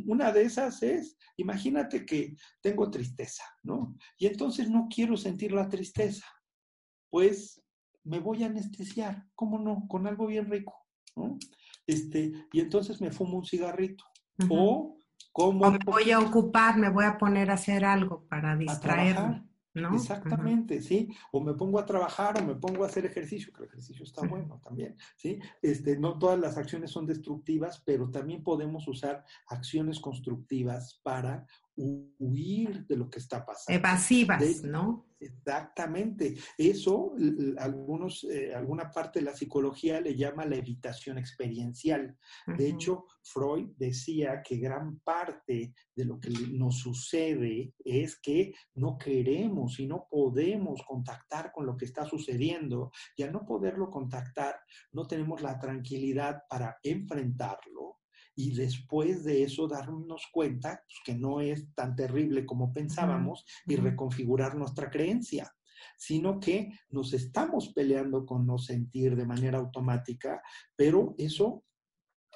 una 0.06 0.32
de 0.32 0.42
esas 0.42 0.82
es, 0.82 1.16
imagínate 1.36 2.04
que 2.04 2.36
tengo 2.60 2.90
tristeza, 2.90 3.44
¿no? 3.62 3.96
Y 4.18 4.26
entonces 4.26 4.70
no 4.70 4.88
quiero 4.88 5.16
sentir 5.16 5.52
la 5.52 5.68
tristeza. 5.68 6.26
Pues 7.10 7.62
me 8.04 8.18
voy 8.18 8.42
a 8.42 8.46
anestesiar, 8.46 9.26
¿cómo 9.34 9.58
no? 9.58 9.86
Con 9.88 10.06
algo 10.06 10.26
bien 10.26 10.50
rico, 10.50 10.74
¿no? 11.16 11.38
Este, 11.86 12.32
y 12.52 12.60
entonces 12.60 13.00
me 13.00 13.10
fumo 13.10 13.38
un 13.38 13.44
cigarrito. 13.44 14.04
O 14.48 14.98
como... 15.32 15.70
me 15.70 15.78
voy 15.84 16.10
a 16.10 16.18
ocupar, 16.18 16.76
me 16.76 16.90
voy 16.90 17.04
a 17.04 17.18
poner 17.18 17.50
a 17.50 17.54
hacer 17.54 17.84
algo 17.84 18.26
para 18.28 18.56
distraerme. 18.56 19.44
Exactamente, 19.74 20.80
¿sí? 20.80 21.08
O 21.32 21.40
me 21.40 21.54
pongo 21.54 21.78
a 21.78 21.86
trabajar 21.86 22.40
o 22.40 22.44
me 22.44 22.54
pongo 22.54 22.84
a 22.84 22.86
hacer 22.86 23.06
ejercicio, 23.06 23.52
que 23.52 23.64
el 23.64 23.68
ejercicio 23.68 24.04
está 24.04 24.26
bueno 24.26 24.60
también, 24.62 24.96
¿sí? 25.16 25.40
Este, 25.62 25.98
no 25.98 26.18
todas 26.18 26.38
las 26.38 26.56
acciones 26.56 26.92
son 26.92 27.06
destructivas, 27.06 27.82
pero 27.84 28.10
también 28.10 28.44
podemos 28.44 28.86
usar 28.86 29.24
acciones 29.48 29.98
constructivas 29.98 31.00
para 31.02 31.46
huir 31.76 32.86
de 32.86 32.96
lo 32.96 33.10
que 33.10 33.18
está 33.18 33.44
pasando. 33.44 33.78
Evasivas, 33.78 34.62
¿no? 34.62 35.06
Exactamente. 35.24 36.34
Eso, 36.58 37.14
algunos, 37.58 38.24
eh, 38.24 38.54
alguna 38.54 38.90
parte 38.90 39.20
de 39.20 39.24
la 39.24 39.34
psicología 39.34 40.00
le 40.00 40.14
llama 40.14 40.44
la 40.44 40.56
evitación 40.56 41.18
experiencial. 41.18 42.16
De 42.46 42.68
hecho, 42.68 43.06
Freud 43.22 43.70
decía 43.76 44.42
que 44.42 44.58
gran 44.58 44.98
parte 45.00 45.74
de 45.94 46.04
lo 46.04 46.20
que 46.20 46.30
nos 46.30 46.78
sucede 46.78 47.72
es 47.78 48.20
que 48.20 48.52
no 48.74 48.98
queremos 48.98 49.80
y 49.80 49.86
no 49.86 50.06
podemos 50.10 50.82
contactar 50.86 51.52
con 51.52 51.66
lo 51.66 51.76
que 51.76 51.86
está 51.86 52.04
sucediendo. 52.04 52.90
Y 53.16 53.22
al 53.22 53.32
no 53.32 53.46
poderlo 53.46 53.90
contactar, 53.90 54.56
no 54.92 55.06
tenemos 55.06 55.40
la 55.40 55.58
tranquilidad 55.58 56.42
para 56.48 56.76
enfrentarlo 56.82 58.03
y 58.36 58.54
después 58.54 59.24
de 59.24 59.42
eso 59.42 59.68
darnos 59.68 60.28
cuenta 60.32 60.82
pues, 60.86 60.98
que 61.04 61.14
no 61.14 61.40
es 61.40 61.72
tan 61.74 61.94
terrible 61.94 62.44
como 62.44 62.72
pensábamos 62.72 63.44
y 63.66 63.76
reconfigurar 63.76 64.56
nuestra 64.56 64.90
creencia 64.90 65.52
sino 65.96 66.40
que 66.40 66.72
nos 66.90 67.12
estamos 67.12 67.72
peleando 67.72 68.24
con 68.24 68.46
no 68.46 68.58
sentir 68.58 69.16
de 69.16 69.26
manera 69.26 69.58
automática, 69.58 70.42
pero 70.76 71.14
eso 71.18 71.64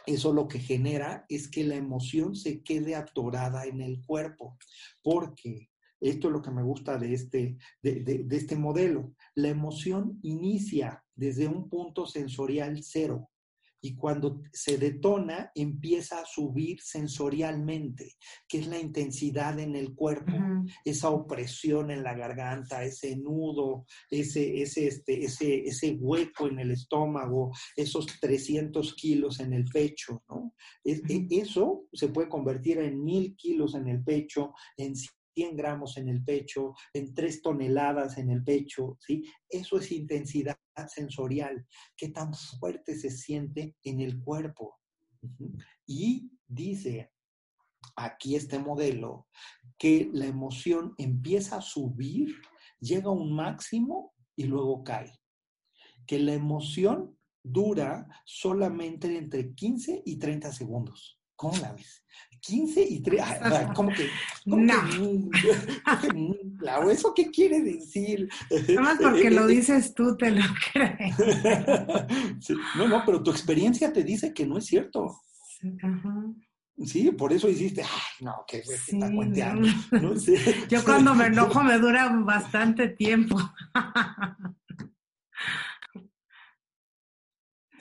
eso 0.07 0.33
lo 0.33 0.49
que 0.49 0.59
genera 0.59 1.27
es 1.29 1.49
que 1.49 1.65
la 1.65 1.75
emoción 1.75 2.35
se 2.35 2.63
quede 2.63 2.95
atorada 2.95 3.67
en 3.67 3.83
el 3.83 4.03
cuerpo, 4.03 4.57
porque 5.03 5.69
esto 6.01 6.29
es 6.29 6.33
lo 6.33 6.41
que 6.41 6.51
me 6.51 6.63
gusta 6.63 6.97
de 6.97 7.13
este, 7.13 7.59
de, 7.83 8.03
de 8.03 8.37
este 8.37 8.57
modelo. 8.57 9.13
La 9.35 9.49
emoción 9.49 10.19
inicia 10.23 11.05
desde 11.15 11.47
un 11.47 11.69
punto 11.69 12.07
sensorial 12.07 12.83
cero 12.83 13.29
y 13.81 13.95
cuando 13.95 14.43
se 14.53 14.79
detona 14.79 15.51
empieza 15.55 16.21
a 16.21 16.25
subir 16.25 16.81
sensorialmente, 16.81 18.15
que 18.49 18.59
es 18.59 18.67
la 18.67 18.79
intensidad 18.79 19.59
en 19.59 19.77
el 19.77 19.95
cuerpo, 19.95 20.33
esa 20.85 21.11
opresión 21.11 21.91
en 21.91 22.03
la 22.03 22.15
garganta, 22.15 22.85
ese 22.85 23.17
nudo, 23.17 23.87
ese, 24.11 24.63
ese, 24.63 24.89
este, 24.89 25.25
ese, 25.25 25.61
ese 25.65 25.93
hueco 25.93 26.49
en 26.49 26.59
el 26.59 26.73
estómago, 26.73 27.53
esos 27.77 28.07
300 28.21 28.95
kilos 28.95 29.41
en 29.41 29.53
el 29.53 29.65
pecho, 29.65 30.23
¿no? 30.29 30.55
E, 30.85 31.01
eso 31.31 31.85
se 31.93 32.09
puede 32.09 32.29
convertir 32.29 32.79
en 32.79 33.03
mil 33.03 33.37
kilos 33.37 33.75
en 33.75 33.89
el 33.89 34.03
pecho, 34.03 34.55
en 34.77 34.95
100 35.39 35.57
gramos 35.57 35.97
en 35.99 36.09
el 36.09 36.25
pecho, 36.25 36.75
en 36.93 37.15
3 37.15 37.43
toneladas 37.43 38.19
en 38.19 38.31
el 38.31 38.43
pecho, 38.43 38.99
¿sí? 39.01 39.23
Eso 39.49 39.79
es 39.79 39.93
intensidad 39.93 40.59
sensorial, 40.89 41.65
qué 41.97 42.09
tan 42.09 42.35
fuerte 42.35 42.97
se 42.97 43.11
siente 43.11 43.77
en 43.85 44.01
el 44.01 44.21
cuerpo. 44.21 44.81
Y 45.87 46.33
dice 46.45 47.13
aquí 47.95 48.35
este 48.35 48.59
modelo 48.59 49.29
que 49.79 50.11
la 50.13 50.27
emoción 50.27 50.95
empieza 50.99 51.59
a 51.59 51.63
subir, 51.63 52.35
llega 52.81 53.07
a 53.07 53.13
un 53.13 53.33
máximo 53.33 54.15
y 54.35 54.45
luego 54.45 54.83
cae. 54.83 55.21
Que 56.05 56.19
la 56.19 56.35
emoción 56.35 57.17
dura 57.45 58.09
solamente 58.25 59.17
entre 59.17 59.55
15 59.55 60.03
y 60.05 60.19
30 60.19 60.51
segundos. 60.51 61.21
¿Cómo 61.37 61.57
la 61.59 61.73
ves? 61.73 62.05
15 62.41 62.83
y 62.83 63.01
3. 63.01 63.25
¿Cómo 63.75 63.91
que? 63.91 64.09
no. 64.47 64.75
¿Eso 66.91 67.13
qué 67.15 67.31
quiere 67.31 67.61
decir? 67.61 68.29
Nada 68.69 68.81
más 68.81 68.99
porque 69.01 69.31
lo 69.31 69.47
dices 69.47 69.95
tú, 69.95 70.17
te 70.17 70.31
lo 70.31 70.45
crees. 70.73 71.15
No, 72.77 72.89
no, 72.89 73.03
pero 73.05 73.23
tu 73.23 73.31
experiencia 73.31 73.93
te 73.93 74.03
dice 74.05 74.33
que 74.33 74.47
no 74.47 74.59
es 74.59 74.67
cierto. 74.67 75.21
Sí, 76.85 77.11
por 77.11 77.33
eso 77.33 77.49
hiciste, 77.49 77.83
ay, 77.83 78.25
no, 78.25 78.45
que 78.47 78.63
sí, 78.63 78.95
está 78.95 79.13
cuenteando. 79.13 79.69
Yo 80.69 80.85
cuando 80.85 81.15
me 81.15 81.27
enojo 81.27 81.63
me 81.63 81.79
dura 81.79 82.09
bastante 82.09 82.89
tiempo. 82.89 83.37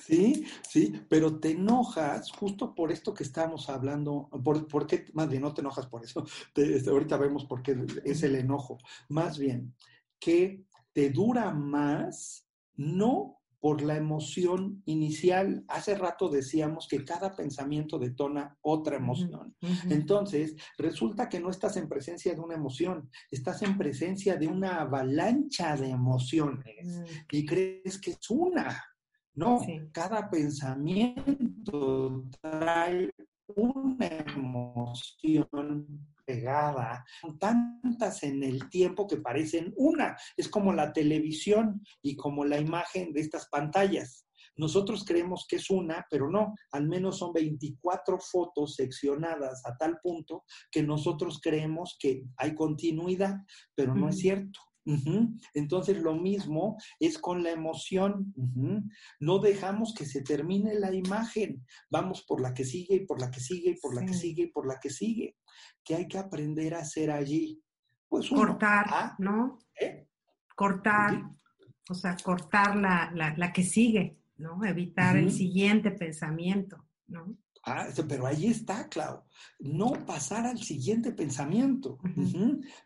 Sí, 0.07 0.45
sí, 0.69 0.93
pero 1.09 1.37
te 1.37 1.51
enojas 1.51 2.31
justo 2.31 2.73
por 2.73 2.93
esto 2.93 3.13
que 3.13 3.23
estamos 3.23 3.69
hablando, 3.69 4.29
por, 4.41 4.87
qué, 4.87 5.05
más 5.11 5.27
bien 5.27 5.41
no 5.41 5.53
te 5.53 5.59
enojas 5.59 5.87
por 5.87 6.05
eso, 6.05 6.25
este, 6.55 6.89
ahorita 6.89 7.17
vemos 7.17 7.43
por 7.43 7.61
qué 7.61 7.75
es 8.05 8.23
el 8.23 8.35
enojo, 8.35 8.77
más 9.09 9.37
bien 9.37 9.75
que 10.17 10.63
te 10.93 11.09
dura 11.09 11.51
más, 11.51 12.47
no 12.75 13.37
por 13.59 13.81
la 13.81 13.97
emoción 13.97 14.81
inicial. 14.85 15.65
Hace 15.67 15.95
rato 15.95 16.29
decíamos 16.29 16.87
que 16.87 17.03
cada 17.03 17.35
pensamiento 17.35 17.99
detona 17.99 18.57
otra 18.61 18.95
emoción. 18.95 19.55
Entonces, 19.89 20.55
resulta 20.77 21.27
que 21.27 21.39
no 21.39 21.49
estás 21.49 21.75
en 21.75 21.89
presencia 21.89 22.33
de 22.33 22.39
una 22.39 22.55
emoción, 22.55 23.09
estás 23.29 23.61
en 23.63 23.77
presencia 23.77 24.37
de 24.37 24.47
una 24.47 24.81
avalancha 24.81 25.75
de 25.75 25.89
emociones 25.89 26.85
mm. 26.85 27.03
y 27.31 27.45
crees 27.45 27.99
que 27.99 28.11
es 28.11 28.29
una. 28.29 28.81
No, 29.37 29.61
cada 29.91 30.29
pensamiento 30.31 32.23
trae 32.41 33.13
una 33.55 34.07
emoción 34.07 35.87
pegada, 36.25 37.05
tantas 37.39 38.23
en 38.23 38.43
el 38.43 38.67
tiempo 38.67 39.05
que 39.05 39.17
parecen 39.17 39.75
una. 39.77 40.17
Es 40.35 40.49
como 40.49 40.73
la 40.73 40.91
televisión 40.91 41.83
y 42.01 42.15
como 42.15 42.45
la 42.45 42.59
imagen 42.59 43.13
de 43.13 43.21
estas 43.21 43.47
pantallas. 43.49 44.25
Nosotros 44.55 45.05
creemos 45.05 45.45
que 45.47 45.57
es 45.57 45.69
una, 45.69 46.07
pero 46.09 46.31
no, 46.31 46.55
al 46.71 46.87
menos 46.87 47.19
son 47.19 47.31
24 47.31 48.17
fotos 48.19 48.73
seccionadas 48.73 49.63
a 49.67 49.77
tal 49.77 49.99
punto 50.01 50.45
que 50.71 50.81
nosotros 50.81 51.39
creemos 51.43 51.95
que 51.99 52.23
hay 52.37 52.55
continuidad, 52.55 53.35
pero 53.75 53.93
no 53.93 54.09
es 54.09 54.17
cierto. 54.17 54.59
Entonces 55.53 55.97
lo 55.97 56.15
mismo 56.15 56.77
es 56.99 57.17
con 57.17 57.43
la 57.43 57.51
emoción. 57.51 58.33
No 59.19 59.39
dejamos 59.39 59.93
que 59.93 60.05
se 60.05 60.21
termine 60.21 60.75
la 60.75 60.93
imagen. 60.93 61.65
Vamos 61.89 62.23
por 62.23 62.41
la 62.41 62.53
que 62.53 62.63
sigue 62.63 62.95
y 62.95 63.05
por 63.05 63.19
la 63.19 63.29
que 63.29 63.39
sigue 63.39 63.71
y 63.71 63.79
por 63.79 63.93
la 63.93 64.05
que 64.05 64.13
sigue 64.13 64.43
y 64.43 64.51
por 64.51 64.67
la 64.67 64.79
que 64.79 64.89
sigue. 64.89 65.35
¿Qué 65.83 65.95
hay 65.95 66.07
que 66.07 66.17
aprender 66.17 66.73
a 66.75 66.79
hacer 66.79 67.11
allí? 67.11 67.61
Pues 68.09 68.29
cortar, 68.29 68.85
¿ah? 68.89 69.15
¿no? 69.19 69.59
¿Eh? 69.79 70.07
Cortar, 70.55 71.29
o 71.89 71.93
sea, 71.93 72.15
cortar 72.23 72.75
la, 72.75 73.11
la, 73.13 73.53
que 73.53 73.63
sigue, 73.63 74.17
¿no? 74.37 74.63
Evitar 74.63 75.17
el 75.17 75.31
siguiente 75.31 75.91
pensamiento, 75.91 76.87
¿no? 77.07 77.37
Ah, 77.63 77.87
pero 78.07 78.25
ahí 78.25 78.47
está, 78.47 78.87
Clau. 78.87 79.23
No 79.59 80.05
pasar 80.05 80.45
al 80.45 80.59
siguiente 80.59 81.11
pensamiento. 81.11 81.99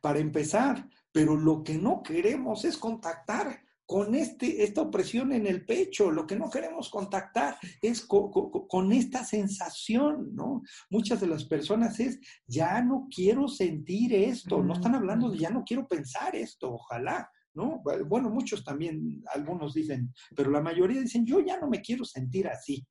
Para 0.01 0.19
empezar, 0.19 0.89
pero 1.12 1.36
lo 1.36 1.64
que 1.64 1.78
no 1.78 2.01
queremos 2.03 2.66
es 2.66 2.78
contactar 2.78 3.62
con 3.91 4.16
este, 4.16 4.64
esta 4.64 4.84
opresión 4.84 5.34
en 5.34 5.45
el 5.45 5.66
pecho, 5.66 6.12
lo 6.12 6.26
que 6.26 6.38
no 6.38 6.49
queremos 6.49 6.89
contactar 6.89 7.57
es 7.82 8.05
con, 8.05 8.93
esta 8.93 9.26
sensación, 9.26 10.34
¿no? 10.34 10.62
Muchas 10.89 11.20
de 11.20 11.28
las 11.28 11.43
personas 11.43 11.99
es, 11.99 12.18
ya 12.47 12.82
no 12.82 13.09
quiero 13.14 13.49
sentir 13.49 14.14
esto, 14.14 14.64
no 14.64 14.76
están 14.76 14.95
hablando 14.95 15.30
de 15.30 15.39
ya 15.39 15.49
no 15.49 15.66
quiero 15.66 15.89
pensar 15.89 16.38
esto, 16.38 16.72
ojalá, 16.72 17.30
¿no? 17.53 17.84
Bueno, 18.07 18.30
muchos 18.30 18.64
también, 18.64 19.22
algunos 19.34 19.74
dicen, 19.74 20.14
pero 20.38 20.49
la 20.51 20.62
mayoría 20.62 21.01
dicen, 21.01 21.26
yo 21.26 21.41
ya 21.41 21.59
no 21.59 21.68
me 21.68 21.82
quiero 21.82 22.05
sentir 22.05 22.47
así. 22.47 22.88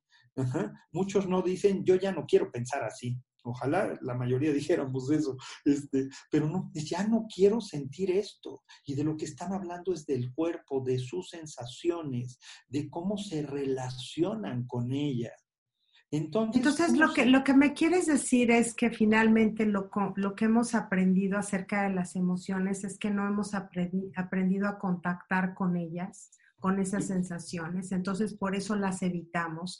Muchos 0.91 1.27
no 1.27 1.41
dicen, 1.41 1.83
yo 1.83 1.95
ya 1.95 2.11
no 2.11 2.27
quiero 2.27 2.51
pensar 2.51 2.83
así. 2.83 3.19
Ojalá 3.43 3.97
la 4.01 4.13
mayoría 4.13 4.53
dijéramos 4.53 5.09
eso, 5.11 5.35
este, 5.65 6.09
pero 6.29 6.47
no, 6.47 6.71
ya 6.73 7.07
no 7.07 7.25
quiero 7.33 7.59
sentir 7.59 8.11
esto. 8.11 8.63
Y 8.85 8.95
de 8.95 9.03
lo 9.03 9.17
que 9.17 9.25
están 9.25 9.53
hablando 9.53 9.93
es 9.93 10.05
del 10.05 10.31
cuerpo, 10.33 10.81
de 10.81 10.99
sus 10.99 11.29
sensaciones, 11.29 12.39
de 12.67 12.89
cómo 12.89 13.17
se 13.17 13.41
relacionan 13.41 14.65
con 14.65 14.91
ella. 14.91 15.31
Entonces, 16.13 16.57
Entonces 16.57 16.97
lo, 16.97 17.13
que, 17.13 17.25
lo 17.25 17.41
que 17.43 17.53
me 17.53 17.73
quieres 17.73 18.05
decir 18.05 18.51
es 18.51 18.73
que 18.75 18.89
finalmente 18.89 19.65
lo, 19.65 19.89
lo 20.17 20.35
que 20.35 20.45
hemos 20.45 20.75
aprendido 20.75 21.37
acerca 21.37 21.83
de 21.83 21.95
las 21.95 22.17
emociones 22.17 22.83
es 22.83 22.99
que 22.99 23.09
no 23.09 23.25
hemos 23.25 23.53
aprendido 23.53 24.67
a 24.67 24.77
contactar 24.77 25.53
con 25.53 25.77
ellas, 25.77 26.31
con 26.59 26.79
esas 26.79 27.05
sensaciones. 27.07 27.93
Entonces, 27.93 28.33
por 28.33 28.55
eso 28.55 28.75
las 28.75 29.01
evitamos 29.03 29.79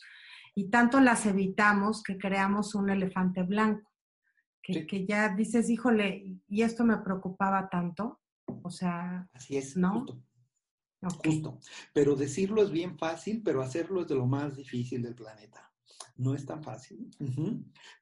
y 0.55 0.69
tanto 0.69 0.99
las 0.99 1.25
evitamos 1.25 2.03
que 2.03 2.17
creamos 2.17 2.75
un 2.75 2.89
elefante 2.89 3.43
blanco, 3.43 3.91
que, 4.61 5.05
ya 5.07 5.29
dices, 5.29 5.69
híjole, 5.69 6.39
y 6.47 6.61
esto 6.61 6.83
me 6.83 6.97
preocupaba 6.97 7.69
tanto, 7.69 8.19
o 8.45 8.69
sea, 8.69 9.27
así 9.33 9.57
es, 9.57 9.75
¿no? 9.75 10.05
Justo. 11.23 11.59
Pero 11.93 12.15
decirlo 12.15 12.61
es 12.61 12.71
bien 12.71 12.97
fácil, 12.97 13.41
pero 13.43 13.61
hacerlo 13.61 14.01
es 14.01 14.07
de 14.07 14.15
lo 14.15 14.27
más 14.27 14.55
difícil 14.55 15.01
del 15.01 15.15
planeta. 15.15 15.71
No 16.17 16.35
es 16.35 16.45
tan 16.45 16.63
fácil. 16.63 17.09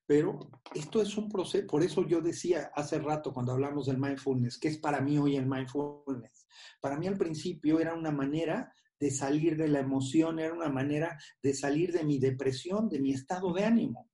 Pero 0.06 0.40
esto 0.76 1.02
es 1.02 1.18
un 1.18 1.30
proceso, 1.30 1.66
por 1.68 1.84
eso 1.84 2.06
yo 2.06 2.22
decía 2.22 2.72
hace 2.76 3.00
rato 3.00 3.34
cuando 3.34 3.54
hablamos 3.54 3.86
del 3.86 3.98
mindfulness, 4.00 4.58
¿qué 4.58 4.68
es 4.68 4.78
para 4.78 5.00
mí 5.00 5.18
hoy 5.18 5.38
el 5.38 5.46
mindfulness? 5.46 6.48
Para 6.82 6.98
mí 6.98 7.08
al 7.08 7.18
principio 7.18 7.80
era 7.80 7.94
una 7.94 8.12
manera 8.12 8.74
de 9.00 9.12
salir 9.12 9.58
de 9.58 9.68
la 9.68 9.80
emoción, 9.80 10.40
era 10.40 10.54
una 10.54 10.70
manera 10.70 11.18
de 11.42 11.54
salir 11.54 11.92
de 11.92 12.04
mi 12.04 12.20
depresión, 12.20 12.90
de 12.90 13.00
mi 13.00 13.14
estado 13.14 13.54
de 13.54 13.64
ánimo. 13.64 14.10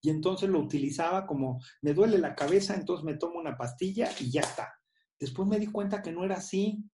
Y 0.00 0.10
entonces 0.10 0.48
lo 0.48 0.60
utilizaba 0.60 1.26
como, 1.26 1.60
me 1.80 1.94
duele 1.94 2.18
la 2.18 2.34
cabeza, 2.34 2.74
entonces 2.74 3.04
me 3.04 3.16
tomo 3.16 3.40
una 3.40 3.56
pastilla 3.56 4.10
y 4.20 4.30
ya 4.30 4.42
está. 4.42 4.72
Después 5.18 5.48
me 5.48 5.60
di 5.60 5.68
cuenta 5.68 6.02
que 6.02 6.10
no 6.10 6.24
era 6.24 6.36
así, 6.36 6.84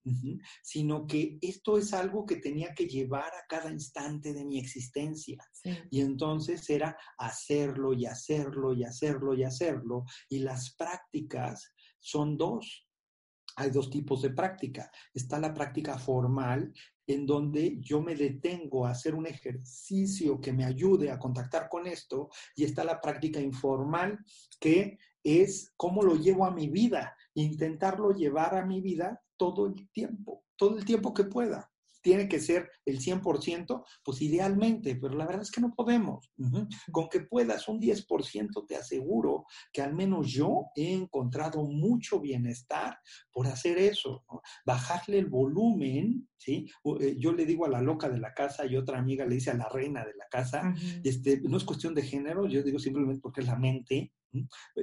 sino 0.62 1.06
que 1.06 1.38
esto 1.40 1.78
es 1.78 1.94
algo 1.94 2.26
que 2.26 2.36
tenía 2.36 2.74
que 2.74 2.86
llevar 2.86 3.28
a 3.28 3.46
cada 3.48 3.70
instante 3.70 4.34
de 4.34 4.44
mi 4.44 4.58
existencia. 4.58 5.38
Y 5.90 6.02
entonces 6.02 6.68
era 6.68 6.94
hacerlo 7.16 7.94
y 7.94 8.04
hacerlo 8.04 8.74
y 8.74 8.84
hacerlo 8.84 9.34
y 9.34 9.44
hacerlo. 9.44 10.04
Y 10.28 10.40
las 10.40 10.74
prácticas 10.76 11.72
son 12.00 12.36
dos. 12.36 12.87
Hay 13.60 13.70
dos 13.70 13.90
tipos 13.90 14.22
de 14.22 14.30
práctica. 14.30 14.88
Está 15.12 15.40
la 15.40 15.52
práctica 15.52 15.98
formal, 15.98 16.72
en 17.08 17.26
donde 17.26 17.76
yo 17.80 18.00
me 18.00 18.14
detengo 18.14 18.86
a 18.86 18.90
hacer 18.90 19.16
un 19.16 19.26
ejercicio 19.26 20.40
que 20.40 20.52
me 20.52 20.64
ayude 20.64 21.10
a 21.10 21.18
contactar 21.18 21.68
con 21.68 21.88
esto, 21.88 22.28
y 22.54 22.62
está 22.62 22.84
la 22.84 23.00
práctica 23.00 23.40
informal, 23.40 24.24
que 24.60 24.98
es 25.24 25.72
cómo 25.76 26.04
lo 26.04 26.14
llevo 26.14 26.44
a 26.44 26.52
mi 26.52 26.68
vida, 26.68 27.16
intentarlo 27.34 28.12
llevar 28.12 28.54
a 28.54 28.64
mi 28.64 28.80
vida 28.80 29.20
todo 29.36 29.66
el 29.66 29.90
tiempo, 29.90 30.44
todo 30.54 30.78
el 30.78 30.84
tiempo 30.84 31.12
que 31.12 31.24
pueda. 31.24 31.68
Tiene 32.08 32.26
que 32.26 32.40
ser 32.40 32.70
el 32.86 33.00
100%, 33.00 33.84
pues 34.02 34.22
idealmente, 34.22 34.96
pero 34.96 35.14
la 35.14 35.26
verdad 35.26 35.42
es 35.42 35.50
que 35.50 35.60
no 35.60 35.74
podemos. 35.74 36.32
Con 36.90 37.10
que 37.10 37.20
puedas 37.20 37.68
un 37.68 37.78
10%, 37.78 38.66
te 38.66 38.76
aseguro 38.76 39.44
que 39.70 39.82
al 39.82 39.94
menos 39.94 40.28
yo 40.28 40.68
he 40.74 40.90
encontrado 40.94 41.62
mucho 41.64 42.18
bienestar 42.18 42.98
por 43.30 43.46
hacer 43.46 43.76
eso. 43.76 44.24
Bajarle 44.64 45.18
el 45.18 45.26
volumen, 45.26 46.26
¿sí? 46.38 46.66
Eh, 46.98 47.16
yo 47.18 47.34
le 47.34 47.44
digo 47.44 47.66
a 47.66 47.68
la 47.68 47.82
loca 47.82 48.08
de 48.08 48.20
la 48.20 48.32
casa 48.32 48.64
y 48.64 48.74
otra 48.74 48.98
amiga 48.98 49.26
le 49.26 49.34
dice 49.34 49.50
a 49.50 49.58
la 49.58 49.68
reina 49.68 50.02
de 50.02 50.14
la 50.14 50.28
casa, 50.30 50.74
este, 51.04 51.42
no 51.42 51.58
es 51.58 51.64
cuestión 51.64 51.94
de 51.94 52.04
género, 52.04 52.48
yo 52.48 52.62
digo 52.62 52.78
simplemente 52.78 53.20
porque 53.20 53.42
es 53.42 53.48
la 53.48 53.58
mente, 53.58 54.14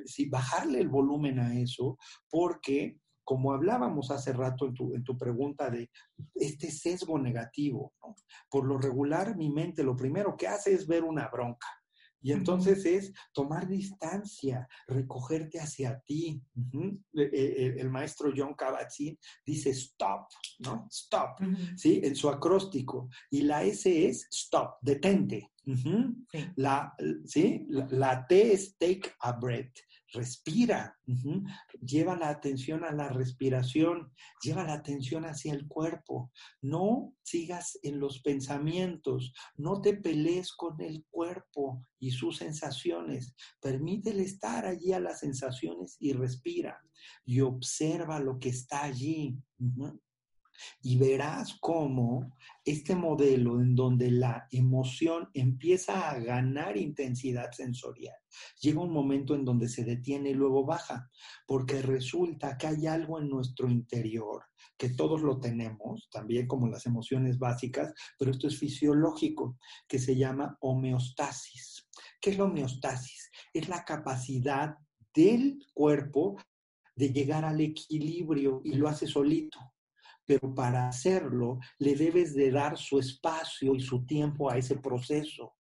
Sí, 0.06 0.28
bajarle 0.28 0.80
el 0.80 0.90
volumen 0.90 1.40
a 1.40 1.60
eso, 1.60 1.98
porque 2.30 3.00
como 3.26 3.52
hablábamos 3.52 4.12
hace 4.12 4.32
rato 4.32 4.68
en 4.68 4.74
tu, 4.74 4.94
en 4.94 5.04
tu 5.04 5.18
pregunta 5.18 5.70
de 5.70 5.90
este 6.36 6.72
sesgo 6.72 7.20
negativo, 7.20 7.94
por 8.50 8.66
lo 8.66 8.78
regular 8.78 9.36
mi 9.36 9.50
mente 9.50 9.84
lo 9.84 9.96
primero 9.96 10.38
que 10.38 10.48
hace 10.48 10.74
es 10.74 10.88
ver 10.88 11.04
una 11.04 11.28
bronca. 11.28 11.68
Y 12.22 12.32
entonces 12.32 12.84
es 12.86 13.14
tomar 13.32 13.68
distancia, 13.68 14.68
recogerte 14.88 15.60
hacia 15.60 16.00
ti. 16.08 16.42
E, 17.14 17.22
e, 17.22 17.76
el, 17.80 17.92
maestro 17.92 18.32
John 18.36 18.56
Kabat-Zinn 18.56 19.16
dice 19.46 19.70
stop, 19.70 20.28
¿no? 20.58 20.88
Stop, 20.90 21.38
¿sí? 21.78 22.02
En 22.04 22.16
su 22.16 22.28
acróstico. 22.28 23.10
Y 23.30 23.42
la 23.42 23.62
S 23.62 24.08
es 24.08 24.28
stop, 24.32 24.78
detente. 24.82 25.52
La, 26.56 26.94
¿sí? 27.26 27.66
La, 27.70 28.26
T 28.28 28.54
es 28.54 28.78
take 28.78 29.14
a 29.20 29.32
breath, 29.34 29.74
respira, 30.14 30.98
lleva 31.82 32.16
la 32.16 32.30
atención 32.30 32.84
a 32.84 32.92
la 32.92 33.10
respiración, 33.10 34.12
lleva 34.42 34.64
la 34.64 34.74
atención 34.74 35.26
hacia 35.26 35.54
el 35.54 35.68
cuerpo, 35.68 36.32
no 36.62 37.14
sigas 37.24 37.80
en 37.84 38.00
los 38.00 38.22
pensamientos, 38.22 39.34
no 39.58 39.82
te 39.82 39.96
pelees 39.96 40.54
con 40.54 40.80
el 40.82 41.06
cuerpo 41.10 41.86
y 42.00 42.12
sus 42.12 42.38
sensaciones, 42.38 43.36
permítele 43.62 44.24
estar 44.24 44.66
allí 44.66 44.94
a 44.94 45.00
las 45.00 45.20
sensaciones 45.20 45.98
y 46.00 46.14
respira. 46.14 46.80
Y 47.24 47.42
observa 47.42 48.20
lo 48.20 48.40
que 48.40 48.50
está 48.50 48.84
allí. 48.84 49.38
Y 50.82 50.98
verás 50.98 51.58
cómo 51.60 52.36
este 52.64 52.96
modelo 52.96 53.62
en 53.62 53.76
donde 53.76 54.10
la 54.10 54.48
emoción 54.52 55.30
empieza 55.34 56.10
a 56.10 56.20
ganar 56.20 56.78
intensidad 56.78 57.52
sensorial, 57.52 58.16
llega 58.60 58.82
un 58.82 58.92
momento 58.92 59.36
en 59.36 59.46
donde 59.46 59.70
se 59.70 59.84
detiene 59.84 60.32
y 60.32 60.34
luego 60.34 60.66
baja, 60.66 61.10
porque 61.46 61.82
resulta 61.82 62.58
que 62.58 62.68
hay 62.68 62.88
algo 62.88 63.20
en 63.20 63.30
nuestro 63.30 63.70
interior, 63.70 64.44
que 64.78 64.90
todos 64.90 65.22
lo 65.22 65.40
tenemos, 65.40 66.10
también 66.12 66.48
como 66.48 66.68
las 66.68 66.86
emociones 66.86 67.38
básicas, 67.38 67.94
pero 68.18 68.32
esto 68.32 68.48
es 68.48 68.58
fisiológico, 68.58 69.58
que 69.88 70.00
se 70.00 70.16
llama 70.16 70.58
homeostasis. 70.62 71.88
¿Qué 72.20 72.32
es 72.32 72.38
la 72.38 72.46
homeostasis? 72.46 73.30
Es 73.54 73.70
la 73.70 73.86
capacidad 73.86 74.76
del 75.14 75.60
cuerpo 75.74 76.36
de 76.96 77.12
llegar 77.12 77.46
al 77.46 77.62
equilibrio 77.62 78.62
y 78.64 78.74
lo 78.74 78.88
hace 78.88 79.06
solito 79.06 79.75
pero 80.26 80.54
para 80.54 80.88
hacerlo 80.88 81.60
le 81.80 81.96
debes 81.96 82.34
de 82.36 82.52
dar 82.52 82.78
su 82.78 83.00
espacio 83.00 83.76
y 83.76 83.80
su 83.80 84.06
tiempo 84.06 84.50
a 84.50 84.58
ese 84.58 84.78
proceso. 84.78 85.54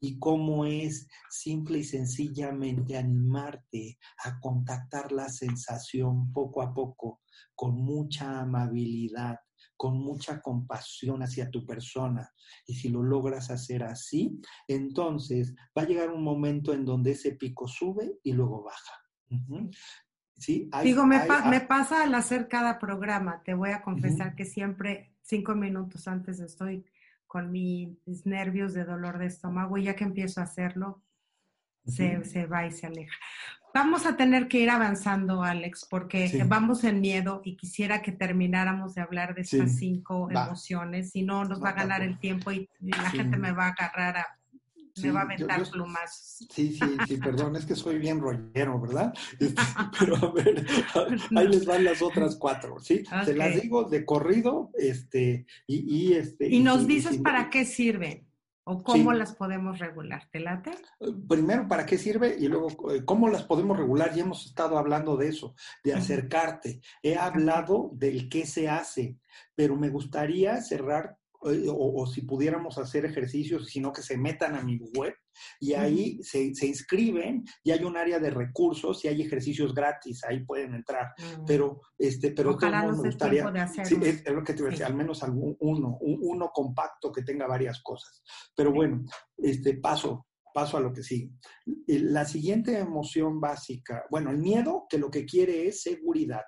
Y 0.00 0.18
cómo 0.18 0.64
es 0.64 1.08
simple 1.28 1.78
y 1.78 1.84
sencillamente 1.84 2.96
animarte 2.96 3.98
a 4.24 4.38
contactar 4.40 5.12
la 5.12 5.28
sensación 5.28 6.32
poco 6.32 6.62
a 6.62 6.72
poco, 6.72 7.20
con 7.54 7.74
mucha 7.74 8.40
amabilidad, 8.40 9.36
con 9.76 9.98
mucha 9.98 10.40
compasión 10.40 11.22
hacia 11.22 11.50
tu 11.50 11.66
persona. 11.66 12.30
Y 12.66 12.74
si 12.74 12.88
lo 12.88 13.02
logras 13.02 13.50
hacer 13.50 13.82
así, 13.82 14.40
entonces 14.66 15.54
va 15.76 15.82
a 15.82 15.86
llegar 15.86 16.10
un 16.10 16.22
momento 16.22 16.72
en 16.72 16.84
donde 16.84 17.12
ese 17.12 17.32
pico 17.32 17.66
sube 17.66 18.18
y 18.22 18.32
luego 18.32 18.62
baja. 18.62 18.94
Digo, 20.82 21.04
me, 21.04 21.20
me, 21.50 21.60
pasa 21.60 22.04
al 22.04 22.14
hacer 22.14 22.48
cada 22.48 22.78
programa, 22.78 23.42
te 23.44 23.54
voy 23.54 23.70
a 23.70 23.82
confesar 23.82 24.34
que 24.34 24.44
siempre 24.44 25.10
cinco 25.22 25.54
minutos 25.54 26.06
antes 26.06 26.38
estoy 26.40 26.84
con 27.26 27.50
mis 27.50 28.24
nervios 28.24 28.72
de 28.72 28.84
dolor 28.84 29.18
de 29.18 29.26
estómago 29.26 29.76
y 29.76 29.84
ya 29.84 29.96
que 29.96 30.04
empiezo 30.04 30.40
a 30.40 30.44
hacerlo, 30.44 31.02
se, 31.84 32.24
se, 32.24 32.46
va 32.46 32.66
y 32.66 32.72
se 32.72 32.86
aleja. 32.86 33.16
Vamos 33.74 34.06
a 34.06 34.16
tener 34.16 34.48
que 34.48 34.60
ir 34.60 34.70
avanzando, 34.70 35.42
Alex, 35.42 35.86
porque 35.90 36.42
vamos 36.46 36.84
en 36.84 37.00
miedo 37.00 37.42
y 37.44 37.56
quisiera 37.56 38.00
que 38.00 38.12
termináramos 38.12 38.94
de 38.94 39.02
hablar 39.02 39.34
de 39.34 39.42
estas 39.42 39.76
cinco 39.76 40.30
emociones, 40.30 41.10
si 41.10 41.22
no 41.22 41.44
nos 41.44 41.62
va 41.62 41.70
a 41.70 41.74
ganar 41.74 42.02
el 42.02 42.18
tiempo 42.18 42.50
y 42.50 42.68
la 42.80 43.10
gente 43.10 43.36
me 43.36 43.52
va 43.52 43.66
a 43.66 43.70
agarrar 43.70 44.16
a 44.16 44.37
me 45.02 45.10
va 45.10 45.20
a 45.20 45.22
aventar 45.24 45.70
plumas. 45.70 46.46
Sí, 46.50 46.72
sí, 46.72 46.96
sí, 47.06 47.16
perdón, 47.16 47.56
es 47.56 47.66
que 47.66 47.74
soy 47.74 47.98
bien 47.98 48.20
rollero, 48.20 48.80
¿verdad? 48.80 49.12
Este, 49.38 49.62
pero 49.98 50.16
a 50.16 50.32
ver, 50.32 50.66
ahí 51.36 51.48
les 51.48 51.64
van 51.64 51.84
las 51.84 52.02
otras 52.02 52.36
cuatro, 52.36 52.78
¿sí? 52.80 53.04
Se 53.24 53.34
las 53.34 53.60
digo 53.60 53.84
de 53.84 54.04
corrido, 54.04 54.70
este, 54.74 55.46
y, 55.66 56.12
este. 56.12 56.48
Y, 56.48 56.60
nos 56.60 56.86
dices 56.86 57.18
para 57.18 57.50
qué 57.50 57.64
sirven. 57.64 58.28
¿O 58.70 58.82
cómo 58.82 59.14
las 59.14 59.34
podemos 59.34 59.78
regular? 59.78 60.28
¿Te 60.30 60.40
late? 60.40 60.72
Primero, 61.26 61.66
¿para 61.66 61.86
qué 61.86 61.96
sirve? 61.96 62.36
Y 62.38 62.48
luego, 62.48 62.92
eh, 62.92 63.02
¿cómo 63.02 63.30
las 63.30 63.44
podemos 63.44 63.78
regular? 63.78 64.14
Ya 64.14 64.24
hemos 64.24 64.44
estado 64.44 64.76
hablando 64.76 65.16
de 65.16 65.28
eso, 65.28 65.54
de 65.82 65.94
acercarte. 65.94 66.82
He 67.02 67.16
hablado 67.16 67.90
del 67.94 68.28
qué 68.28 68.44
se 68.44 68.68
hace, 68.68 69.16
pero 69.54 69.74
me 69.74 69.88
gustaría 69.88 70.60
cerrar 70.60 71.17
eh, 71.44 71.66
o, 71.68 72.04
si 72.06 72.22
pudiéramos 72.22 72.78
hacer 72.78 73.04
ejercicios, 73.04 73.66
sino 73.66 73.92
que 73.92 74.02
se 74.02 74.16
metan 74.16 74.56
a 74.56 74.62
mi 74.62 74.76
web 74.96 75.14
y 75.60 75.74
ahí 75.74 76.20
se, 76.22 76.52
se, 76.52 76.66
inscriben 76.66 77.44
y 77.62 77.70
hay 77.70 77.84
un 77.84 77.96
área 77.96 78.18
de 78.18 78.30
recursos 78.30 79.04
y 79.04 79.08
hay 79.08 79.22
ejercicios 79.22 79.72
gratis, 79.72 80.24
ahí 80.24 80.44
pueden 80.44 80.74
entrar. 80.74 81.12
Mm. 81.18 81.44
Pero, 81.46 81.80
este, 81.96 82.32
pero 82.32 82.50
Ojalá 82.54 82.82
todo 82.82 83.02
me 83.02 83.08
gustaría, 83.08 83.68
sí, 83.84 83.96
es, 84.02 84.28
lo 84.28 84.42
que 84.42 84.52
te 84.52 84.62
voy 84.62 84.68
a 84.68 84.70
decir, 84.72 84.86
al 84.86 84.96
menos 84.96 85.22
algún 85.22 85.56
uno, 85.60 85.96
uno 86.00 86.50
compacto 86.52 87.12
que 87.12 87.22
tenga 87.22 87.46
varias 87.46 87.80
cosas. 87.82 88.22
Pero 88.56 88.72
bueno, 88.72 89.04
este 89.36 89.74
paso, 89.74 90.26
paso 90.52 90.76
a 90.76 90.80
lo 90.80 90.92
que 90.92 91.04
sigue. 91.04 91.30
La 91.86 92.24
siguiente 92.24 92.76
emoción 92.78 93.40
básica, 93.40 94.04
bueno, 94.10 94.30
el 94.30 94.38
miedo 94.38 94.86
que 94.88 94.98
lo 94.98 95.08
que 95.08 95.24
quiere 95.24 95.68
es 95.68 95.82
seguridad. 95.82 96.42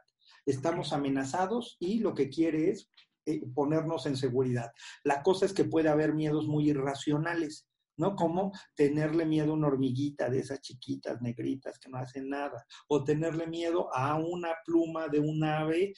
Estamos 0.45 0.93
amenazados 0.93 1.77
y 1.79 2.01
lo 2.01 2.13
que 2.13 2.29
quiere 2.29 2.71
es 2.71 2.91
eh, 3.31 3.43
ponernos 3.55 4.07
en 4.07 4.17
seguridad. 4.17 4.71
La 5.05 5.23
cosa 5.23 5.47
es 5.47 5.53
que 5.53 5.65
puede 5.65 5.89
haber 5.89 6.15
miedos 6.15 6.47
muy 6.47 6.71
irracionales, 6.71 7.67
¿no? 7.97 8.17
Como 8.17 8.53
tenerle 8.75 9.27
miedo 9.27 9.53
a 9.53 9.55
una 9.55 9.69
hormiguita 9.69 10.31
de 10.31 10.41
esas 10.41 10.61
chiquitas 10.61 11.21
negritas 11.21 11.79
que 11.79 11.91
no 11.91 11.99
hacen 11.99 12.29
nada, 12.29 12.65
o 12.89 13.05
tenerle 13.05 13.47
miedo 13.47 13.95
a 13.95 14.17
una 14.17 14.55
pluma 14.65 15.09
de 15.09 15.21
un 15.21 15.45
ave 15.45 15.93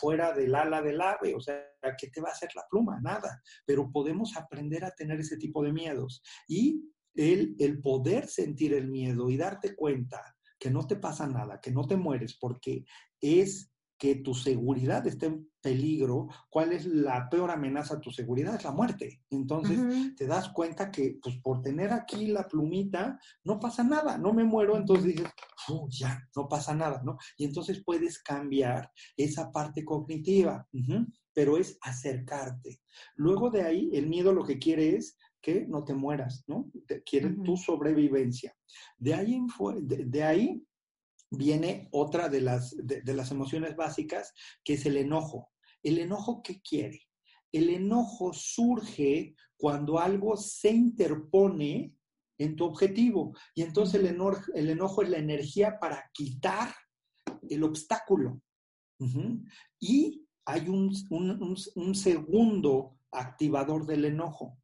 fuera 0.00 0.32
del 0.32 0.54
ala 0.54 0.80
del 0.82 1.00
ave, 1.00 1.34
o 1.34 1.40
sea, 1.40 1.64
¿qué 1.98 2.08
te 2.08 2.20
va 2.20 2.28
a 2.28 2.32
hacer 2.32 2.50
la 2.54 2.64
pluma? 2.70 3.00
Nada, 3.00 3.42
pero 3.66 3.90
podemos 3.90 4.36
aprender 4.36 4.84
a 4.84 4.92
tener 4.92 5.18
ese 5.20 5.36
tipo 5.36 5.62
de 5.64 5.72
miedos 5.72 6.22
y 6.46 6.88
el, 7.14 7.56
el 7.58 7.80
poder 7.80 8.28
sentir 8.28 8.72
el 8.72 8.88
miedo 8.88 9.28
y 9.28 9.36
darte 9.36 9.74
cuenta 9.74 10.22
que 10.58 10.70
no 10.70 10.86
te 10.86 10.94
pasa 10.94 11.26
nada, 11.26 11.60
que 11.60 11.72
no 11.72 11.84
te 11.88 11.96
mueres, 11.96 12.38
porque 12.38 12.84
es 13.20 13.71
que 14.02 14.16
tu 14.16 14.34
seguridad 14.34 15.06
esté 15.06 15.26
en 15.26 15.48
peligro, 15.60 16.26
¿cuál 16.50 16.72
es 16.72 16.86
la 16.86 17.28
peor 17.30 17.52
amenaza 17.52 17.94
a 17.94 18.00
tu 18.00 18.10
seguridad? 18.10 18.56
Es 18.56 18.64
la 18.64 18.72
muerte. 18.72 19.22
Entonces 19.30 19.78
te 20.16 20.26
das 20.26 20.48
cuenta 20.48 20.90
que 20.90 21.20
pues 21.22 21.36
por 21.36 21.62
tener 21.62 21.92
aquí 21.92 22.26
la 22.26 22.48
plumita 22.48 23.16
no 23.44 23.60
pasa 23.60 23.84
nada, 23.84 24.18
no 24.18 24.32
me 24.32 24.42
muero, 24.42 24.76
entonces 24.76 25.14
dices, 25.14 25.28
ya, 25.88 26.20
no 26.34 26.48
pasa 26.48 26.74
nada, 26.74 27.00
¿no? 27.04 27.16
Y 27.36 27.44
entonces 27.44 27.80
puedes 27.84 28.20
cambiar 28.20 28.90
esa 29.16 29.52
parte 29.52 29.84
cognitiva, 29.84 30.66
pero 31.32 31.56
es 31.56 31.78
acercarte. 31.80 32.80
Luego 33.14 33.50
de 33.50 33.62
ahí, 33.62 33.88
el 33.92 34.08
miedo 34.08 34.32
lo 34.32 34.42
que 34.44 34.58
quiere 34.58 34.96
es 34.96 35.16
que 35.40 35.64
no 35.68 35.84
te 35.84 35.94
mueras, 35.94 36.42
¿no? 36.48 36.72
quiere 37.06 37.30
tu 37.44 37.56
sobrevivencia. 37.56 38.52
De 38.98 39.14
ahí, 39.14 39.40
de, 39.80 40.24
ahí 40.24 40.66
viene 41.32 41.88
otra 41.90 42.28
de 42.28 42.40
las, 42.40 42.76
de 42.76 43.14
las 43.14 43.30
emociones 43.30 43.74
básicas, 43.74 44.32
que 44.62 44.74
es 44.74 44.86
el 44.86 44.96
enojo. 44.96 45.50
¿El 45.82 45.98
enojo 45.98 46.42
qué 46.42 46.60
quiere? 46.60 47.00
El 47.50 47.68
enojo 47.70 48.32
surge 48.32 49.34
cuando 49.56 49.98
algo 49.98 50.36
se 50.36 50.70
interpone 50.70 51.94
en 52.38 52.56
tu 52.56 52.64
objetivo. 52.64 53.36
Y 53.54 53.62
entonces 53.62 54.00
el 54.00 54.06
el 54.54 54.70
enojo 54.70 55.02
es 55.02 55.10
la 55.10 55.18
energía 55.18 55.78
para 55.78 56.10
quitar 56.12 56.74
el 57.48 57.62
obstáculo. 57.62 58.40
Y 59.80 60.26
hay 60.44 60.68
un, 60.68 60.92
un, 61.74 61.94
segundo 61.94 62.98
activador 63.10 63.86
del 63.86 64.04
enojo. 64.04 64.58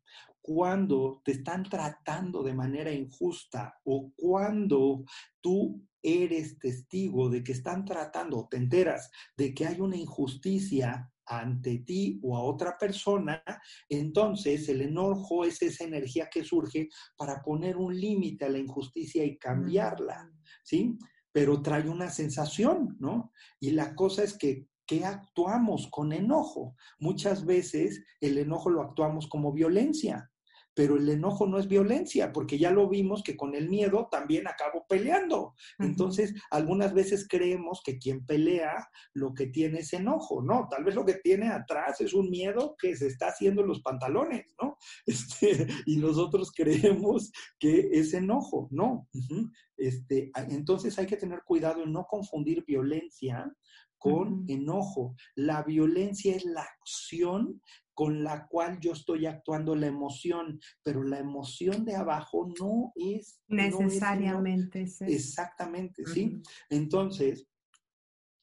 Cuando 0.49 1.21
te 1.23 1.33
están 1.33 1.63
tratando 1.63 2.43
de 2.43 2.55
manera 2.55 2.91
injusta 2.91 3.79
o 3.85 4.11
cuando 4.17 5.05
tú 5.43 5.87
eres 6.03 6.59
testigo 6.59 7.29
de 7.29 7.45
que 7.45 7.53
están 7.53 7.85
tratando, 7.85 8.49
te 8.51 8.57
enteras 8.57 9.11
de 9.37 9.53
que 9.53 9.67
hay 9.67 9.79
una 9.79 9.99
injusticia 9.99 11.13
ante 11.27 11.81
ti 11.81 12.19
o 12.23 12.35
a 12.35 12.43
otra 12.45 12.79
persona, 12.79 13.45
entonces 13.91 14.67
el 14.71 14.81
enojo 14.81 15.45
es 15.45 15.61
esa 15.61 15.85
energía 15.85 16.31
que 16.33 16.43
surge 16.43 16.89
para 17.15 17.43
poner 17.43 17.77
un 17.77 17.95
límite 17.95 18.47
a 18.47 18.49
la 18.49 18.59
injusticia 18.59 19.23
y 19.27 19.37
cambiarla, 19.37 20.33
¿sí? 20.63 20.97
Pero 21.31 21.61
trae 21.61 21.91
una 21.91 22.09
sensación, 22.09 22.97
¿no? 22.99 23.33
Y 23.61 23.73
la 23.73 23.95
cosa 23.95 24.25
es 24.25 24.33
que 24.33 24.67
¿qué 24.87 25.05
actuamos 25.05 25.89
con 25.91 26.15
enojo? 26.15 26.75
Muchas 26.99 27.45
veces 27.45 28.03
el 28.23 28.39
enojo 28.39 28.71
lo 28.71 28.81
actuamos 28.81 29.27
como 29.27 29.53
violencia 29.53 30.31
pero 30.79 30.97
el 30.97 31.09
enojo 31.09 31.45
no 31.45 31.59
es 31.59 31.66
violencia, 31.66 32.33
porque 32.33 32.57
ya 32.57 32.70
lo 32.70 32.89
vimos 32.89 33.24
que 33.24 33.37
con 33.37 33.57
el 33.57 33.68
miedo 33.68 34.07
también 34.12 34.47
acabo 34.47 34.87
peleando. 34.89 35.57
Entonces, 35.81 36.33
algunas 36.53 36.95
veces 36.95 37.26
creemos 37.29 37.83
que 37.85 37.99
quien 37.99 38.24
pelea 38.24 38.89
lo 39.12 39.35
que 39.35 39.49
tiene 39.49 39.81
es 39.81 39.93
enojo, 39.93 40.41
¿no? 40.41 40.68
Tal 40.70 40.85
vez 40.85 40.95
lo 40.95 41.05
que 41.05 41.14
tiene 41.14 41.49
atrás 41.49 42.01
es 42.01 42.14
un 42.14 42.31
miedo 42.31 42.76
que 42.79 42.95
se 42.95 43.09
está 43.09 43.31
haciendo 43.31 43.64
los 43.64 43.83
pantalones, 43.83 44.55
¿no? 44.62 44.76
Este, 45.09 45.66
y 45.87 45.97
nosotros 45.97 46.53
creemos 46.55 47.33
que 47.59 47.89
es 47.91 48.14
enojo, 48.14 48.68
¿no? 48.70 49.09
este, 49.76 50.31
entonces 50.49 50.97
hay 51.01 51.07
que 51.07 51.16
tener 51.16 51.43
cuidado 51.45 51.83
en 51.83 51.93
no 51.93 52.07
confundir 52.09 52.64
violencia 52.64 53.53
con 53.99 54.45
enojo. 54.49 55.16
La 55.35 55.64
violencia 55.64 56.37
es 56.37 56.45
la 56.45 56.62
acción 56.62 57.61
con 57.99 58.23
la 58.23 58.47
cual 58.47 58.79
yo 58.79 58.93
estoy 58.93 59.27
actuando 59.27 59.75
la 59.75 59.89
emoción, 59.89 60.61
pero 60.85 61.03
la 61.03 61.19
emoción 61.19 61.85
de 61.85 61.97
abajo 61.97 62.49
no 62.61 62.93
es 62.95 63.41
necesariamente. 63.49 64.87
Exactamente, 65.01 66.07
¿sí? 66.07 66.41
Entonces, 66.71 67.49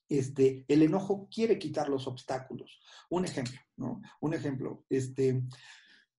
este, 0.10 0.66
el 0.68 0.82
enojo 0.82 1.30
quiere 1.34 1.58
quitar 1.58 1.88
los 1.88 2.06
obstáculos. 2.06 2.82
Un 3.10 3.24
ejemplo, 3.24 3.58
¿no? 3.78 4.02
Un 4.20 4.34
ejemplo, 4.34 4.84
este, 4.90 5.42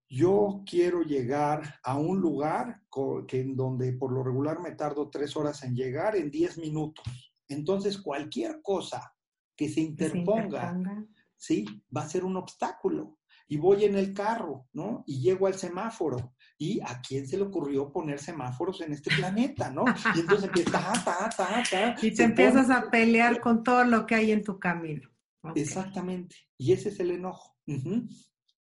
yo 0.08 0.62
quiero 0.64 1.02
llegar 1.02 1.74
a 1.82 1.98
un 1.98 2.18
lugar 2.18 2.80
que 3.28 3.40
en 3.42 3.54
donde 3.54 3.92
por 3.92 4.12
lo 4.12 4.24
regular 4.24 4.60
me 4.60 4.72
tardo 4.72 5.10
tres 5.10 5.36
horas 5.36 5.62
en 5.62 5.76
llegar 5.76 6.16
en 6.16 6.30
diez 6.30 6.56
minutos. 6.56 7.34
Entonces, 7.48 7.98
cualquier 7.98 8.62
cosa 8.62 9.14
que 9.54 9.68
se 9.68 9.82
interponga, 9.82 10.72
se 10.72 10.72
interponga. 10.72 11.06
¿sí? 11.36 11.66
Va 11.94 12.00
a 12.00 12.08
ser 12.08 12.24
un 12.24 12.38
obstáculo 12.38 13.15
y 13.48 13.56
voy 13.56 13.84
en 13.84 13.96
el 13.96 14.12
carro, 14.12 14.68
¿no? 14.72 15.04
Y 15.06 15.20
llego 15.20 15.46
al 15.46 15.54
semáforo. 15.54 16.34
¿Y 16.58 16.80
a 16.80 17.00
quién 17.00 17.28
se 17.28 17.36
le 17.36 17.44
ocurrió 17.44 17.92
poner 17.92 18.18
semáforos 18.18 18.80
en 18.80 18.92
este 18.92 19.14
planeta, 19.14 19.70
no? 19.70 19.84
Y 20.16 20.20
entonces 20.20 20.48
empieza, 20.48 20.70
ta, 20.72 21.30
ta, 21.30 21.62
ta, 21.70 21.96
Y 22.02 22.12
te 22.12 22.24
empiezas 22.24 22.70
a 22.70 22.90
pelear 22.90 23.40
con 23.40 23.62
todo 23.62 23.84
lo 23.84 24.06
que 24.06 24.14
hay 24.14 24.32
en 24.32 24.42
tu 24.42 24.58
camino. 24.58 25.08
Exactamente. 25.54 26.36
Y 26.58 26.72
ese 26.72 26.88
es 26.88 26.98
el 26.98 27.12
enojo. 27.12 27.56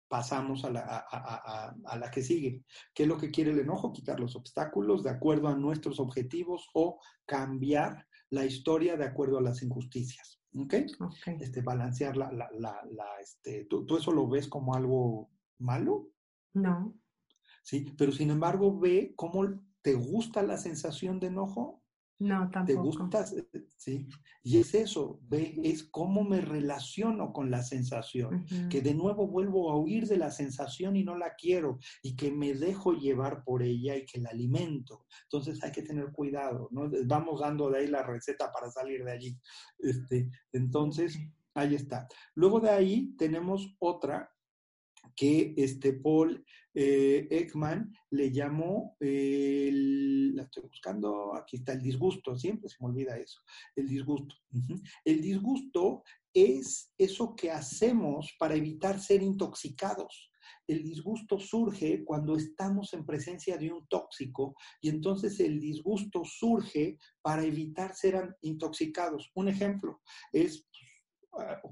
Pasamos 0.09 0.65
a 0.65 0.69
la, 0.69 1.05
a, 1.09 1.75
a 1.85 1.97
la 1.97 2.11
que 2.11 2.21
sigue. 2.21 2.63
¿Qué 2.93 3.03
es 3.03 3.09
lo 3.09 3.17
que 3.17 3.31
quiere 3.31 3.51
el 3.51 3.59
enojo? 3.59 3.93
Quitar 3.93 4.19
los 4.19 4.35
obstáculos 4.35 5.03
de 5.03 5.11
acuerdo 5.11 5.47
a 5.47 5.55
nuestros 5.55 5.99
objetivos 5.99 6.67
o 6.73 6.99
cambiar 7.25 8.05
la 8.29 8.45
historia 8.45 8.97
de 8.97 9.05
acuerdo 9.05 9.37
a 9.37 9.41
las 9.41 9.61
injusticias. 9.63 10.42
¿Ok? 10.55 10.73
Este, 11.39 11.61
balancear 11.61 12.15
la, 12.15 12.31
la, 12.31 12.49
la, 12.57 13.07
este, 13.21 13.65
¿tú, 13.65 13.85
¿tú, 13.85 13.97
eso 13.97 14.11
lo 14.11 14.27
ves 14.27 14.47
como 14.47 14.75
algo 14.75 15.31
malo? 15.59 16.09
No. 16.53 16.93
Sí, 17.63 17.93
pero 17.97 18.11
sin 18.11 18.29
embargo 18.31 18.79
ve 18.79 19.13
cómo 19.15 19.43
te 19.81 19.93
gusta 19.95 20.43
la 20.43 20.57
sensación 20.57 21.19
de 21.19 21.27
enojo 21.27 21.82
no, 22.19 22.49
tampoco. 22.49 22.65
¿Te 22.65 22.73
gusta? 22.75 23.25
Sí. 23.77 24.07
Y 24.43 24.57
es 24.57 24.73
eso, 24.73 25.21
es 25.31 25.83
cómo 25.85 26.23
me 26.23 26.41
relaciono 26.41 27.31
con 27.31 27.49
la 27.49 27.63
sensación, 27.63 28.45
que 28.69 28.81
de 28.81 28.93
nuevo 28.93 29.27
vuelvo 29.27 29.71
a 29.71 29.77
huir 29.77 30.07
de 30.07 30.17
la 30.17 30.31
sensación 30.31 30.95
y 30.97 31.03
no 31.03 31.17
la 31.17 31.35
quiero, 31.35 31.79
y 32.01 32.15
que 32.15 32.31
me 32.31 32.53
dejo 32.53 32.93
llevar 32.93 33.43
por 33.43 33.63
ella 33.63 33.95
y 33.95 34.05
que 34.05 34.19
la 34.19 34.33
alimento. 34.33 35.05
Entonces 35.23 35.63
hay 35.63 35.71
que 35.71 35.83
tener 35.83 36.11
cuidado, 36.11 36.67
¿no? 36.71 36.89
Vamos 37.05 37.39
dando 37.39 37.69
de 37.69 37.79
ahí 37.79 37.87
la 37.87 38.03
receta 38.03 38.51
para 38.51 38.69
salir 38.69 39.03
de 39.05 39.11
allí. 39.11 39.39
Este, 39.79 40.29
entonces, 40.51 41.17
ahí 41.53 41.75
está. 41.75 42.07
Luego 42.35 42.59
de 42.59 42.69
ahí 42.69 43.15
tenemos 43.17 43.75
otra 43.79 44.32
que 45.15 45.53
este 45.57 45.93
Paul 45.93 46.43
eh, 46.73 47.27
Ekman 47.29 47.93
le 48.11 48.31
llamó, 48.31 48.95
la 48.99 50.43
estoy 50.43 50.63
buscando, 50.63 51.35
aquí 51.35 51.57
está 51.57 51.73
el 51.73 51.81
disgusto, 51.81 52.35
siempre 52.35 52.69
se 52.69 52.77
me 52.79 52.87
olvida 52.87 53.17
eso, 53.17 53.41
el 53.75 53.87
disgusto. 53.87 54.35
El 55.05 55.21
disgusto 55.21 56.03
es 56.33 56.91
eso 56.97 57.35
que 57.35 57.51
hacemos 57.51 58.33
para 58.39 58.55
evitar 58.55 58.99
ser 58.99 59.21
intoxicados. 59.21 60.31
El 60.67 60.83
disgusto 60.83 61.39
surge 61.39 62.03
cuando 62.05 62.35
estamos 62.35 62.93
en 62.93 63.05
presencia 63.05 63.57
de 63.57 63.71
un 63.71 63.85
tóxico 63.87 64.55
y 64.81 64.89
entonces 64.89 65.39
el 65.39 65.59
disgusto 65.59 66.23
surge 66.25 66.97
para 67.21 67.43
evitar 67.43 67.95
ser 67.95 68.35
intoxicados. 68.41 69.29
Un 69.35 69.49
ejemplo 69.49 70.01
es 70.31 70.65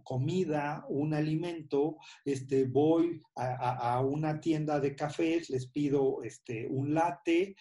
comida, 0.03 0.86
un 0.89 1.14
alimento, 1.14 1.97
este, 2.26 2.66
voy 2.66 3.22
a, 3.36 4.01
una 4.01 4.39
tienda 4.39 4.80
de 4.80 4.95
cafés, 4.95 5.49
les 5.49 5.70
pido 5.70 6.24
este, 6.24 6.68
un 6.68 6.93
latte, 6.93 7.55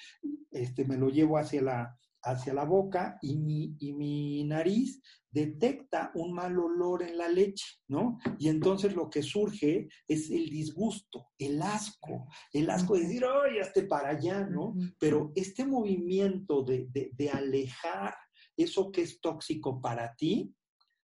este, 0.51 0.85
me 0.85 0.97
lo 0.97 1.09
llevo 1.09 1.39
hacia 1.39 1.63
la, 1.63 1.99
hacia 2.23 2.55
la 2.55 2.65
boca 2.65 3.19
y 3.23 3.37
mi, 3.37 3.77
y 3.79 3.93
mi 3.93 4.45
nariz 4.45 5.01
detecta 5.31 6.11
un 6.15 6.33
mal 6.33 6.59
olor 6.59 7.03
en 7.03 7.17
la 7.17 7.29
leche, 7.29 7.79
¿no? 7.89 8.19
Y 8.39 8.49
entonces 8.49 8.97
lo 8.97 9.09
que 9.09 9.23
surge 9.23 9.89
es 10.09 10.31
el 10.31 10.51
disgusto, 10.51 11.29
el 11.39 11.63
asco, 11.63 12.27
el 12.53 12.69
asco 12.69 12.95
de 12.95 13.03
decir, 13.03 13.25
¡ay, 13.25 13.61
hazte 13.61 13.85
para 13.85 14.11
allá, 14.11 14.45
¿no? 14.45 14.75
Pero 14.99 15.33
este 15.37 15.65
movimiento 15.65 16.63
de, 16.63 16.89
de 16.91 17.31
alejar 17.31 18.15
eso 18.57 18.91
que 18.91 19.03
es 19.03 19.21
tóxico 19.21 19.81
para 19.81 20.15
ti, 20.17 20.53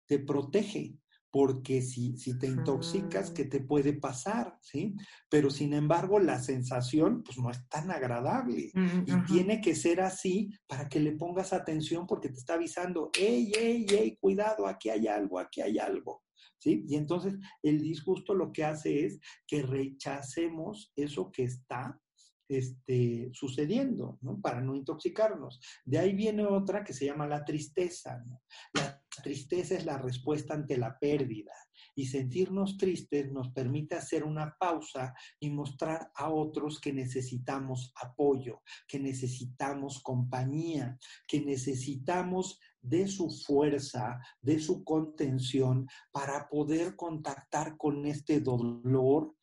te 0.06 0.18
protege, 0.18 0.96
porque 1.34 1.82
si, 1.82 2.16
si 2.16 2.38
te 2.38 2.46
intoxicas, 2.46 3.32
¿qué 3.32 3.44
te 3.44 3.58
puede 3.58 3.92
pasar? 3.94 4.56
¿Sí? 4.60 4.94
Pero 5.28 5.50
sin 5.50 5.74
embargo, 5.74 6.20
la 6.20 6.40
sensación 6.40 7.24
pues 7.24 7.38
no 7.38 7.50
es 7.50 7.68
tan 7.68 7.90
agradable 7.90 8.70
mm, 8.72 9.02
y 9.04 9.24
tiene 9.24 9.60
que 9.60 9.74
ser 9.74 10.00
así 10.00 10.50
para 10.68 10.88
que 10.88 11.00
le 11.00 11.10
pongas 11.10 11.52
atención 11.52 12.06
porque 12.06 12.28
te 12.28 12.38
está 12.38 12.54
avisando, 12.54 13.10
hey, 13.18 13.50
hey, 13.52 13.84
hey, 13.88 14.16
cuidado, 14.20 14.68
aquí 14.68 14.90
hay 14.90 15.08
algo, 15.08 15.40
aquí 15.40 15.60
hay 15.60 15.80
algo. 15.80 16.22
¿Sí? 16.58 16.84
Y 16.86 16.94
entonces 16.94 17.34
el 17.64 17.80
disgusto 17.80 18.32
lo 18.32 18.52
que 18.52 18.64
hace 18.64 19.04
es 19.04 19.18
que 19.44 19.62
rechacemos 19.62 20.92
eso 20.94 21.32
que 21.32 21.42
está 21.42 22.00
este, 22.48 23.30
sucediendo, 23.32 24.18
¿no? 24.22 24.40
Para 24.40 24.60
no 24.60 24.74
intoxicarnos. 24.76 25.60
De 25.84 25.98
ahí 25.98 26.14
viene 26.14 26.44
otra 26.46 26.84
que 26.84 26.92
se 26.92 27.06
llama 27.06 27.26
la 27.26 27.44
tristeza. 27.44 28.24
La 28.72 29.03
tristeza 29.22 29.74
es 29.74 29.84
la 29.84 29.98
respuesta 29.98 30.54
ante 30.54 30.76
la 30.76 30.98
pérdida 30.98 31.52
y 31.94 32.06
sentirnos 32.06 32.76
tristes 32.76 33.30
nos 33.30 33.50
permite 33.50 33.94
hacer 33.94 34.24
una 34.24 34.56
pausa 34.58 35.14
y 35.38 35.50
mostrar 35.50 36.10
a 36.14 36.30
otros 36.30 36.80
que 36.80 36.92
necesitamos 36.92 37.92
apoyo, 38.00 38.62
que 38.88 38.98
necesitamos 38.98 40.02
compañía, 40.02 40.98
que 41.26 41.40
necesitamos 41.40 42.58
de 42.80 43.08
su 43.08 43.30
fuerza, 43.30 44.20
de 44.42 44.58
su 44.60 44.84
contención 44.84 45.88
para 46.12 46.48
poder 46.48 46.96
contactar 46.96 47.76
con 47.76 48.04
este 48.06 48.40
dolor 48.40 49.34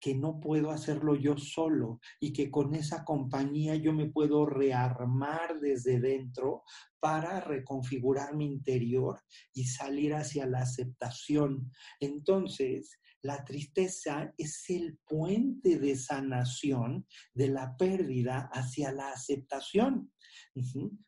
que 0.00 0.14
no 0.14 0.40
puedo 0.40 0.70
hacerlo 0.70 1.16
yo 1.16 1.36
solo 1.36 2.00
y 2.20 2.32
que 2.32 2.50
con 2.50 2.74
esa 2.74 3.04
compañía 3.04 3.74
yo 3.74 3.92
me 3.92 4.06
puedo 4.06 4.46
rearmar 4.46 5.60
desde 5.60 6.00
dentro 6.00 6.62
para 7.00 7.40
reconfigurar 7.40 8.34
mi 8.34 8.46
interior 8.46 9.20
y 9.52 9.64
salir 9.64 10.14
hacia 10.14 10.46
la 10.46 10.60
aceptación. 10.60 11.70
Entonces, 12.00 12.98
la 13.22 13.44
tristeza 13.44 14.32
es 14.38 14.70
el 14.70 14.98
puente 15.04 15.78
de 15.78 15.96
sanación 15.96 17.06
de 17.34 17.48
la 17.48 17.76
pérdida 17.76 18.48
hacia 18.52 18.92
la 18.92 19.10
aceptación. 19.10 20.12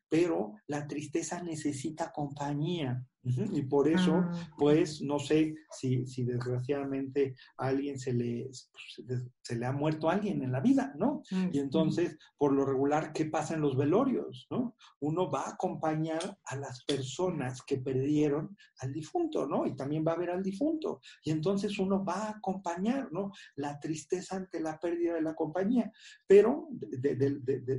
Pero 0.09 0.55
la 0.67 0.87
tristeza 0.87 1.41
necesita 1.41 2.11
compañía. 2.11 3.05
Y 3.23 3.61
por 3.63 3.87
eso, 3.87 4.15
ah, 4.15 4.49
pues, 4.57 4.99
no 5.01 5.19
sé 5.19 5.53
si, 5.69 6.07
si, 6.07 6.23
desgraciadamente 6.23 7.35
a 7.57 7.67
alguien 7.67 7.99
se 7.99 8.13
le, 8.13 8.49
pues, 8.71 9.27
se 9.43 9.55
le 9.55 9.65
ha 9.67 9.71
muerto 9.71 10.09
alguien 10.09 10.41
en 10.41 10.51
la 10.51 10.59
vida, 10.59 10.91
¿no? 10.97 11.21
Y 11.51 11.59
entonces, 11.59 12.17
por 12.35 12.51
lo 12.51 12.65
regular, 12.65 13.13
¿qué 13.13 13.25
pasa 13.25 13.53
en 13.53 13.61
los 13.61 13.77
velorios, 13.77 14.47
no? 14.49 14.75
Uno 15.01 15.29
va 15.29 15.43
a 15.43 15.51
acompañar 15.51 16.39
a 16.45 16.55
las 16.55 16.83
personas 16.83 17.61
que 17.61 17.77
perdieron 17.77 18.57
al 18.79 18.91
difunto, 18.91 19.45
¿no? 19.45 19.67
Y 19.67 19.75
también 19.75 20.03
va 20.05 20.13
a 20.13 20.17
ver 20.17 20.31
al 20.31 20.41
difunto. 20.41 20.99
Y 21.23 21.29
entonces 21.29 21.77
uno 21.77 22.03
va 22.03 22.25
a 22.25 22.31
acompañar, 22.31 23.11
¿no? 23.11 23.31
La 23.55 23.79
tristeza 23.79 24.37
ante 24.37 24.59
la 24.59 24.79
pérdida 24.79 25.13
de 25.13 25.21
la 25.21 25.35
compañía, 25.35 25.91
pero 26.25 26.69
de, 26.71 27.15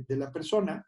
de 0.07 0.15
la 0.15 0.31
persona 0.31 0.85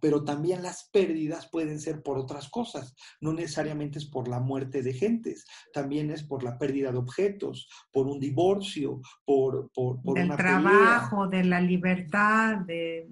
pero 0.00 0.24
también 0.24 0.62
las 0.62 0.88
pérdidas 0.92 1.48
pueden 1.50 1.80
ser 1.80 2.02
por 2.02 2.18
otras 2.18 2.48
cosas, 2.48 2.94
no 3.20 3.32
necesariamente 3.32 3.98
es 3.98 4.06
por 4.06 4.28
la 4.28 4.40
muerte 4.40 4.82
de 4.82 4.92
gentes, 4.92 5.46
también 5.72 6.10
es 6.10 6.22
por 6.22 6.42
la 6.42 6.58
pérdida 6.58 6.92
de 6.92 6.98
objetos, 6.98 7.68
por 7.92 8.06
un 8.06 8.18
divorcio, 8.18 9.00
por, 9.24 9.70
por, 9.72 10.02
por 10.02 10.18
del 10.18 10.34
trabajo, 10.36 11.28
de 11.28 11.44
la 11.44 11.60
libertad, 11.60 12.58
de 12.58 13.08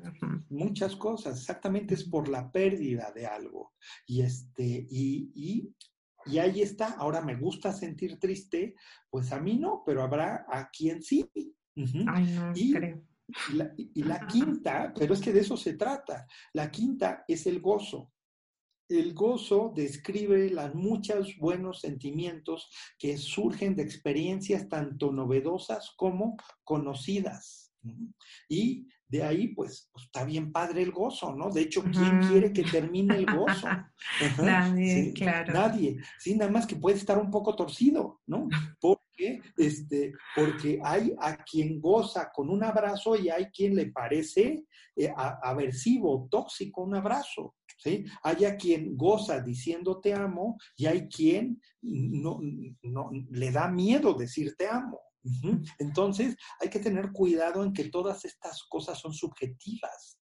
muchas 0.49 0.97
cosas, 0.97 1.39
exactamente 1.39 1.95
es 1.95 2.05
por 2.05 2.29
la 2.29 2.51
pérdida 2.51 3.13
de 3.15 3.27
algo. 3.27 3.73
Y 4.07 4.23
este 4.23 4.87
y, 4.91 5.31
y 5.35 5.75
y 6.27 6.39
ahí 6.39 6.63
está, 6.63 6.93
ahora 6.93 7.21
me 7.21 7.37
gusta 7.37 7.73
sentir 7.73 8.19
triste, 8.19 8.75
pues 9.11 9.31
a 9.33 9.41
mí 9.41 9.57
no, 9.59 9.83
pero 9.85 10.03
habrá 10.03 10.47
a 10.49 10.71
quien 10.71 11.03
sí. 11.03 11.31
Ay, 12.07 12.33
no, 12.33 12.53
creo. 12.53 13.03
Y 13.95 14.03
la, 14.03 14.27
quinta, 14.27 14.93
pero 14.97 15.15
es 15.15 15.21
que 15.21 15.33
de 15.33 15.41
eso 15.41 15.57
se 15.57 15.75
trata, 15.75 16.27
la 16.53 16.71
quinta 16.71 17.25
es 17.27 17.47
el 17.47 17.61
gozo. 17.61 18.13
El 18.87 19.15
gozo 19.15 19.73
describe 19.75 20.51
los 20.51 20.75
muchos 20.75 21.37
buenos 21.39 21.81
sentimientos 21.81 22.71
que 22.99 23.17
surgen 23.17 23.75
de 23.75 23.83
experiencias 23.83 24.69
tanto 24.69 25.11
novedosas 25.11 25.95
como 25.97 26.37
conocidas. 26.65 27.73
Y 28.49 28.87
de 29.09 29.23
ahí, 29.23 29.49
pues, 29.49 29.89
pues, 29.93 30.07
está 30.07 30.25
bien 30.25 30.53
padre 30.53 30.83
el 30.83 30.91
gozo, 30.91 31.35
¿no? 31.35 31.51
De 31.51 31.63
hecho, 31.63 31.83
¿quién 31.83 32.21
quiere 32.29 32.53
que 32.53 32.65
termine 32.65 33.17
el 33.17 33.27
gozo? 33.37 33.69
Nadie, 34.43 35.13
claro. 35.15 35.53
Nadie. 35.53 35.99
Sí, 36.19 36.35
nada 36.35 36.51
más 36.51 36.67
que 36.67 36.77
puede 36.77 36.97
estar 36.97 37.19
un 37.19 37.31
poco 37.31 37.55
torcido, 37.55 38.21
¿no? 38.27 38.49
Porque, 39.17 39.43
este, 39.57 40.13
porque 40.35 40.81
hay 40.83 41.15
a 41.21 41.37
quien 41.45 41.81
goza 41.81 42.31
con 42.35 42.51
un 42.51 42.65
abrazo 42.65 43.15
y 43.17 43.29
hay 43.29 43.47
quien 43.47 43.77
le 43.77 43.87
parece 43.87 44.65
eh, 44.97 45.13
aversivo, 45.17 46.27
tóxico 46.31 46.83
un 46.83 46.97
abrazo. 46.97 47.55
¿Sí? 47.79 48.05
Hay 48.23 48.45
a 48.45 48.57
quien 48.57 48.97
goza 48.97 49.41
diciendo 49.41 50.01
te 50.01 50.15
amo 50.15 50.57
y 50.77 50.87
hay 50.87 51.09
quien 51.09 51.61
no, 51.83 52.41
no 52.83 53.11
le 53.31 53.51
da 53.51 53.69
miedo 53.69 54.15
decir 54.15 54.55
te 54.57 54.67
amo. 54.69 55.01
Entonces, 55.79 56.37
hay 56.61 56.69
que 56.69 56.81
tener 56.81 57.11
cuidado 57.13 57.65
en 57.65 57.73
que 57.73 57.85
todas 57.85 58.25
estas 58.25 58.63
cosas 58.65 58.99
son 58.99 59.13
subjetivas. 59.13 60.19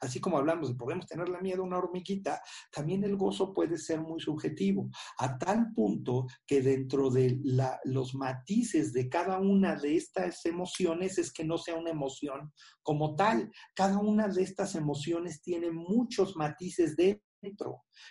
Así 0.00 0.20
como 0.20 0.38
hablamos 0.38 0.68
de 0.68 0.74
podemos 0.74 1.06
tenerle 1.06 1.40
miedo 1.40 1.62
a 1.62 1.66
una 1.66 1.78
hormiguita, 1.78 2.40
también 2.72 3.04
el 3.04 3.16
gozo 3.16 3.52
puede 3.52 3.78
ser 3.78 4.00
muy 4.00 4.20
subjetivo, 4.20 4.90
a 5.18 5.38
tal 5.38 5.72
punto 5.74 6.26
que 6.46 6.60
dentro 6.60 7.10
de 7.10 7.40
los 7.84 8.14
matices 8.14 8.92
de 8.92 9.08
cada 9.08 9.38
una 9.38 9.76
de 9.76 9.96
estas 9.96 10.44
emociones 10.46 11.18
es 11.18 11.32
que 11.32 11.44
no 11.44 11.58
sea 11.58 11.76
una 11.76 11.90
emoción 11.90 12.52
como 12.82 13.14
tal. 13.14 13.50
Cada 13.74 13.98
una 13.98 14.28
de 14.28 14.42
estas 14.42 14.74
emociones 14.74 15.42
tiene 15.42 15.70
muchos 15.70 16.36
matices 16.36 16.96
de 16.96 17.22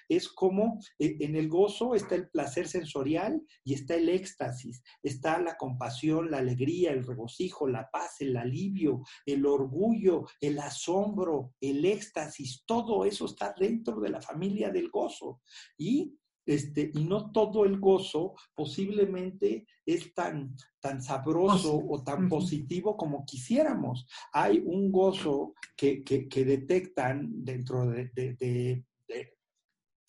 es 0.08 0.30
como 0.30 0.80
eh, 1.00 1.18
en 1.20 1.36
el 1.36 1.50
gozo 1.50 1.96
está 1.96 2.16
el 2.16 2.30
placer 2.30 2.68
sensorial 2.68 3.42
y 3.64 3.74
está 3.74 3.96
el 3.96 4.10
éxtasis, 4.10 4.84
está 5.02 5.40
la 5.40 5.58
compasión, 5.58 6.32
la 6.32 6.40
alegría, 6.40 6.92
el 6.92 7.06
regocijo, 7.06 7.68
la 7.68 7.90
paz, 7.92 8.22
el 8.22 8.38
alivio, 8.38 9.02
el 9.26 9.46
orgullo, 9.46 10.26
el 10.40 10.60
asombro, 10.60 11.54
el 11.60 11.86
éxtasis, 11.86 12.64
todo 12.66 13.06
eso 13.06 13.26
está 13.26 13.54
dentro 13.58 14.00
de 14.00 14.10
la 14.10 14.22
familia 14.22 14.70
del 14.70 14.90
gozo. 14.90 15.42
Y 15.78 16.18
este, 16.46 16.92
y 16.94 17.06
no 17.06 17.32
todo 17.32 17.64
el 17.64 17.80
gozo 17.80 18.34
posiblemente 18.54 19.66
es 19.86 20.14
tan, 20.14 20.56
tan 20.82 21.02
sabroso 21.02 21.82
o 21.88 22.04
tan 22.04 22.28
positivo 22.28 22.98
como 22.98 23.26
quisiéramos. 23.26 24.06
Hay 24.34 24.62
un 24.66 24.92
gozo 24.92 25.54
que, 25.76 26.04
detectan 26.34 27.46
dentro 27.46 27.88
de, 27.88 28.10
de, 28.14 28.84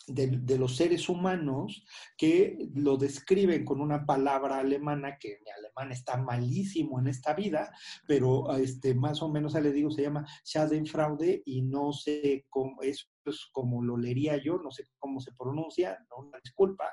los 0.09 0.77
seres 0.77 1.09
humanos 1.09 1.85
que 2.17 2.59
lo 2.75 2.97
describen 2.97 3.65
con 3.65 3.81
una 3.81 4.05
palabra 4.05 4.59
alemana, 4.59 5.19
que 5.19 5.39
mi 5.45 5.51
alemán 5.51 5.93
está 5.93 6.17
malísimo 6.17 6.99
en 6.99 7.09
esta 7.09 7.35
vida, 7.35 7.73
pero 8.07 8.55
este, 8.57 8.95
más 8.95 9.23
o 9.23 9.29
menos, 9.29 9.55
le 9.55 9.73
digo, 9.73 9.91
se 9.91 10.03
llama 10.03 10.27
Schadenfraude 10.45 11.43
y 11.47 11.63
no 11.63 11.93
sé 11.93 12.47
cómo, 12.51 12.83
es 12.83 13.09
como 13.53 13.83
lo 13.83 13.97
leería 13.97 14.37
yo, 14.43 14.59
no 14.59 14.71
sé 14.71 14.85
cómo 14.99 15.21
se 15.21 15.33
pronuncia, 15.33 15.99
no 16.11 16.27
una 16.27 16.39
disculpa, 16.43 16.85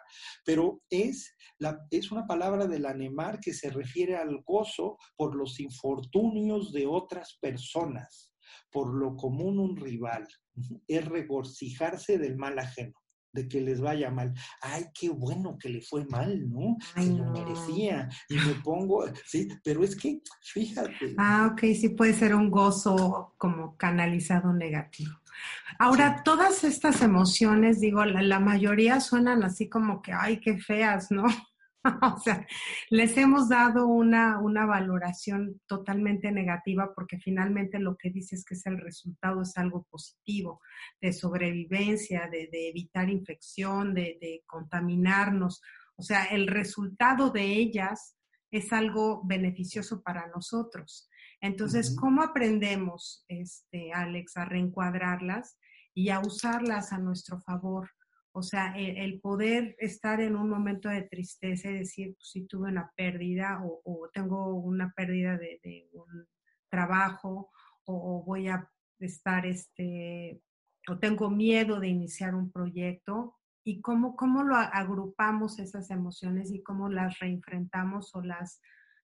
pero 0.46 0.82
es, 0.90 1.36
la, 1.58 1.86
es 1.90 2.12
una 2.12 2.26
palabra 2.26 2.68
del 2.68 2.86
anemar 2.86 3.40
que 3.40 3.54
se 3.54 3.70
refiere 3.70 4.16
al 4.16 4.42
gozo 4.44 4.98
por 5.18 5.36
los 5.36 5.60
infortunios 5.60 6.72
de 6.72 6.88
otras 6.88 7.38
personas, 7.42 8.34
por 8.72 8.94
lo 8.94 9.16
común 9.16 9.60
un 9.60 9.76
rival, 9.76 10.28
es 10.88 11.06
regocijarse 11.06 12.18
del 12.18 12.38
mal 12.38 12.58
ajeno 12.60 13.01
de 13.34 13.48
que 13.48 13.62
les 13.62 13.82
vaya 13.82 14.10
mal. 14.10 14.34
Ay, 14.62 14.86
qué 14.94 15.10
bueno 15.10 15.58
que 15.58 15.70
le 15.70 15.82
fue 15.82 16.06
mal, 16.06 16.50
¿no? 16.50 16.78
Se 16.96 17.12
lo 17.12 17.26
merecía. 17.32 18.10
Y 18.30 18.36
me 18.36 18.56
pongo, 18.64 19.06
sí, 19.26 19.48
pero 19.64 19.84
es 19.84 19.96
que, 19.96 20.22
fíjate. 20.42 21.16
Ah, 21.18 21.50
ok, 21.52 21.60
sí 21.80 21.90
puede 21.90 22.14
ser 22.14 22.36
un 22.36 22.50
gozo 22.50 23.34
como 23.38 23.78
canalizado 23.78 24.54
negativo. 24.54 25.12
Ahora, 25.80 26.22
todas 26.24 26.64
estas 26.64 27.02
emociones, 27.02 27.80
digo, 27.80 28.06
la, 28.06 28.22
la, 28.22 28.40
mayoría 28.40 29.00
suenan 29.00 29.44
así 29.44 29.70
como 29.70 30.02
que, 30.02 30.12
ay, 30.14 30.40
qué 30.40 30.58
feas, 30.58 31.10
¿no? 31.10 31.24
o 32.16 32.20
sea, 32.20 32.46
les 32.90 33.18
hemos 33.18 33.50
dado 33.50 33.88
una, 33.88 34.38
valoración 34.66 35.60
totalmente 35.68 36.32
negativa 36.32 36.94
porque 36.94 37.18
finalmente 37.18 37.80
lo 37.80 37.98
que 37.98 38.12
dices 38.12 38.46
que 38.46 38.54
es 38.54 38.66
el 38.68 38.80
resultado 38.80 39.42
es 39.42 39.58
algo 39.58 39.88
positivo, 39.90 40.62
de 41.02 41.12
sobrevivencia, 41.12 42.30
de, 42.32 42.50
evitar 42.70 43.10
infección, 43.10 43.94
de, 43.94 44.44
contaminarnos. 44.46 45.62
O 45.96 46.04
sea, 46.04 46.26
el 46.26 46.48
resultado 46.48 47.32
de 47.32 47.46
ellas 47.46 48.16
es 48.52 48.72
algo 48.74 49.24
beneficioso 49.26 50.02
para 50.04 50.28
nosotros. 50.28 51.10
Entonces, 51.40 51.96
¿cómo 52.00 52.22
aprendemos, 52.22 53.26
este, 53.28 53.92
Alex, 53.94 54.38
a 54.38 54.46
reencuadrarlas 54.46 55.58
y 55.96 56.10
a 56.10 56.20
usarlas 56.20 56.94
a 56.94 57.00
nuestro 57.00 57.40
favor? 57.40 57.90
O 58.34 58.42
sea, 58.42 58.74
el, 58.78 59.20
poder 59.20 59.76
estar 59.80 60.22
en 60.22 60.36
un 60.36 60.50
momento 60.50 60.88
de 60.88 61.02
tristeza 61.04 61.70
y 61.70 61.80
decir, 61.80 62.16
pues, 62.16 62.30
si 62.30 62.46
tuve 62.46 62.70
una 62.70 62.92
pérdida 62.96 63.62
o, 63.64 64.10
tengo 64.14 64.56
una 64.56 64.94
pérdida 64.94 65.38
de, 65.38 65.90
un 65.92 66.26
trabajo 66.70 67.50
o, 67.86 68.24
voy 68.24 68.48
a 68.48 68.70
estar, 69.00 69.46
este, 69.46 70.42
o 70.88 70.98
tengo 70.98 71.30
miedo 71.30 71.80
de 71.80 71.90
iniciar 71.90 72.34
un 72.36 72.52
proyecto 72.52 73.36
y 73.66 73.82
cómo, 73.82 74.16
cómo 74.16 74.44
lo 74.44 74.56
agrupamos 74.56 75.60
esas 75.60 75.92
emociones 75.92 76.52
y 76.52 76.64
cómo 76.64 76.90
las 76.90 77.20
reenfrentamos 77.20 78.16
o 78.16 78.22
las 78.22 78.62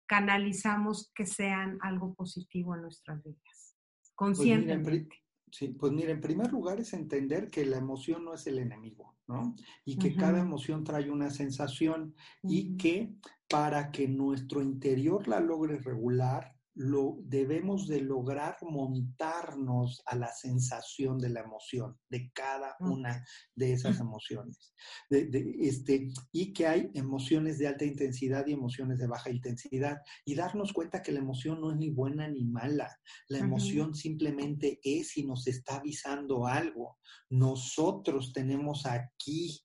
canalizamos 0.06 1.10
que 1.14 1.26
sean 1.26 1.78
algo 1.82 2.14
positivo 2.14 2.76
en 2.76 2.82
nuestras 2.82 3.22
vidas, 3.24 3.76
pues 3.98 4.12
conscientemente. 4.14 5.25
Sí, 5.51 5.68
pues 5.68 5.92
mira, 5.92 6.11
en 6.11 6.20
primer 6.20 6.53
lugar 6.53 6.80
es 6.80 6.92
entender 6.92 7.51
que 7.51 7.64
la 7.64 7.78
emoción 7.78 8.24
no 8.24 8.34
es 8.34 8.47
el 8.47 8.59
enemigo, 8.59 9.14
¿no? 9.28 9.55
Y 9.84 9.97
que 9.97 10.14
cada 10.14 10.40
emoción 10.40 10.82
trae 10.84 11.11
una 11.11 11.30
sensación 11.30 12.14
y 12.42 12.76
que 12.76 13.14
para 13.49 13.92
que 13.92 14.09
nuestro 14.09 14.61
interior 14.61 15.28
la 15.28 15.40
logre 15.40 15.78
regular, 15.78 16.55
lo 16.76 17.16
debemos 17.22 17.88
de 17.88 18.02
lograr 18.02 18.58
montarnos 18.60 20.02
a 20.04 20.14
la 20.14 20.30
sensación 20.30 21.18
de 21.18 21.30
la 21.30 21.40
emoción, 21.40 21.98
de 22.10 22.30
cada 22.34 22.76
una 22.80 23.24
de 23.54 23.72
esas 23.72 23.98
emociones. 23.98 24.74
este, 25.08 26.08
y 26.32 26.52
que 26.52 26.66
hay 26.66 26.90
emociones 26.92 27.58
de 27.58 27.68
alta 27.68 27.86
intensidad 27.86 28.46
y 28.46 28.52
emociones 28.52 28.98
de 28.98 29.06
baja 29.06 29.30
intensidad. 29.30 29.96
Y 30.26 30.34
darnos 30.34 30.74
cuenta 30.74 31.02
que 31.02 31.12
la 31.12 31.20
emoción 31.20 31.62
no 31.62 31.70
es 31.70 31.78
ni 31.78 31.88
buena 31.88 32.28
ni 32.28 32.44
mala. 32.44 32.94
La 33.28 33.38
emoción 33.38 33.94
simplemente 33.94 34.78
es 34.82 35.16
y 35.16 35.26
nos 35.26 35.46
está 35.46 35.76
avisando 35.76 36.46
algo. 36.46 36.98
Nosotros 37.30 38.34
tenemos 38.34 38.84
aquí 38.84 39.62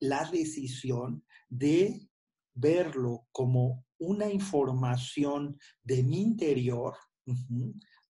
la 0.00 0.28
decisión 0.30 1.26
de 1.50 2.08
verlo 2.54 3.26
como 3.32 3.84
una 4.02 4.30
información 4.30 5.58
de 5.82 6.02
mi 6.02 6.20
interior 6.20 6.94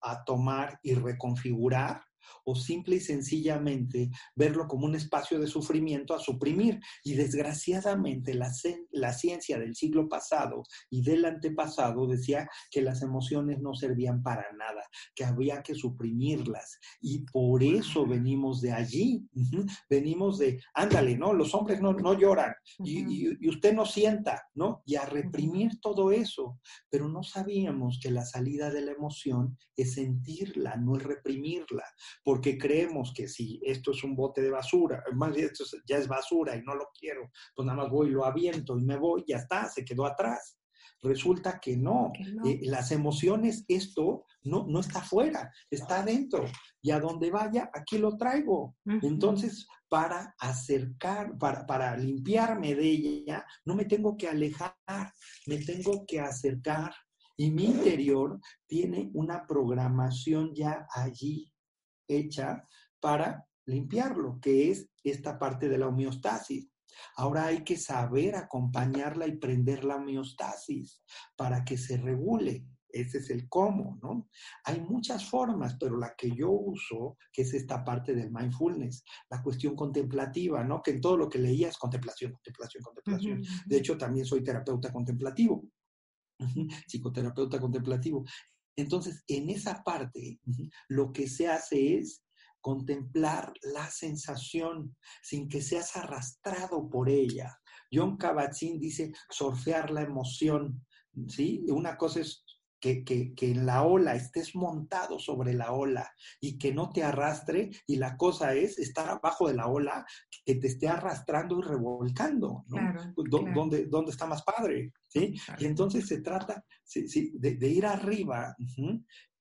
a 0.01 0.25
tomar 0.25 0.79
y 0.83 0.95
reconfigurar 0.95 2.03
o 2.45 2.55
simple 2.55 2.97
y 2.97 3.01
sencillamente 3.01 4.11
verlo 4.35 4.67
como 4.67 4.87
un 4.87 4.95
espacio 4.95 5.39
de 5.39 5.47
sufrimiento 5.47 6.15
a 6.15 6.19
suprimir. 6.19 6.81
Y 7.05 7.15
desgraciadamente 7.15 8.35
la, 8.35 8.51
la 8.91 9.13
ciencia 9.13 9.59
del 9.59 9.75
siglo 9.75 10.09
pasado 10.09 10.63
y 10.91 11.03
del 11.03 11.25
antepasado 11.25 12.07
decía 12.07 12.49
que 12.71 12.83
las 12.83 13.03
emociones 13.03 13.61
no 13.61 13.75
servían 13.75 14.23
para 14.23 14.47
nada, 14.53 14.83
que 15.15 15.25
había 15.25 15.63
que 15.63 15.75
suprimirlas. 15.75 16.79
Y 17.01 17.25
por 17.25 17.63
eso 17.63 18.07
venimos 18.07 18.61
de 18.61 18.73
allí, 18.73 19.27
venimos 19.89 20.39
de, 20.39 20.61
ándale, 20.75 21.17
¿no? 21.17 21.33
Los 21.33 21.55
hombres 21.55 21.81
no, 21.81 21.93
no 21.93 22.19
lloran 22.19 22.53
y, 22.79 23.29
y, 23.29 23.49
usted 23.49 23.75
no 23.75 23.87
sienta, 23.87 24.49
¿no? 24.55 24.83
Y 24.87 24.97
a 24.97 25.05
reprimir 25.07 25.81
todo 25.81 26.13
eso. 26.13 26.59
Pero 26.91 27.09
no 27.09 27.23
sabíamos 27.23 27.99
que 28.03 28.11
la 28.11 28.25
salida 28.25 28.71
de 28.71 28.83
la 28.83 28.93
emoción 28.93 29.02
es 29.77 29.95
sentirla, 29.95 30.77
no 30.77 30.97
es 30.97 31.03
reprimirla 31.03 31.85
porque 32.25 32.59
creemos 32.59 33.13
que 33.15 33.29
si 33.29 33.61
esto 33.65 33.93
es 33.93 34.05
un 34.05 34.15
bote 34.15 34.43
de 34.43 34.51
basura, 34.51 35.03
más 35.15 35.35
bien 35.35 35.47
esto 35.47 35.65
ya 35.87 35.97
es 35.97 36.09
basura 36.09 36.57
y 36.57 36.63
no 36.63 36.75
lo 36.75 36.89
quiero, 36.99 37.31
pues 37.55 37.67
nada 37.67 37.83
más 37.83 37.91
voy, 37.91 38.11
lo 38.11 38.25
aviento 38.25 38.79
y 38.79 38.83
me 38.83 38.97
voy, 38.97 39.25
ya 39.27 39.37
está, 39.37 39.69
se 39.69 39.85
quedó 39.85 40.07
atrás. 40.07 40.59
Resulta 41.05 41.59
que 41.59 41.77
no. 41.77 42.13
Eh, 42.45 42.61
las 42.63 42.93
emociones, 42.93 43.65
esto 43.67 44.25
no, 44.45 44.67
no 44.69 44.79
está 44.79 45.01
afuera, 45.01 45.53
está 45.69 46.01
adentro. 46.01 46.45
Y 46.81 46.93
a 46.93 47.01
donde 47.01 47.29
vaya, 47.31 47.71
aquí 47.75 47.99
lo 47.99 48.17
traigo. 48.17 48.77
Entonces, 48.85 49.67
para 49.89 50.33
acercar, 50.39 51.37
para, 51.39 51.67
para 51.67 51.97
limpiarme 51.97 52.77
de 52.77 52.89
ella, 52.89 53.45
no 53.65 53.75
me 53.75 53.85
tengo 53.85 54.17
que 54.17 54.29
alejar, 54.29 54.77
me 55.47 55.59
tengo 55.59 56.05
que 56.07 56.21
acercar. 56.21 56.95
Y 57.37 57.51
mi 57.51 57.65
interior 57.65 58.41
tiene 58.67 59.11
una 59.15 59.47
programación 59.47 60.55
ya 60.55 60.87
allí 60.95 61.53
hecha 62.09 62.67
para 63.01 63.47
limpiarlo, 63.67 64.39
que 64.41 64.71
es 64.71 64.89
esta 65.03 65.39
parte 65.39 65.69
de 65.69 65.79
la 65.79 65.89
homeostasis. 65.89 66.69
Ahora 67.17 67.47
hay 67.47 67.65
que 67.65 67.77
saber 67.77 68.37
acompañarla 68.37 69.27
y 69.27 69.39
prender 69.39 69.85
la 69.85 69.97
homeostasis 69.97 71.03
para 71.37 71.65
que 71.65 71.77
se 71.77 71.97
regule. 71.97 72.67
Ese 72.89 73.19
es 73.19 73.31
el 73.31 73.49
cómo, 73.49 73.99
¿no? 74.03 74.29
Hay 74.65 74.81
muchas 74.83 75.25
formas, 75.25 75.77
pero 75.81 75.97
la 75.97 76.15
que 76.15 76.31
yo 76.31 76.51
uso, 76.51 77.17
que 77.33 77.43
es 77.43 77.55
esta 77.55 77.83
parte 77.83 78.15
del 78.15 78.31
mindfulness, 78.31 79.03
la 79.31 79.43
cuestión 79.43 79.75
contemplativa, 79.75 80.63
¿no? 80.63 80.83
Que 80.83 80.91
en 80.91 81.01
todo 81.01 81.17
lo 81.17 81.29
que 81.29 81.39
leía 81.39 81.69
es 81.69 81.79
contemplación, 81.79 82.33
contemplación, 82.33 82.83
contemplación. 82.83 83.43
De 83.65 83.79
hecho, 83.79 83.97
también 83.97 84.27
soy 84.27 84.45
terapeuta 84.45 84.93
contemplativo, 84.93 85.65
psicoterapeuta 86.87 87.61
contemplativo. 87.61 88.25
Entonces, 88.77 89.23
en 89.27 89.51
esa 89.51 89.83
parte, 89.83 90.41
lo 90.89 91.13
que 91.13 91.29
se 91.29 91.49
hace 91.49 91.99
es 91.99 92.25
contemplar 92.61 93.53
la 93.75 93.91
sensación 93.91 94.97
sin 95.23 95.49
que 95.49 95.61
seas 95.61 95.97
arrastrado 95.97 96.89
por 96.89 97.09
ella. 97.09 97.59
John 97.93 98.17
Kabat-Zinn 98.17 98.79
dice 98.79 99.13
surfear 99.29 99.91
la 99.91 100.03
emoción, 100.03 100.87
¿sí? 101.27 101.65
Una 101.69 101.97
cosa 101.97 102.21
es 102.21 102.45
que, 102.83 103.05
que, 103.05 103.33
que, 103.33 103.53
en 103.53 103.65
la 103.65 103.85
ola 103.85 104.17
estés 104.17 104.57
montado 104.57 105.21
sobre 105.21 105.55
la 105.55 105.71
ola 105.73 106.11
y 106.41 106.59
que 106.59 106.75
no 106.75 106.91
te 106.91 107.05
arrastre 107.05 107.71
y 107.87 107.97
la 107.97 108.17
cosa 108.17 108.55
es 108.55 108.77
estar 108.81 109.09
abajo 109.09 109.47
de 109.47 109.55
la 109.55 109.69
ola 109.69 110.05
que 110.45 110.57
te 110.57 110.67
esté 110.67 110.89
arrastrando 110.89 111.61
y 111.61 111.63
revolcando, 111.63 112.65
¿no? 112.67 113.15
¿Dónde, 113.55 113.87
¿Dónde, 113.87 114.11
está 114.11 114.27
más 114.27 114.43
padre? 114.43 114.93
¿sí? 115.07 115.33
Y 115.59 115.65
entonces 115.65 116.09
se 116.09 116.21
trata 116.21 116.65
sí, 116.83 117.09
sí, 117.09 117.33
de, 117.37 117.55
de, 117.55 117.69
ir 117.69 117.87
arriba 117.87 118.57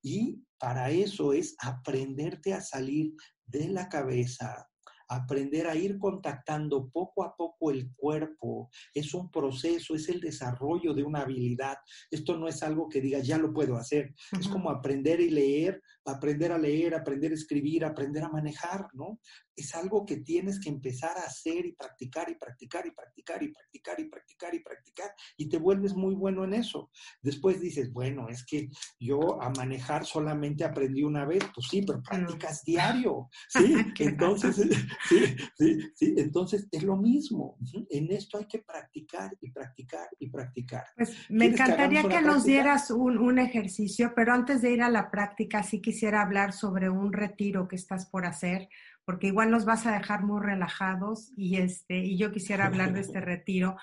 y 0.04 0.40
para 0.60 0.92
eso 0.92 1.34
es 1.34 1.56
aprenderte 1.60 2.54
a 2.54 2.62
salir 2.62 3.14
de 3.44 3.70
la 3.70 3.90
cabeza, 3.90 4.70
aprender 5.12 5.68
a 5.68 5.76
ir 5.76 6.00
contactando 6.00 6.90
poco 6.90 7.24
a 7.24 7.36
poco 7.36 7.70
el 7.70 7.94
cuerpo. 7.96 8.70
Es 8.94 9.14
un 9.14 9.30
proceso, 9.30 9.94
es 9.94 10.08
el 10.08 10.22
desarrollo 10.22 10.94
de 10.94 11.04
una 11.04 11.22
habilidad. 11.22 11.78
Esto 12.10 12.38
no 12.38 12.48
es 12.48 12.64
algo 12.64 12.88
que 12.88 13.02
digas, 13.02 13.28
ya 13.28 13.38
lo 13.38 13.52
puedo 13.54 13.76
hacer. 13.76 14.14
Es 14.40 14.48
como 14.48 14.70
aprender 14.70 15.20
y 15.20 15.30
leer, 15.30 15.82
aprender 16.06 16.52
a 16.52 16.58
leer, 16.58 16.96
aprender 16.96 17.32
a 17.32 17.36
escribir, 17.36 17.86
aprender 17.86 18.24
a 18.24 18.30
manejar, 18.30 18.88
¿no? 18.94 19.20
es 19.56 19.76
algo 19.76 20.06
que 20.06 20.18
tienes 20.18 20.60
que 20.60 20.70
empezar 20.70 21.18
a 21.18 21.26
hacer 21.26 21.66
y 21.66 21.74
practicar 21.74 22.30
y 22.30 22.36
practicar 22.36 22.86
y 22.86 22.92
practicar 22.92 23.44
y 23.44 23.50
practicar 23.50 24.00
y 24.00 24.06
practicar 24.06 24.56
y 24.56 24.60
practicar 24.60 25.12
y 25.38 25.50
te 25.50 25.58
vuelves 25.58 25.94
muy 25.94 26.16
bueno 26.16 26.44
en 26.44 26.54
eso. 26.54 26.90
Después 27.22 27.62
dices, 27.62 27.92
bueno, 27.92 28.28
es 28.30 28.46
que 28.46 28.70
yo 29.00 29.42
a 29.42 29.50
manejar 29.52 30.06
solamente 30.06 30.64
aprendí 30.64 31.04
una 31.04 31.26
vez, 31.26 31.44
pues 31.54 31.68
sí, 31.70 31.84
pero 31.86 32.02
practicas 32.02 32.64
diario, 32.64 33.30
¿sí? 33.50 33.76
Entonces, 34.00 34.56
sí, 35.10 35.36
sí, 35.58 35.80
sí, 35.96 36.14
entonces 36.18 36.68
es 36.72 36.84
lo 36.84 36.98
mismo. 36.98 37.58
En 37.90 38.12
esto 38.12 38.38
hay 38.38 38.46
que 38.46 38.60
practicar 38.60 39.32
y 39.42 39.52
practicar 39.52 40.10
y 40.20 40.30
practicar. 40.30 40.86
Pues 40.96 41.16
me 41.30 41.46
encantaría 41.46 42.04
que, 42.04 42.22
nos 42.22 42.46
dieras 42.46 42.92
un, 42.92 43.18
un 43.18 43.40
ejercicio, 43.40 44.14
pero 44.16 44.34
antes 44.34 44.62
de 44.62 44.72
ir 44.72 44.82
a 44.82 44.90
la 44.90 45.10
práctica, 45.10 45.64
sí 45.64 45.82
quisiera 45.92 46.22
hablar 46.22 46.54
sobre 46.54 46.90
un 46.90 47.12
retiro 47.12 47.68
que 47.68 47.76
estás 47.76 48.06
por 48.10 48.26
hacer 48.26 48.70
porque 49.06 49.28
igual 49.28 49.52
nos 49.52 49.66
vas 49.66 49.86
a 49.86 49.92
dejar 49.92 50.24
muy 50.24 50.42
relajados 50.42 51.34
y, 51.36 51.58
este, 51.58 51.98
y 51.98 52.18
yo 52.18 52.32
quisiera 52.32 52.66
hablar 52.66 52.94
de 52.94 53.02
este 53.02 53.20
retiro. 53.22 53.76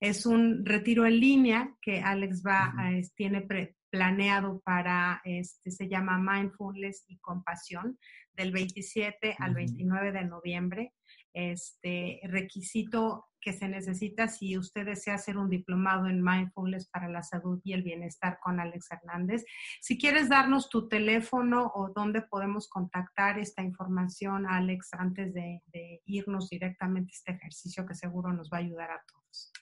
Es 0.00 0.24
un 0.24 0.64
retiro 0.64 1.04
en 1.04 1.20
línea 1.20 1.74
que 1.82 2.00
Alex 2.00 2.42
va, 2.42 2.72
tiene 3.14 3.46
planeado 3.90 4.60
para, 4.60 5.20
este, 5.24 5.70
se 5.70 5.88
llama 5.88 6.18
Mindfulness 6.18 7.04
y 7.08 7.18
Compasión, 7.18 7.98
del 8.32 8.52
27 8.52 9.36
al 9.38 9.54
29 9.54 10.12
de 10.12 10.24
noviembre. 10.24 10.94
Este 11.32 12.20
requisito 12.24 13.30
que 13.40 13.52
se 13.52 13.68
necesita 13.68 14.28
si 14.28 14.58
usted 14.58 14.84
desea 14.84 15.14
hacer 15.14 15.38
un 15.38 15.48
diplomado 15.48 16.06
en 16.06 16.22
mindfulness 16.22 16.88
para 16.88 17.08
la 17.08 17.22
salud 17.22 17.60
y 17.64 17.72
el 17.72 17.82
bienestar 17.82 18.38
con 18.42 18.60
Alex 18.60 18.90
Hernández. 18.90 19.44
Si 19.80 19.98
quieres 19.98 20.28
darnos 20.28 20.68
tu 20.68 20.88
teléfono 20.88 21.72
o 21.74 21.90
dónde 21.94 22.22
podemos 22.22 22.68
contactar 22.68 23.38
esta 23.38 23.62
información, 23.62 24.46
Alex, 24.46 24.90
antes 24.92 25.32
de, 25.32 25.62
irnos 26.04 26.50
directamente 26.50 27.12
a 27.12 27.16
este 27.16 27.32
ejercicio 27.32 27.86
que 27.86 27.94
seguro 27.94 28.32
nos 28.32 28.50
va 28.50 28.58
a 28.58 28.60
ayudar 28.60 28.90
a 28.90 29.02
todos. 29.10 29.52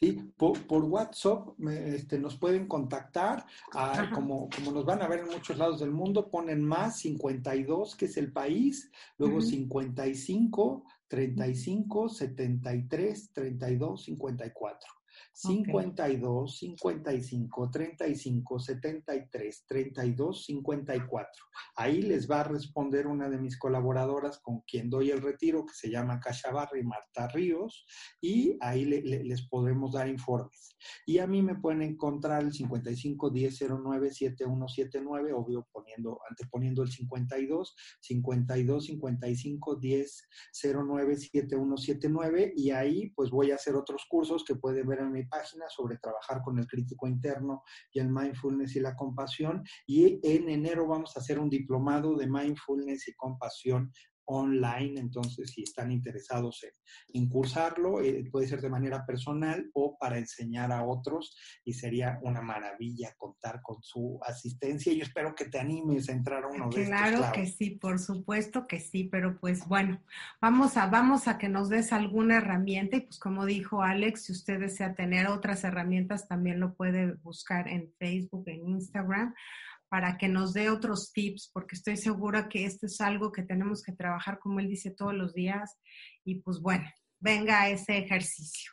Sí, 0.00 0.12
por, 0.36 0.84
WhatsApp 0.84 1.48
este, 1.66 2.20
nos 2.20 2.36
pueden 2.36 2.68
contactar, 2.68 3.44
ah, 3.74 4.08
como, 4.14 4.48
como 4.48 4.70
nos 4.70 4.84
van 4.84 5.02
a 5.02 5.08
ver 5.08 5.20
en 5.20 5.26
muchos 5.26 5.58
lados 5.58 5.80
del 5.80 5.90
mundo, 5.90 6.30
ponen 6.30 6.62
más 6.62 7.00
52, 7.00 7.96
que 7.96 8.04
es 8.04 8.16
el 8.16 8.32
país, 8.32 8.92
luego 9.16 9.40
55, 9.40 10.84
35, 11.08 12.08
73, 12.08 13.32
32, 13.32 14.06
54. 14.16 14.97
52, 15.32 16.58
55, 16.58 17.70
35, 17.70 18.58
73, 18.58 19.64
32, 19.66 20.44
54. 20.44 21.44
Ahí 21.76 22.02
les 22.02 22.30
va 22.30 22.40
a 22.40 22.44
responder 22.44 23.06
una 23.06 23.28
de 23.28 23.38
mis 23.38 23.58
colaboradoras 23.58 24.38
con 24.40 24.60
quien 24.62 24.90
doy 24.90 25.10
el 25.10 25.22
retiro, 25.22 25.64
que 25.64 25.74
se 25.74 25.90
llama 25.90 26.20
Cachabarri 26.20 26.82
Marta 26.82 27.28
Ríos, 27.28 27.86
y 28.20 28.56
ahí 28.60 28.84
les 28.84 29.48
podemos 29.48 29.92
dar 29.92 30.08
informes. 30.08 30.76
Y 31.06 31.18
a 31.18 31.26
mí 31.26 31.42
me 31.42 31.56
pueden 31.56 31.82
encontrar 31.82 32.42
el 32.42 32.52
55 32.52 33.30
10 33.30 33.60
09 33.70 34.10
7179, 34.10 35.32
obvio 35.32 35.66
poniendo, 35.72 36.20
anteponiendo 36.28 36.82
el 36.82 36.90
52, 36.90 37.74
52 38.00 38.84
55 38.84 39.76
10 39.76 40.28
09 40.62 41.16
7179, 41.16 42.52
y 42.56 42.70
ahí 42.70 43.10
pues 43.10 43.30
voy 43.30 43.50
a 43.50 43.56
hacer 43.56 43.74
otros 43.74 44.04
cursos 44.08 44.44
que 44.44 44.54
pueden 44.54 44.86
ver 44.86 45.00
en 45.00 45.07
mi 45.08 45.24
página 45.24 45.66
sobre 45.68 45.98
trabajar 45.98 46.42
con 46.42 46.58
el 46.58 46.66
crítico 46.66 47.06
interno 47.06 47.62
y 47.92 48.00
el 48.00 48.08
mindfulness 48.08 48.76
y 48.76 48.80
la 48.80 48.94
compasión. 48.94 49.64
Y 49.86 50.20
en 50.22 50.48
enero 50.48 50.86
vamos 50.86 51.16
a 51.16 51.20
hacer 51.20 51.38
un 51.38 51.48
diplomado 51.48 52.16
de 52.16 52.26
mindfulness 52.26 53.08
y 53.08 53.14
compasión 53.14 53.92
online, 54.28 55.00
entonces 55.00 55.50
si 55.50 55.62
están 55.62 55.90
interesados 55.90 56.64
en, 57.12 57.28
cursarlo, 57.28 58.00
eh, 58.00 58.28
puede 58.30 58.46
ser 58.46 58.60
de 58.60 58.68
manera 58.68 59.04
personal 59.04 59.70
o 59.74 59.96
para 59.98 60.18
enseñar 60.18 60.70
a 60.70 60.84
otros 60.84 61.36
y 61.64 61.72
sería 61.72 62.18
una 62.22 62.42
maravilla 62.42 63.14
contar 63.16 63.60
con 63.62 63.82
su 63.82 64.18
asistencia 64.22 64.92
y 64.92 65.00
espero 65.00 65.34
que 65.34 65.46
te 65.46 65.58
animes 65.58 66.08
a 66.08 66.12
entrar 66.12 66.44
a 66.44 66.48
uno 66.48 66.68
de 66.68 66.82
estos. 66.82 66.98
Claro 66.98 67.32
que 67.32 67.46
sí, 67.46 67.70
por 67.70 67.98
supuesto 67.98 68.66
que 68.66 68.80
sí, 68.80 69.04
pero 69.04 69.38
pues 69.40 69.66
bueno, 69.66 70.00
vamos 70.40 70.76
a, 70.76 70.86
vamos 70.86 71.26
a 71.26 71.38
que 71.38 71.48
nos 71.48 71.68
des 71.70 71.92
alguna 71.92 72.36
herramienta 72.36 72.96
y 72.96 73.00
pues 73.00 73.18
como 73.18 73.46
dijo 73.46 73.82
Alex, 73.82 74.24
si 74.24 74.32
usted 74.32 74.60
desea 74.60 74.94
tener 74.94 75.28
otras 75.28 75.64
herramientas, 75.64 76.28
también 76.28 76.60
lo 76.60 76.74
puede 76.74 77.14
buscar 77.14 77.66
en 77.68 77.90
Facebook, 77.98 78.44
en 78.46 78.68
Instagram 78.68 79.34
para 79.88 80.18
que 80.18 80.28
nos 80.28 80.52
dé 80.52 80.70
otros 80.70 81.12
tips, 81.12 81.50
porque 81.52 81.76
estoy 81.76 81.96
segura 81.96 82.48
que 82.48 82.64
esto 82.64 82.86
es 82.86 83.00
algo 83.00 83.32
que 83.32 83.42
tenemos 83.42 83.82
que 83.82 83.92
trabajar, 83.92 84.38
como 84.38 84.60
él 84.60 84.68
dice, 84.68 84.90
todos 84.90 85.14
los 85.14 85.34
días. 85.34 85.78
Y 86.24 86.40
pues 86.40 86.60
bueno, 86.60 86.88
venga 87.20 87.68
ese 87.68 87.98
ejercicio. 87.98 88.72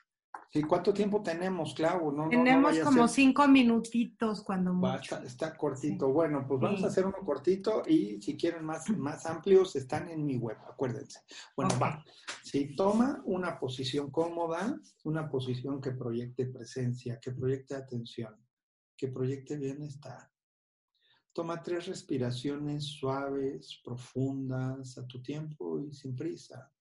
¿Y 0.56 0.64
cuánto 0.64 0.94
tiempo 0.94 1.22
tenemos, 1.22 1.74
Clau? 1.74 2.14
No, 2.14 2.30
tenemos 2.30 2.80
como 2.80 3.10
cinco 3.10 3.46
minutitos 3.46 4.42
cuando 4.42 4.74
mucho. 4.74 5.18
está, 5.24 5.58
cortito. 5.58 6.14
Bueno, 6.14 6.46
pues 6.48 6.62
vamos 6.62 6.82
a 6.84 6.88
hacer 6.88 7.06
uno 7.06 7.18
cortito 7.26 7.84
y 7.86 8.22
si 8.22 8.38
quieren 8.38 8.64
más, 8.64 8.90
más 8.98 9.26
amplios, 9.26 9.76
están 9.76 10.08
en 10.10 10.26
mi 10.26 10.38
web, 10.38 10.58
acuérdense. 10.66 11.20
Bueno, 11.58 11.78
va. 11.78 12.02
Si 12.42 12.74
toma 12.74 13.22
una 13.26 13.60
posición 13.60 14.10
cómoda, 14.12 14.80
una 15.04 15.30
posición 15.30 15.82
que 15.82 15.92
proyecte 15.92 16.46
presencia, 16.46 17.20
que 17.22 17.32
proyecte 17.32 17.76
atención, 17.76 18.34
que 18.96 19.10
proyecte 19.10 19.58
bienestar. 19.58 20.30
Toma 21.36 21.62
tres 21.62 21.88
respiraciones 21.88 22.86
suaves, 22.86 23.82
profundas, 23.84 24.98
a 24.98 25.06
tu 25.06 25.22
tiempo 25.22 25.82
y 25.82 25.94
sin 25.94 26.16
prisa. 26.16 26.72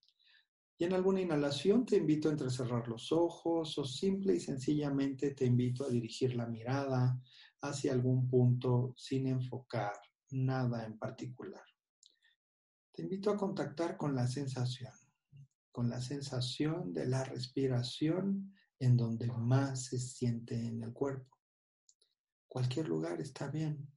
Y 0.78 0.85
en 0.85 0.93
alguna 0.93 1.22
inhalación 1.22 1.85
te 1.85 1.97
invito 1.97 2.28
a 2.28 2.32
entrecerrar 2.32 2.86
los 2.86 3.10
ojos 3.10 3.76
o 3.76 3.85
simple 3.85 4.36
y 4.36 4.39
sencillamente 4.39 5.32
te 5.32 5.44
invito 5.44 5.85
a 5.85 5.89
dirigir 5.89 6.36
la 6.36 6.47
mirada 6.47 7.20
hacia 7.62 7.90
algún 7.90 8.28
punto 8.28 8.94
sin 8.97 9.26
enfocar 9.26 9.94
nada 10.31 10.86
en 10.86 10.98
particular. 10.98 11.64
Te 12.93 13.02
invito 13.02 13.31
a 13.31 13.36
contactar 13.36 13.97
con 13.97 14.14
la 14.14 14.28
sensación, 14.28 14.94
con 15.72 15.90
la 15.90 16.01
sensación 16.01 16.93
de 16.93 17.06
la 17.06 17.24
respiración 17.24 18.55
en 18.78 18.97
donde 18.97 19.26
más 19.32 19.86
se 19.86 19.98
siente 19.98 20.55
en 20.55 20.81
el 20.85 20.93
cuerpo. 20.93 21.40
Cualquier 22.47 22.86
lugar 22.86 23.20
está 23.20 23.48
bien 23.48 23.93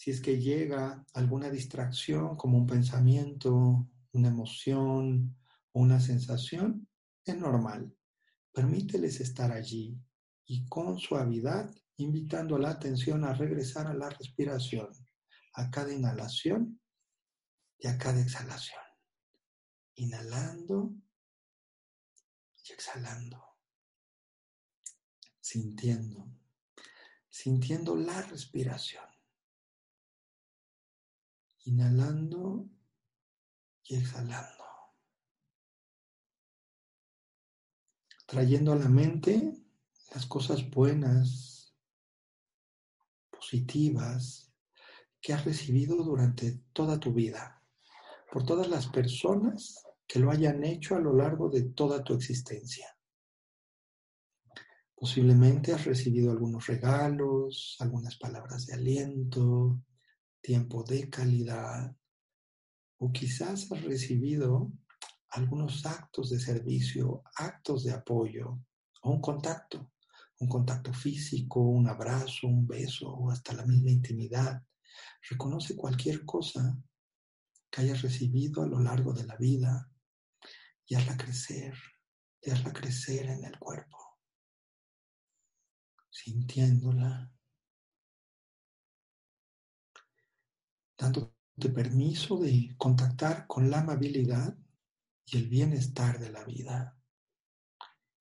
si 0.00 0.10
es 0.10 0.22
que 0.22 0.40
llega 0.40 1.04
alguna 1.12 1.50
distracción 1.50 2.34
como 2.34 2.56
un 2.56 2.66
pensamiento, 2.66 3.86
una 4.12 4.28
emoción 4.28 5.36
o 5.72 5.80
una 5.82 6.00
sensación, 6.00 6.88
es 7.22 7.36
normal. 7.36 7.94
Permíteles 8.50 9.20
estar 9.20 9.52
allí 9.52 10.00
y 10.46 10.66
con 10.68 10.98
suavidad 10.98 11.70
invitando 11.98 12.56
la 12.56 12.70
atención 12.70 13.24
a 13.24 13.34
regresar 13.34 13.88
a 13.88 13.92
la 13.92 14.08
respiración, 14.08 14.88
a 15.52 15.70
cada 15.70 15.92
inhalación 15.92 16.80
y 17.78 17.86
a 17.86 17.98
cada 17.98 18.22
exhalación. 18.22 18.80
Inhalando 19.96 20.94
y 22.64 22.72
exhalando. 22.72 23.44
Sintiendo, 25.42 26.26
sintiendo 27.28 27.94
la 27.96 28.22
respiración 28.22 29.09
inhalando 31.70 32.68
y 33.84 33.94
exhalando. 33.94 34.64
Trayendo 38.26 38.72
a 38.72 38.76
la 38.76 38.88
mente 38.88 39.52
las 40.12 40.26
cosas 40.26 40.68
buenas, 40.68 41.76
positivas, 43.30 44.52
que 45.20 45.32
has 45.32 45.44
recibido 45.44 46.02
durante 46.02 46.60
toda 46.72 46.98
tu 46.98 47.12
vida, 47.12 47.62
por 48.32 48.44
todas 48.44 48.68
las 48.68 48.88
personas 48.88 49.84
que 50.08 50.18
lo 50.18 50.30
hayan 50.30 50.64
hecho 50.64 50.96
a 50.96 51.00
lo 51.00 51.14
largo 51.14 51.48
de 51.48 51.62
toda 51.62 52.02
tu 52.02 52.14
existencia. 52.14 52.96
Posiblemente 54.96 55.72
has 55.72 55.84
recibido 55.84 56.32
algunos 56.32 56.66
regalos, 56.66 57.76
algunas 57.78 58.16
palabras 58.16 58.66
de 58.66 58.74
aliento, 58.74 59.80
tiempo 60.40 60.82
de 60.84 61.08
calidad 61.08 61.94
o 62.98 63.10
quizás 63.12 63.70
has 63.72 63.82
recibido 63.82 64.72
algunos 65.30 65.86
actos 65.86 66.30
de 66.30 66.38
servicio, 66.38 67.22
actos 67.36 67.84
de 67.84 67.92
apoyo 67.92 68.60
o 69.02 69.10
un 69.10 69.20
contacto, 69.20 69.92
un 70.40 70.48
contacto 70.48 70.92
físico, 70.92 71.60
un 71.60 71.88
abrazo, 71.88 72.46
un 72.46 72.66
beso 72.66 73.08
o 73.08 73.30
hasta 73.30 73.52
la 73.52 73.64
misma 73.64 73.90
intimidad. 73.90 74.62
Reconoce 75.30 75.76
cualquier 75.76 76.24
cosa 76.24 76.76
que 77.70 77.82
hayas 77.82 78.02
recibido 78.02 78.62
a 78.62 78.66
lo 78.66 78.80
largo 78.80 79.12
de 79.12 79.24
la 79.24 79.36
vida 79.36 79.90
y 80.86 80.94
hazla 80.96 81.16
crecer, 81.16 81.74
y 82.40 82.50
hazla 82.50 82.72
crecer 82.72 83.26
en 83.26 83.44
el 83.44 83.58
cuerpo, 83.58 84.18
sintiéndola, 86.10 87.30
dándote 91.00 91.70
permiso 91.74 92.36
de 92.36 92.74
contactar 92.76 93.46
con 93.46 93.70
la 93.70 93.80
amabilidad 93.80 94.56
y 95.24 95.38
el 95.38 95.48
bienestar 95.48 96.18
de 96.18 96.30
la 96.30 96.44
vida. 96.44 96.96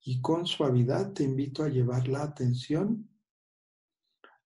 Y 0.01 0.21
con 0.21 0.45
suavidad 0.45 1.11
te 1.11 1.23
invito 1.23 1.63
a 1.63 1.69
llevar 1.69 2.07
la 2.07 2.23
atención 2.23 3.09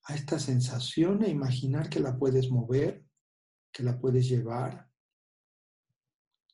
a 0.06 0.16
esta 0.16 0.40
sensación 0.40 1.24
e 1.24 1.30
imaginar 1.30 1.90
que 1.90 2.00
la 2.00 2.18
puedes 2.18 2.50
mover, 2.50 3.06
que 3.72 3.84
la 3.84 4.00
puedes 4.00 4.28
llevar 4.28 4.90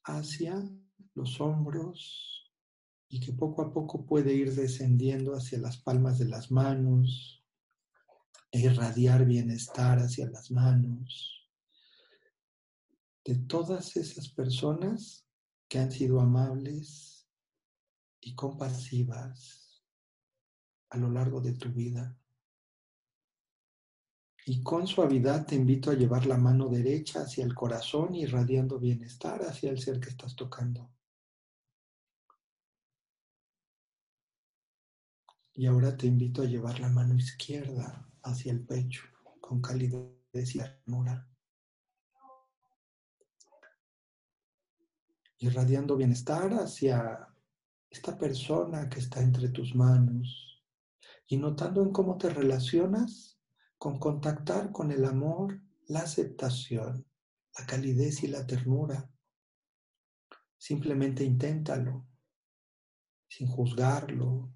hacia 0.04 0.62
los 1.16 1.40
hombros 1.40 2.52
y 3.08 3.20
que 3.20 3.34
poco 3.34 3.62
a 3.62 3.74
poco 3.74 4.06
puede 4.06 4.34
ir 4.34 4.54
descendiendo 4.54 5.34
hacia 5.34 5.58
las 5.60 5.78
palmas 5.78 6.20
de 6.20 6.26
las 6.26 6.52
manos 6.52 7.44
e 8.52 8.60
irradiar 8.60 9.26
bienestar 9.26 10.00
hacia 10.00 10.30
las 10.30 10.52
manos 10.52 11.39
de 13.26 13.36
todas 13.36 13.96
esas 13.96 14.30
personas 14.30 15.26
que 15.68 15.80
han 15.80 15.92
sido 15.92 16.20
amables 16.20 17.28
y 18.22 18.36
compasivas 18.36 19.84
a 20.90 20.98
lo 20.98 21.10
largo 21.10 21.40
de 21.42 21.54
tu 21.54 21.70
vida. 21.70 22.18
Y 24.46 24.64
con 24.64 24.88
suavidad 24.88 25.46
te 25.46 25.56
invito 25.56 25.92
a 25.92 25.94
llevar 25.94 26.26
la 26.26 26.38
mano 26.38 26.70
derecha 26.70 27.22
hacia 27.22 27.46
el 27.46 27.54
corazón, 27.54 28.16
irradiando 28.16 28.80
bienestar 28.80 29.44
hacia 29.44 29.70
el 29.70 29.80
ser 29.80 30.00
que 30.00 30.10
estás 30.10 30.36
tocando. 30.36 30.90
Y 35.54 35.68
ahora 35.68 35.96
te 35.96 36.08
invito 36.08 36.42
a 36.42 36.46
llevar 36.46 36.80
la 36.80 36.90
mano 36.90 37.16
izquierda 37.16 38.10
hacia 38.24 38.52
el 38.52 38.66
pecho, 38.66 39.04
con 39.40 39.62
calidez 39.62 40.56
y 40.56 40.58
ternura. 40.58 41.29
Irradiando 45.40 45.96
bienestar 45.96 46.54
hacia 46.54 47.28
esta 47.90 48.18
persona 48.18 48.90
que 48.90 49.00
está 49.00 49.22
entre 49.22 49.50
tus 49.50 49.74
manos 49.74 50.64
y 51.28 51.38
notando 51.38 51.82
en 51.82 51.92
cómo 51.92 52.18
te 52.18 52.30
relacionas 52.30 53.40
con 53.78 53.98
contactar 53.98 54.72
con 54.72 54.92
el 54.92 55.06
amor, 55.06 55.62
la 55.88 56.02
aceptación, 56.02 57.06
la 57.58 57.66
calidez 57.66 58.24
y 58.24 58.28
la 58.28 58.46
ternura. 58.46 59.10
Simplemente 60.58 61.24
inténtalo, 61.24 62.06
sin 63.28 63.48
juzgarlo. 63.48 64.52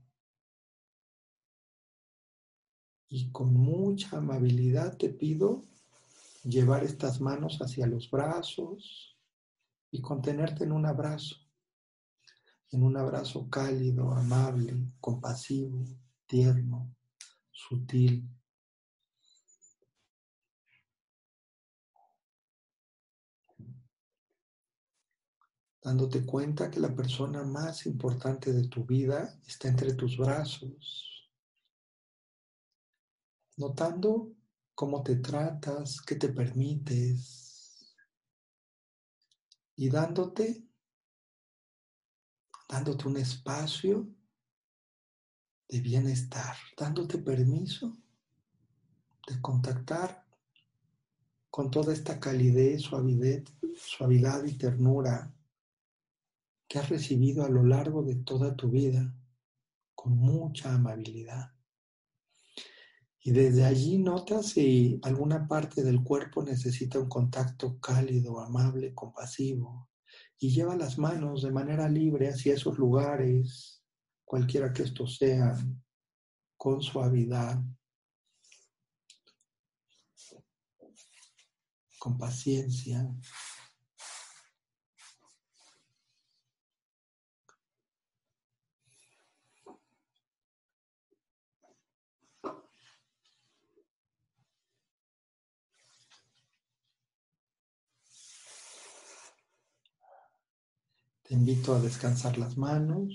Y 3.08 3.32
con 3.32 3.54
mucha 3.54 4.18
amabilidad 4.18 4.98
te 4.98 5.10
pido 5.10 5.62
llevar 6.44 6.84
estas 6.84 7.22
manos 7.22 7.60
hacia 7.62 7.88
los 7.88 8.10
brazos, 8.12 9.13
y 9.94 10.02
contenerte 10.02 10.64
en 10.64 10.72
un 10.72 10.88
abrazo, 10.88 11.36
en 12.72 12.82
un 12.82 12.98
abrazo 12.98 13.48
cálido, 13.48 14.12
amable, 14.12 14.76
compasivo, 15.00 15.86
tierno, 16.26 16.96
sutil. 17.52 18.28
dándote 25.84 26.26
cuenta 26.26 26.72
que 26.72 26.80
la 26.80 26.96
persona 26.96 27.44
más 27.44 27.86
importante 27.86 28.54
de 28.54 28.70
tu 28.70 28.86
vida 28.86 29.38
está 29.46 29.68
entre 29.68 29.94
tus 29.94 30.18
brazos, 30.18 31.30
notando 33.58 34.32
cómo 34.74 35.04
te 35.04 35.18
tratas, 35.18 36.00
qué 36.02 36.16
te 36.16 36.30
permites, 36.30 37.43
y 39.76 39.90
dándote, 39.90 40.68
dándote 42.70 43.08
un 43.08 43.18
espacio 43.18 44.08
de 45.68 45.80
bienestar, 45.80 46.56
dándote 46.78 47.18
permiso 47.18 47.98
de 49.28 49.42
contactar 49.42 50.26
con 51.50 51.72
toda 51.72 51.94
esta 51.94 52.20
calidez, 52.20 52.82
suavidad, 52.82 53.44
suavidad 53.76 54.44
y 54.44 54.58
ternura 54.58 55.34
que 56.68 56.80
has 56.80 56.90
recibido 56.90 57.46
a 57.46 57.50
lo 57.50 57.64
largo 57.64 58.04
de 58.04 58.16
toda 58.16 58.56
tu 58.56 58.70
vida, 58.70 59.14
con 59.94 60.18
mucha 60.18 60.74
amabilidad. 60.74 61.53
Y 63.26 63.32
desde 63.32 63.64
allí 63.64 63.98
notas 63.98 64.48
si 64.48 65.00
alguna 65.02 65.48
parte 65.48 65.82
del 65.82 66.04
cuerpo 66.04 66.44
necesita 66.44 67.00
un 67.00 67.08
contacto 67.08 67.80
cálido, 67.80 68.42
amable, 68.42 68.94
compasivo. 68.94 69.90
Y 70.38 70.50
lleva 70.50 70.76
las 70.76 70.98
manos 70.98 71.42
de 71.42 71.52
manera 71.52 71.88
libre 71.88 72.28
hacia 72.28 72.54
esos 72.54 72.78
lugares, 72.78 73.82
cualquiera 74.26 74.74
que 74.74 74.84
estos 74.84 75.16
sean, 75.18 75.82
con 76.58 76.82
suavidad, 76.82 77.64
con 81.98 82.18
paciencia. 82.18 83.10
Invito 101.34 101.74
a 101.74 101.80
descansar 101.82 102.38
las 102.38 102.60
manos 102.60 103.12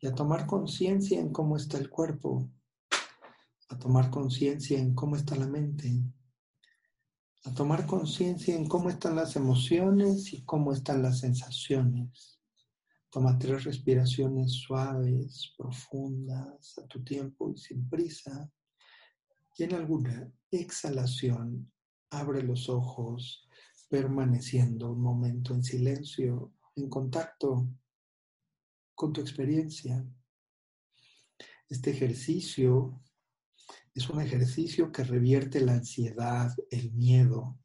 y 0.00 0.06
a 0.06 0.14
tomar 0.14 0.46
conciencia 0.46 1.20
en 1.20 1.30
cómo 1.30 1.58
está 1.58 1.76
el 1.76 1.90
cuerpo, 1.90 2.50
a 3.68 3.78
tomar 3.78 4.08
conciencia 4.08 4.78
en 4.78 4.94
cómo 4.94 5.16
está 5.16 5.36
la 5.36 5.46
mente, 5.46 5.92
a 7.44 7.52
tomar 7.52 7.84
conciencia 7.84 8.56
en 8.56 8.66
cómo 8.66 8.88
están 8.88 9.14
las 9.14 9.36
emociones 9.36 10.32
y 10.32 10.42
cómo 10.46 10.72
están 10.72 11.02
las 11.02 11.18
sensaciones. 11.20 12.40
Toma 13.10 13.38
tres 13.38 13.64
respiraciones 13.64 14.52
suaves, 14.52 15.52
profundas, 15.58 16.78
a 16.78 16.86
tu 16.86 17.04
tiempo 17.04 17.52
y 17.52 17.58
sin 17.58 17.90
prisa. 17.90 18.50
Y 19.58 19.64
en 19.64 19.74
alguna 19.74 20.32
exhalación, 20.50 21.70
abre 22.08 22.42
los 22.42 22.70
ojos 22.70 23.45
permaneciendo 23.88 24.92
un 24.92 25.00
momento 25.00 25.54
en 25.54 25.62
silencio, 25.62 26.52
en 26.74 26.88
contacto 26.88 27.68
con 28.94 29.12
tu 29.12 29.20
experiencia. 29.20 30.04
Este 31.68 31.90
ejercicio 31.90 33.00
es 33.94 34.08
un 34.10 34.20
ejercicio 34.20 34.92
que 34.92 35.04
revierte 35.04 35.60
la 35.60 35.72
ansiedad, 35.72 36.54
el 36.70 36.92
miedo, 36.92 37.58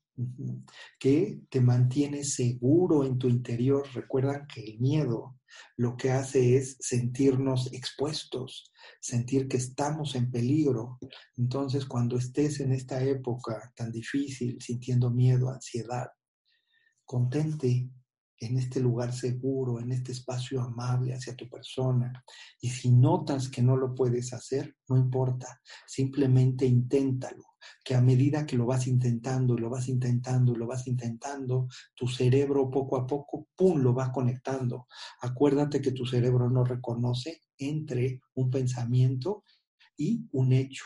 que 1.00 1.42
te 1.50 1.62
mantiene 1.62 2.24
seguro 2.24 3.04
en 3.04 3.18
tu 3.18 3.28
interior. 3.28 3.86
Recuerdan 3.94 4.48
que 4.48 4.64
el 4.64 4.80
miedo 4.80 5.41
lo 5.78 5.96
que 5.96 6.12
hace 6.12 6.58
es 6.58 6.78
sentirnos 6.80 7.72
expuestos, 7.74 8.72
sentir 9.00 9.48
que 9.48 9.58
estamos 9.58 10.16
en 10.16 10.32
peligro. 10.32 11.00
Entonces, 11.38 11.86
cuando 11.86 12.18
estés 12.18 12.60
en 12.60 12.72
esta 12.72 13.04
época 13.04 13.72
tan 13.76 13.92
difícil, 13.92 14.58
sintiendo 14.60 15.10
miedo, 15.10 15.50
ansiedad, 15.50 16.08
contente 17.06 17.90
en 18.42 18.58
este 18.58 18.80
lugar 18.80 19.14
seguro, 19.14 19.80
en 19.80 19.92
este 19.92 20.12
espacio 20.12 20.62
amable 20.62 21.14
hacia 21.14 21.36
tu 21.36 21.48
persona. 21.48 22.26
Y 22.60 22.70
si 22.70 22.92
notas 22.92 23.50
que 23.50 23.62
no 23.62 23.78
lo 23.78 23.94
puedes 23.94 24.34
hacer, 24.34 24.76
no 24.90 24.98
importa, 24.98 25.62
simplemente 25.86 26.66
inténtalo, 26.66 27.44
que 27.84 27.94
a 27.94 28.02
medida 28.02 28.48
que 28.48 28.58
lo 28.58 28.66
vas 28.66 28.88
intentando, 28.88 29.56
lo 29.56 29.70
vas 29.70 29.88
intentando, 29.88 30.56
lo 30.56 30.66
vas 30.66 30.88
intentando, 30.88 31.68
tu 31.96 32.08
cerebro 32.08 32.72
poco 32.72 32.98
a 32.98 33.06
poco, 33.06 33.48
¡pum!, 33.56 33.78
lo 33.78 33.94
va 33.94 34.12
conectando. 34.12 34.88
Acuérdate 35.22 35.80
que 35.80 35.92
tu 35.92 36.08
cerebro 36.08 36.50
no 36.50 36.64
reconoce 36.64 37.42
entre 37.60 38.22
un 38.34 38.50
pensamiento 38.50 39.44
y 39.96 40.28
un 40.32 40.52
hecho 40.52 40.86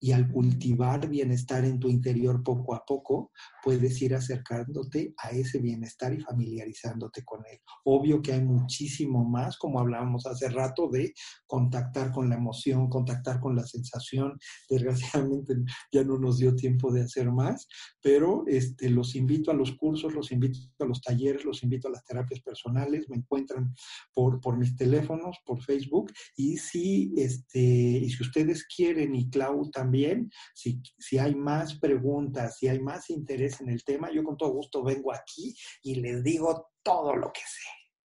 y 0.00 0.12
al 0.12 0.30
cultivar 0.30 1.08
bienestar 1.08 1.64
en 1.64 1.78
tu 1.78 1.88
interior 1.88 2.42
poco 2.42 2.74
a 2.74 2.84
poco, 2.86 3.32
puedes 3.62 4.00
ir 4.00 4.14
acercándote 4.14 5.14
a 5.18 5.30
ese 5.30 5.58
bienestar 5.58 6.14
y 6.14 6.20
familiarizándote 6.20 7.24
con 7.24 7.40
él. 7.50 7.58
Obvio 7.84 8.22
que 8.22 8.32
hay 8.32 8.42
muchísimo 8.42 9.24
más, 9.24 9.58
como 9.58 9.80
hablábamos 9.80 10.26
hace 10.26 10.48
rato, 10.48 10.88
de 10.88 11.12
contactar 11.46 12.12
con 12.12 12.28
la 12.28 12.36
emoción, 12.36 12.88
contactar 12.88 13.40
con 13.40 13.56
la 13.56 13.64
sensación. 13.64 14.38
Desgraciadamente 14.70 15.56
ya 15.92 16.04
no 16.04 16.18
nos 16.18 16.38
dio 16.38 16.54
tiempo 16.54 16.92
de 16.92 17.02
hacer 17.02 17.30
más, 17.30 17.66
pero 18.00 18.44
este, 18.46 18.90
los 18.90 19.16
invito 19.16 19.50
a 19.50 19.54
los 19.54 19.72
cursos, 19.72 20.14
los 20.14 20.30
invito 20.30 20.58
a 20.78 20.84
los 20.84 21.00
talleres, 21.00 21.44
los 21.44 21.62
invito 21.62 21.88
a 21.88 21.92
las 21.92 22.04
terapias 22.04 22.40
personales. 22.40 23.08
Me 23.08 23.16
encuentran 23.16 23.74
por, 24.14 24.40
por 24.40 24.56
mis 24.56 24.76
teléfonos, 24.76 25.38
por 25.44 25.60
Facebook. 25.62 26.12
Y 26.36 26.56
si, 26.58 27.12
este, 27.16 27.58
y 27.60 28.08
si 28.10 28.22
ustedes 28.22 28.64
quieren, 28.64 29.14
y 29.14 29.28
Clau 29.28 29.70
también, 29.70 29.87
también, 29.88 30.30
si, 30.54 30.82
si 30.98 31.18
hay 31.18 31.34
más 31.34 31.78
preguntas, 31.78 32.58
si 32.58 32.68
hay 32.68 32.78
más 32.78 33.08
interés 33.08 33.62
en 33.62 33.70
el 33.70 33.82
tema, 33.82 34.12
yo 34.12 34.22
con 34.22 34.36
todo 34.36 34.50
gusto 34.50 34.82
vengo 34.82 35.14
aquí 35.14 35.56
y 35.82 35.94
les 35.94 36.22
digo 36.22 36.72
todo 36.82 37.16
lo 37.16 37.32
que 37.32 37.40
sé. 37.40 37.68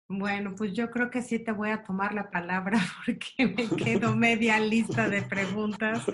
Bueno, 0.08 0.56
pues 0.56 0.72
yo 0.72 0.90
creo 0.90 1.08
que 1.08 1.22
sí 1.22 1.38
te 1.38 1.52
voy 1.52 1.70
a 1.70 1.84
tomar 1.84 2.12
la 2.12 2.28
palabra 2.32 2.80
porque 3.06 3.46
me 3.46 3.68
quedo 3.84 4.16
media 4.16 4.58
lista 4.58 5.08
de 5.08 5.22
preguntas 5.22 6.04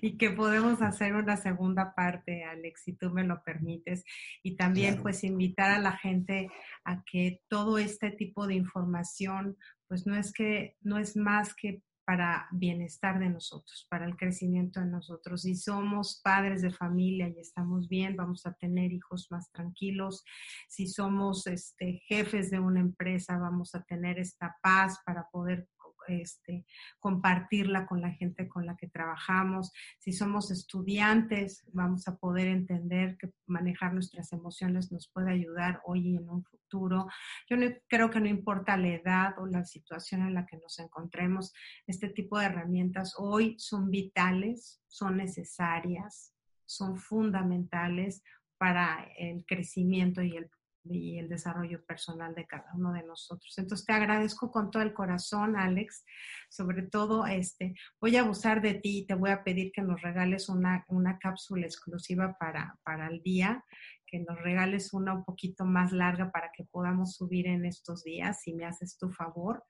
y 0.00 0.16
que 0.16 0.30
podemos 0.30 0.80
hacer 0.80 1.14
una 1.14 1.36
segunda 1.36 1.94
parte, 1.94 2.44
Alex, 2.44 2.84
si 2.84 2.94
tú 2.94 3.10
me 3.10 3.24
lo 3.24 3.42
permites. 3.42 4.04
Y 4.42 4.56
también 4.56 5.02
pues 5.02 5.22
invitar 5.22 5.70
a 5.70 5.78
la 5.78 5.98
gente 5.98 6.48
a 6.86 7.02
que 7.04 7.42
todo 7.48 7.76
este 7.76 8.10
tipo 8.10 8.46
de 8.46 8.54
información, 8.54 9.58
pues 9.86 10.06
no 10.06 10.16
es 10.16 10.32
que, 10.32 10.78
no 10.80 10.96
es 10.96 11.14
más 11.14 11.52
que 11.54 11.82
para 12.04 12.48
bienestar 12.52 13.18
de 13.18 13.30
nosotros, 13.30 13.86
para 13.90 14.06
el 14.06 14.16
crecimiento 14.16 14.80
de 14.80 14.86
nosotros. 14.86 15.42
Si 15.42 15.54
somos 15.56 16.20
padres 16.22 16.62
de 16.62 16.70
familia 16.70 17.28
y 17.28 17.38
estamos 17.38 17.88
bien, 17.88 18.16
vamos 18.16 18.46
a 18.46 18.52
tener 18.54 18.92
hijos 18.92 19.28
más 19.30 19.50
tranquilos. 19.50 20.24
Si 20.68 20.86
somos 20.86 21.46
este, 21.46 22.02
jefes 22.06 22.50
de 22.50 22.58
una 22.58 22.80
empresa, 22.80 23.38
vamos 23.38 23.74
a 23.74 23.82
tener 23.82 24.18
esta 24.18 24.56
paz 24.62 24.98
para 25.04 25.28
poder 25.30 25.68
este, 26.08 26.64
compartirla 26.98 27.86
con 27.86 28.00
la 28.00 28.10
gente 28.10 28.48
con 28.48 28.66
la 28.66 28.76
que 28.76 28.88
trabajamos. 28.88 29.72
Si 29.98 30.12
somos 30.12 30.50
estudiantes, 30.50 31.64
vamos 31.72 32.08
a 32.08 32.16
poder 32.16 32.48
entender 32.48 33.16
que 33.16 33.30
manejar 33.46 33.92
nuestras 33.92 34.32
emociones 34.32 34.92
nos 34.92 35.08
puede 35.08 35.32
ayudar 35.32 35.80
hoy 35.84 36.08
y 36.08 36.16
en 36.16 36.28
un 36.28 36.44
futuro. 36.44 37.06
Yo 37.48 37.56
creo 37.88 38.10
que 38.10 38.20
no 38.20 38.28
importa 38.28 38.76
la 38.76 38.88
edad 38.88 39.38
o 39.38 39.46
la 39.46 39.64
situación 39.64 40.22
en 40.22 40.34
la 40.34 40.46
que 40.46 40.56
nos 40.58 40.78
encontremos, 40.78 41.52
este 41.86 42.08
tipo 42.08 42.38
de 42.38 42.46
herramientas 42.46 43.14
hoy 43.18 43.56
son 43.58 43.90
vitales, 43.90 44.80
son 44.86 45.16
necesarias, 45.16 46.34
son 46.66 46.96
fundamentales 46.96 48.22
para 48.58 49.08
el 49.18 49.44
crecimiento 49.46 50.22
y 50.22 50.36
el 50.36 50.48
y 50.84 51.18
el 51.18 51.28
desarrollo 51.28 51.84
personal 51.84 52.34
de 52.34 52.46
cada 52.46 52.70
uno 52.74 52.92
de 52.92 53.02
nosotros. 53.02 53.56
Entonces 53.56 53.86
te 53.86 53.92
agradezco 53.92 54.50
con 54.50 54.70
todo 54.70 54.82
el 54.82 54.92
corazón, 54.92 55.56
Alex. 55.56 56.04
Sobre 56.50 56.82
todo, 56.82 57.26
este, 57.26 57.74
voy 58.00 58.16
a 58.16 58.20
abusar 58.20 58.60
de 58.60 58.74
ti 58.74 58.98
y 58.98 59.06
te 59.06 59.14
voy 59.14 59.30
a 59.30 59.42
pedir 59.42 59.72
que 59.72 59.82
nos 59.82 60.02
regales 60.02 60.48
una, 60.48 60.84
una 60.88 61.18
cápsula 61.18 61.66
exclusiva 61.66 62.36
para, 62.38 62.78
para 62.84 63.08
el 63.08 63.22
día, 63.22 63.64
que 64.06 64.20
nos 64.20 64.40
regales 64.42 64.92
una 64.92 65.14
un 65.14 65.24
poquito 65.24 65.64
más 65.64 65.92
larga 65.92 66.30
para 66.30 66.50
que 66.54 66.64
podamos 66.64 67.14
subir 67.14 67.46
en 67.46 67.64
estos 67.64 68.04
días, 68.04 68.42
si 68.42 68.54
me 68.54 68.66
haces 68.66 68.98
tu 68.98 69.10
favor, 69.10 69.64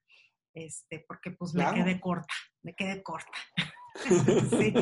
este, 0.53 1.05
porque 1.07 1.31
pues 1.31 1.55
me 1.55 1.65
quedé 1.73 2.01
corta, 2.01 2.35
me 2.63 2.75
quedé 2.75 3.03
corta. 3.03 3.39
sí. 3.95 4.73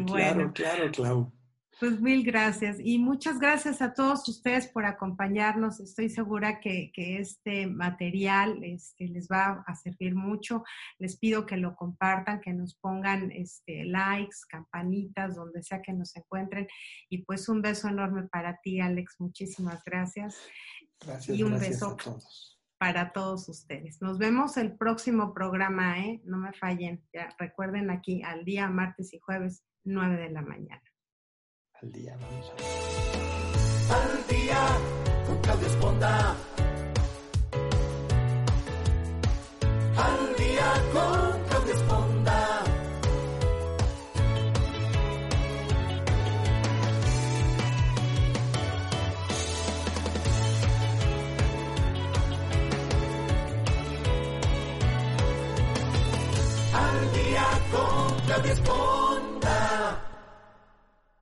Bueno. 0.00 0.06
Claro, 0.06 0.52
claro, 0.52 0.90
claro. 0.90 1.32
Pues 1.80 2.00
mil 2.00 2.24
gracias 2.24 2.76
y 2.80 2.98
muchas 2.98 3.40
gracias 3.40 3.82
a 3.82 3.94
todos 3.94 4.28
ustedes 4.28 4.68
por 4.68 4.84
acompañarnos. 4.86 5.80
Estoy 5.80 6.08
segura 6.08 6.60
que, 6.60 6.92
este 6.94 7.66
material 7.66 8.62
este, 8.62 9.08
les 9.08 9.28
va 9.28 9.64
a 9.66 9.74
servir 9.74 10.14
mucho. 10.14 10.62
Les 10.98 11.18
pido 11.18 11.46
que 11.46 11.56
lo 11.56 11.74
compartan, 11.74 12.40
que 12.40 12.52
nos 12.52 12.76
pongan 12.76 13.32
este, 13.32 13.84
likes, 13.84 14.36
campanitas, 14.48 15.34
donde 15.34 15.62
sea 15.62 15.82
que 15.82 15.92
nos 15.92 16.14
encuentren. 16.16 16.68
Y 17.08 17.24
pues 17.24 17.48
un 17.48 17.60
beso 17.60 17.88
enorme 17.88 18.28
para 18.28 18.60
ti, 18.62 18.80
Alex. 18.80 19.16
Muchísimas 19.18 19.82
gracias. 19.84 20.38
Gracias. 21.00 21.36
Y 21.36 21.42
un 21.42 21.58
beso 21.58 21.96
para 22.78 23.12
todos 23.12 23.48
ustedes. 23.48 24.00
Nos 24.00 24.18
vemos 24.18 24.56
el 24.58 24.76
próximo 24.76 25.34
programa, 25.34 25.98
¿eh? 25.98 26.20
No 26.24 26.38
me 26.38 26.52
fallen. 26.52 27.02
Ya, 27.12 27.34
recuerden 27.38 27.90
aquí 27.90 28.22
al 28.22 28.44
día, 28.44 28.68
martes 28.68 29.12
y 29.12 29.18
jueves, 29.18 29.64
9 29.84 30.16
de 30.16 30.30
la 30.30 30.42
mañana 30.42 30.93
al 31.84 31.92
día. 31.92 32.16
Vamos 32.20 32.52
Al 33.90 34.26
día 34.28 34.60
con. 35.26 36.36
Al 39.96 40.33